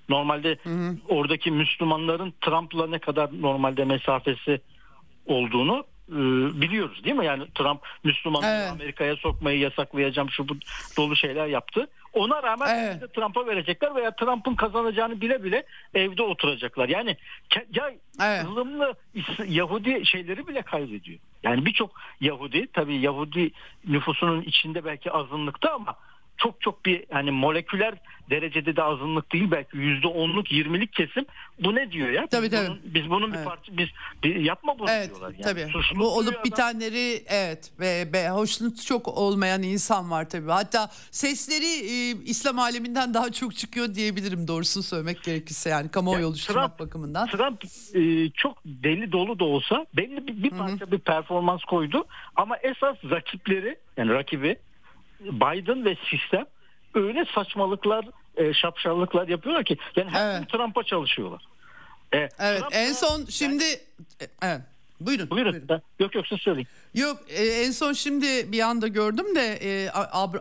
[0.09, 0.97] Normalde hı hı.
[1.07, 4.61] oradaki Müslümanların Trump'la ne kadar normalde mesafesi
[5.25, 5.83] olduğunu
[6.61, 7.25] biliyoruz değil mi?
[7.25, 8.71] Yani Trump Müslümanları evet.
[8.71, 10.53] Amerika'ya sokmayı yasaklayacağım şu bu
[10.97, 11.87] dolu şeyler yaptı.
[12.13, 13.13] Ona rağmen evet.
[13.13, 15.63] Trump'a verecekler veya Trump'ın kazanacağını bile bile
[15.93, 16.89] evde oturacaklar.
[16.89, 17.17] Yani
[17.73, 18.45] ya evet.
[18.45, 18.95] ılımlı
[19.47, 21.19] Yahudi şeyleri bile kaybediyor.
[21.43, 23.51] Yani birçok Yahudi tabii Yahudi
[23.87, 25.95] nüfusunun içinde belki azınlıkta ama
[26.37, 27.93] çok çok bir hani moleküler
[28.29, 31.25] derecede de azınlık değil belki yüzde onluk yirmilik kesim
[31.63, 32.27] bu ne diyor ya?
[32.27, 32.67] Tabii, biz, tabii.
[32.67, 33.47] Bunun, biz bunun bir evet.
[33.47, 33.87] parça biz
[34.23, 35.31] bir, yapma bunu evet, diyorlar.
[35.31, 35.41] Yani.
[35.41, 35.71] Tabii.
[35.71, 40.51] Suçluk bu olup bitenleri evet ve, ve hoşnut çok olmayan insan var tabii.
[40.51, 46.25] Hatta sesleri e, İslam aleminden daha çok çıkıyor diyebilirim doğrusunu söylemek gerekirse yani kamuoyu yani
[46.25, 47.27] oluşturmak Trump, bakımından.
[47.27, 47.63] Trump
[47.95, 50.91] e, çok deli dolu da olsa belli bir, bir parça Hı-hı.
[50.91, 52.05] bir performans koydu
[52.35, 54.57] ama esas rakipleri yani rakibi
[55.19, 56.45] Biden ve sistem
[56.93, 58.05] öyle saçmalıklar,
[58.37, 60.39] e, şapşallıklar yapıyorlar ki yani her evet.
[60.39, 61.43] gün Trump'a çalışıyorlar.
[62.13, 64.61] E, evet Trump en son şimdi yani, evet.
[64.99, 65.29] Buyurun.
[65.29, 65.53] Buyurun.
[65.53, 65.81] buyurun.
[65.99, 66.67] Yok yok siz söyleyin.
[66.93, 69.89] Yok e, en son şimdi bir anda gördüm de e,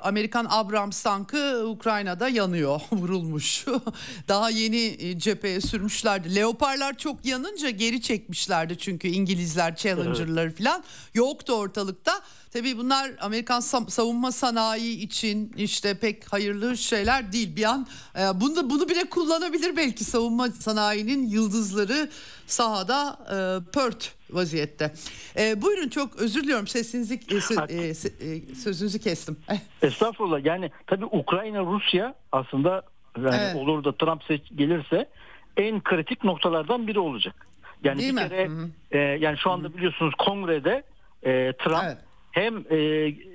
[0.03, 3.65] Amerikan Abrams tankı Ukrayna'da yanıyor vurulmuş.
[4.29, 6.35] Daha yeni e, cepheye sürmüşlerdi.
[6.35, 10.59] Leoparlar çok yanınca geri çekmişlerdi çünkü İngilizler Challenger'ları evet.
[10.59, 10.85] falan
[11.15, 12.13] yoktu ortalıkta.
[12.57, 17.57] Tabii bunlar Amerikan savunma sanayi için işte pek hayırlı şeyler değil.
[17.57, 17.87] Bir an
[18.19, 22.11] e, bunu da bunu bile kullanabilir belki savunma sanayinin yıldızları
[22.47, 23.37] sahada e,
[23.73, 24.93] pört vaziyette.
[25.39, 29.37] E, buyurun çok özür diliyorum sesinizi e, e, e, sözünüzü kestim.
[29.83, 32.83] Estağfurullah yani tabii Ukrayna Rusya aslında
[33.17, 33.57] yani evet.
[33.57, 35.09] olur da Trump seç gelirse
[35.57, 37.47] en kritik noktalardan biri olacak.
[37.85, 38.29] Yani Değil bir mi?
[38.29, 38.51] kere
[38.91, 40.83] e, yani şu anda biliyorsunuz kongrede
[41.23, 42.06] e, Trump evet
[42.37, 42.77] hem e,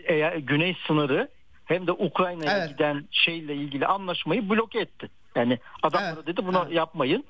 [0.05, 1.27] eğer güney sınırı
[1.65, 2.69] hem de Ukrayna'ya evet.
[2.69, 5.09] giden şeyle ilgili anlaşmayı bloke etti.
[5.35, 6.27] Yani adamlara evet.
[6.27, 6.75] dedi bunu evet.
[6.75, 7.23] yapmayın.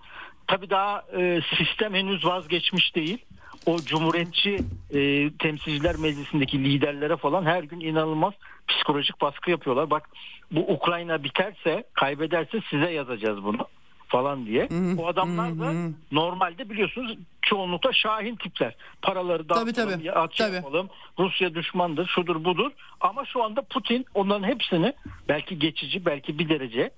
[0.48, 3.18] Tabii daha e, sistem henüz vazgeçmiş değil.
[3.66, 4.60] O cumhuriyetçi
[4.94, 8.34] e, temsilciler meclisindeki liderlere falan her gün inanılmaz
[8.68, 9.90] psikolojik baskı yapıyorlar.
[9.90, 10.10] Bak
[10.52, 13.68] bu Ukrayna biterse, kaybederse size yazacağız bunu
[14.12, 14.70] falan diye.
[14.70, 15.02] Hı-hı.
[15.02, 15.74] O adamlar da
[16.12, 18.76] normalde biliyorsunuz çoğunlukla şahin tipler.
[19.02, 20.12] Paraları dağıtalım, tabii, tabii.
[20.12, 20.56] aç tabii.
[20.56, 20.90] yapalım.
[21.20, 22.72] Rusya düşmandır, şudur budur.
[23.02, 24.94] Ama şu anda Putin onların hepsini
[25.30, 26.92] belki geçici, belki bir derece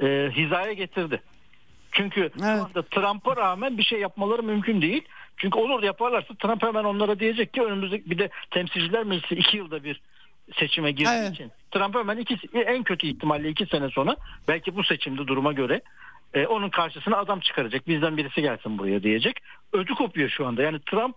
[0.00, 1.22] e, hizaya getirdi.
[1.92, 2.32] Çünkü evet.
[2.40, 5.02] şu anda Trump'a rağmen bir şey yapmaları mümkün değil.
[5.36, 9.84] Çünkü olur yaparlarsa Trump hemen onlara diyecek ki önümüzde bir de temsilciler meclisi iki yılda
[9.84, 10.00] bir
[10.58, 11.32] seçime girdiği evet.
[11.32, 14.16] için Trump hemen iki, en kötü ihtimalle iki sene sonra
[14.48, 15.80] belki bu seçimde duruma göre
[16.34, 17.88] e, onun karşısına adam çıkaracak.
[17.88, 19.36] Bizden birisi gelsin buraya diyecek.
[19.72, 20.62] Ödü kopuyor şu anda.
[20.62, 21.16] Yani Trump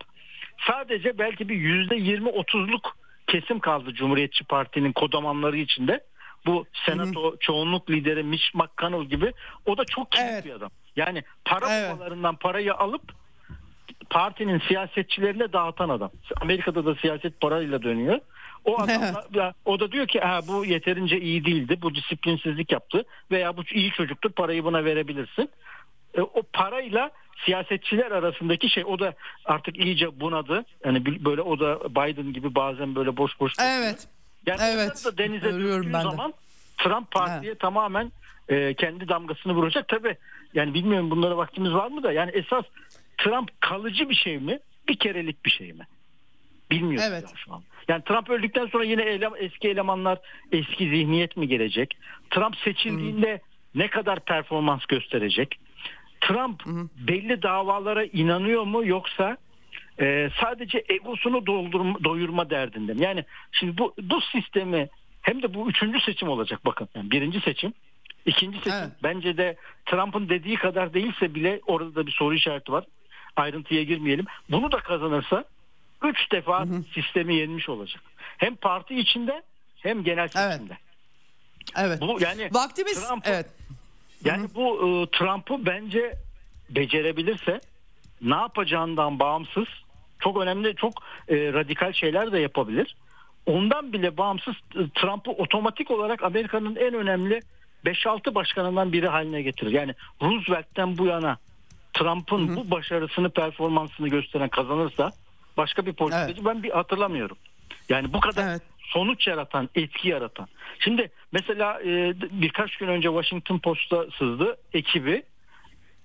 [0.68, 6.04] sadece belki bir yüzde yirmi otuzluk kesim kaldı Cumhuriyetçi Parti'nin kodamanları içinde.
[6.46, 7.38] Bu senato Hı-hı.
[7.40, 9.34] çoğunluk lideri Mitch McConnell gibi
[9.66, 10.46] o da çok kilit evet.
[10.46, 10.70] bir adam.
[10.96, 11.92] Yani para evet.
[11.92, 13.02] babalarından parayı alıp
[14.10, 16.12] partinin siyasetçilerine dağıtan adam.
[16.42, 18.20] Amerika'da da siyaset parayla dönüyor.
[18.66, 19.02] O adam
[19.34, 21.78] da, o da diyor ki ha, bu yeterince iyi değildi.
[21.82, 25.50] Bu disiplinsizlik yaptı veya bu iyi çocuktur parayı buna verebilirsin.
[26.14, 27.12] E, o parayla
[27.46, 29.14] siyasetçiler arasındaki şey o da
[29.46, 30.66] artık iyice bunadı.
[30.86, 33.54] Yani böyle o da Biden gibi bazen böyle boş boş.
[33.62, 34.08] Evet.
[34.46, 35.06] Yani evet.
[35.06, 36.36] da denize düştüğü zaman de.
[36.78, 37.62] Trump partiye evet.
[37.62, 38.12] tamamen
[38.50, 39.88] e, kendi damgasını vuracak.
[39.88, 40.18] Tabi
[40.54, 42.66] yani bilmiyorum bunlara vaktimiz var mı da yani esas
[43.18, 44.60] Trump kalıcı bir şey mi?
[44.88, 45.88] Bir kerelik bir şey mi?
[46.76, 47.24] Bilmiyoruz Evet.
[47.28, 47.64] yani şu an.
[47.88, 50.18] Yani Trump öldükten sonra yine ele- eski elemanlar
[50.52, 51.98] eski zihniyet mi gelecek?
[52.30, 53.42] Trump seçildiğinde
[53.76, 55.60] ne kadar performans gösterecek?
[56.22, 56.64] Trump
[57.08, 59.38] belli davalara inanıyor mu yoksa
[60.02, 63.02] e, sadece egosunu doldurma, doyurma derdinde mi?
[63.04, 64.90] Yani şimdi bu bu sistemi
[65.22, 66.90] hem de bu üçüncü seçim olacak bakın.
[66.96, 67.74] Yani birinci seçim,
[68.26, 68.74] ikinci seçim.
[68.74, 68.90] Evet.
[69.04, 69.56] Bence de
[69.86, 72.86] Trump'ın dediği kadar değilse bile orada da bir soru işareti var.
[73.36, 74.26] Ayrıntıya girmeyelim.
[74.50, 75.46] Bunu da kazanırsa
[76.04, 78.02] üç defa sistemi yenmiş olacak.
[78.38, 79.44] Hem parti içinde
[79.80, 80.32] hem genel Evet.
[80.34, 80.78] seçimde.
[81.78, 82.02] Evet.
[82.02, 83.46] Bu yani Vaktimiz Trump- evet.
[84.26, 86.14] Yani bu e, Trump'ı bence
[86.70, 87.62] becerebilirse
[88.22, 89.66] ne yapacağından bağımsız
[90.20, 90.94] çok önemli çok
[91.30, 92.96] e, radikal şeyler de yapabilir.
[93.46, 97.40] Ondan bile bağımsız e, Trump'ı otomatik olarak Amerika'nın en önemli
[97.86, 99.72] 5-6 başkanından biri haline getirir.
[99.72, 101.38] Yani Roosevelt'ten bu yana
[101.94, 105.12] Trump'ın bu başarısını performansını gösteren kazanırsa
[105.58, 107.38] başka bir politikacı ben bir hatırlamıyorum.
[107.90, 108.62] Yani bu kadar Evet.
[108.80, 110.48] sonuç yaratan, etki yaratan.
[110.80, 115.24] Şimdi mesela e, birkaç gün önce Washington Post'a sızdı ekibi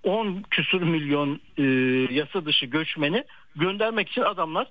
[0.04, 1.62] 10 küsur milyon e,
[2.14, 3.24] yasa dışı göçmeni
[3.56, 4.68] göndermek için adamlar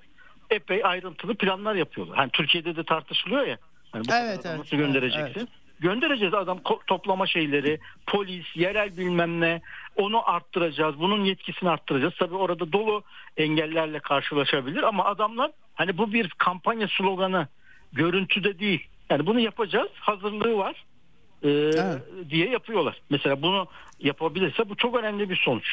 [0.50, 2.18] epey ayrıntılı planlar yapıyorlar.
[2.18, 3.58] Hani Türkiye'de de tartışılıyor ya.
[3.92, 5.40] Hani bu Evet, evet, nasıl göndereceksin?
[5.40, 5.50] evet,
[5.80, 9.62] Göndereceğiz adam toplama şeyleri, polis, yerel bilmem ne
[9.98, 11.00] onu arttıracağız.
[11.00, 12.14] Bunun yetkisini arttıracağız.
[12.20, 13.04] Tabii orada dolu
[13.38, 17.48] engellerle karşılaşabilir ama adamlar hani bu bir kampanya sloganı
[17.94, 18.88] görüntüde değil.
[19.10, 19.90] Yani bunu yapacağız.
[20.00, 20.86] Hazırlığı var.
[21.44, 22.02] e, Evet.
[22.30, 23.02] diye yapıyorlar.
[23.10, 23.68] Mesela bunu
[24.00, 25.68] yapabilirse bu çok önemli bir sonuç.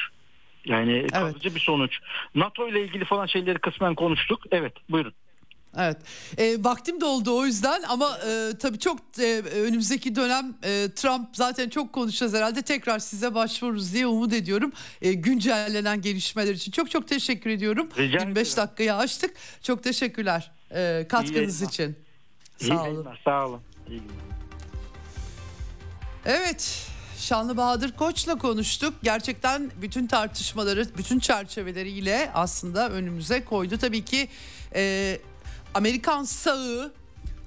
[0.64, 1.98] Yani kalıcı bir sonuç.
[2.34, 4.40] NATO ile ilgili falan şeyleri kısmen konuştuk.
[4.50, 5.12] Evet buyurun.
[5.78, 5.96] Evet.
[6.38, 11.28] E, vaktim de oldu o yüzden ama e, tabii çok e, önümüzdeki dönem e, Trump
[11.32, 12.62] zaten çok konuşacağız herhalde.
[12.62, 14.72] Tekrar size başvururuz diye umut ediyorum.
[15.02, 17.88] E, güncellenen gelişmeler için çok çok teşekkür ediyorum.
[17.98, 18.56] Rica 25 ederim.
[18.56, 19.34] dakikayı aştık.
[19.62, 21.68] Çok teşekkürler e, katkınız yayınlar.
[21.72, 21.96] için.
[22.60, 23.06] İyi Sağ olun.
[23.24, 23.60] Sağ olun.
[23.88, 24.02] İyi.
[26.26, 26.86] Evet.
[27.18, 28.94] Şanlı Bahadır Koç'la konuştuk.
[29.02, 33.78] Gerçekten bütün tartışmaları, bütün çerçeveleriyle aslında önümüze koydu.
[33.78, 34.28] Tabii ki
[34.74, 35.18] e,
[35.74, 36.92] Amerikan sağı,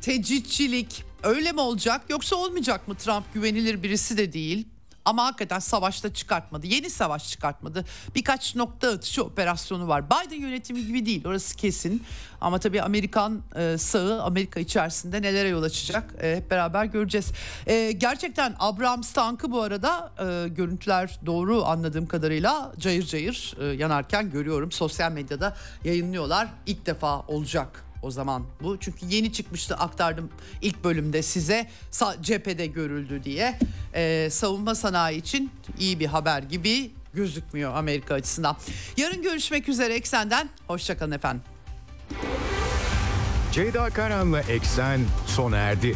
[0.02, 2.96] tecritçilik öyle mi olacak yoksa olmayacak mı?
[2.96, 4.68] Trump güvenilir birisi de değil.
[5.06, 6.68] Ama hakikaten savaşta çıkartmadı.
[6.68, 7.86] Yeni savaş çıkartmadı.
[8.16, 10.06] Birkaç nokta atışı operasyonu var.
[10.06, 12.04] Biden yönetimi gibi değil orası kesin.
[12.42, 17.32] Ama tabii Amerikan e, sağı Amerika içerisinde nelere yol açacak e, hep beraber göreceğiz.
[17.68, 24.32] E, gerçekten Abrams tankı bu arada e, görüntüler doğru anladığım kadarıyla cayır cayır e, yanarken
[24.32, 24.72] görüyorum.
[24.72, 26.48] Sosyal medyada yayınlıyorlar.
[26.66, 28.78] İlk defa olacak o zaman bu.
[28.80, 30.30] Çünkü yeni çıkmıştı aktardım
[30.62, 31.70] ilk bölümde size
[32.22, 33.60] cephede görüldü diye.
[33.94, 38.58] Ee, savunma sanayi için iyi bir haber gibi gözükmüyor Amerika açısından.
[38.98, 40.50] Yarın görüşmek üzere Eksen'den.
[40.68, 41.42] Hoşçakalın efendim.
[43.52, 45.96] Ceyda Karan'la Eksen sona erdi.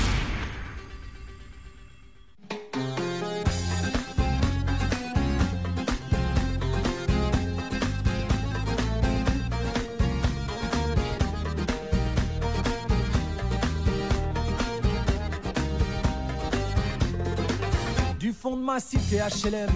[19.17, 19.69] HLM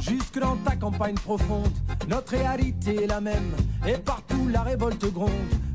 [0.00, 1.72] jusque dans ta campagne profonde,
[2.08, 3.52] notre réalité est la même.
[3.86, 5.30] Et partout la révolte gronde.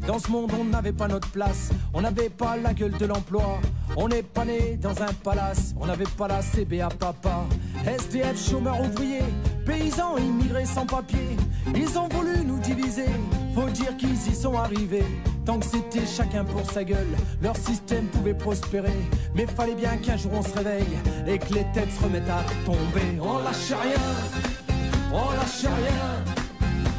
[0.08, 3.60] Dans ce monde, on n'avait pas notre place, on n'avait pas la gueule de l'emploi.
[3.98, 7.46] On n'est pas né dans un palace, on n'avait pas la CBA papa.
[7.86, 9.24] SDF, chômeurs ouvriers,
[9.66, 11.38] paysans immigrés sans papier.
[11.74, 13.08] Ils ont voulu nous diviser,
[13.56, 15.06] faut dire qu'ils y sont arrivés.
[15.46, 18.98] Tant que c'était chacun pour sa gueule, leur système pouvait prospérer.
[19.34, 22.44] Mais fallait bien qu'un jour on se réveille et que les têtes se remettent à
[22.66, 23.20] tomber.
[23.22, 24.76] On lâche rien,
[25.12, 26.24] on lâche rien,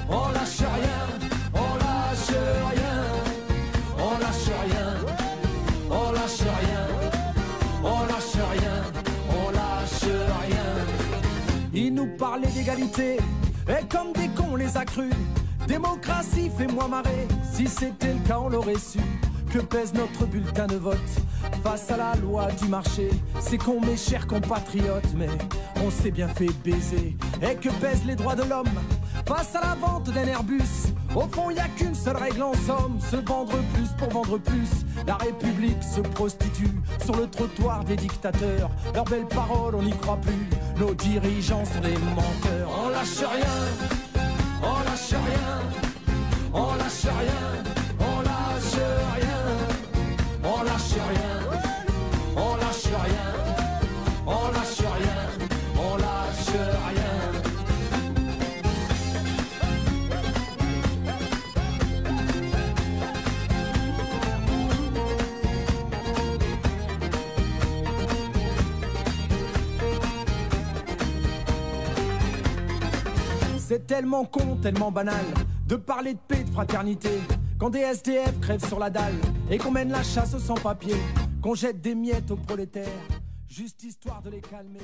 [0.08, 2.38] on lâche rien, on lâche
[2.74, 2.85] rien,
[12.18, 13.16] parlaient d'égalité,
[13.68, 14.84] et comme des cons on les a.
[15.66, 19.00] Démocratie, fais-moi marrer, si c'était le cas on l'aurait su.
[19.50, 20.98] Que pèse notre bulletin de vote
[21.62, 23.10] face à la loi du marché?
[23.40, 25.28] C'est con mes chers compatriotes, mais
[25.84, 27.16] on s'est bien fait baiser.
[27.42, 28.66] Et que pèsent les droits de l'homme
[29.26, 30.92] face à la vente d'un Airbus?
[31.16, 34.84] Au fond, y a qu'une seule règle en somme, se vendre plus pour vendre plus.
[35.06, 36.70] La République se prostitue
[37.02, 38.68] sur le trottoir des dictateurs.
[38.94, 40.46] Leurs belles paroles, on n'y croit plus.
[40.78, 42.68] Nos dirigeants sont des menteurs.
[42.84, 44.22] On lâche rien,
[44.62, 45.62] on lâche rien,
[46.52, 47.62] on lâche rien,
[47.98, 48.76] on lâche
[49.16, 49.40] rien,
[50.44, 51.45] on lâche rien,
[73.68, 75.24] C'est tellement con, tellement banal
[75.66, 77.10] de parler de paix, de fraternité.
[77.58, 79.18] Quand des SDF crèvent sur la dalle
[79.50, 81.02] et qu'on mène la chasse aux sans-papiers,
[81.42, 82.86] qu'on jette des miettes aux prolétaires,
[83.48, 84.78] juste histoire de les calmer.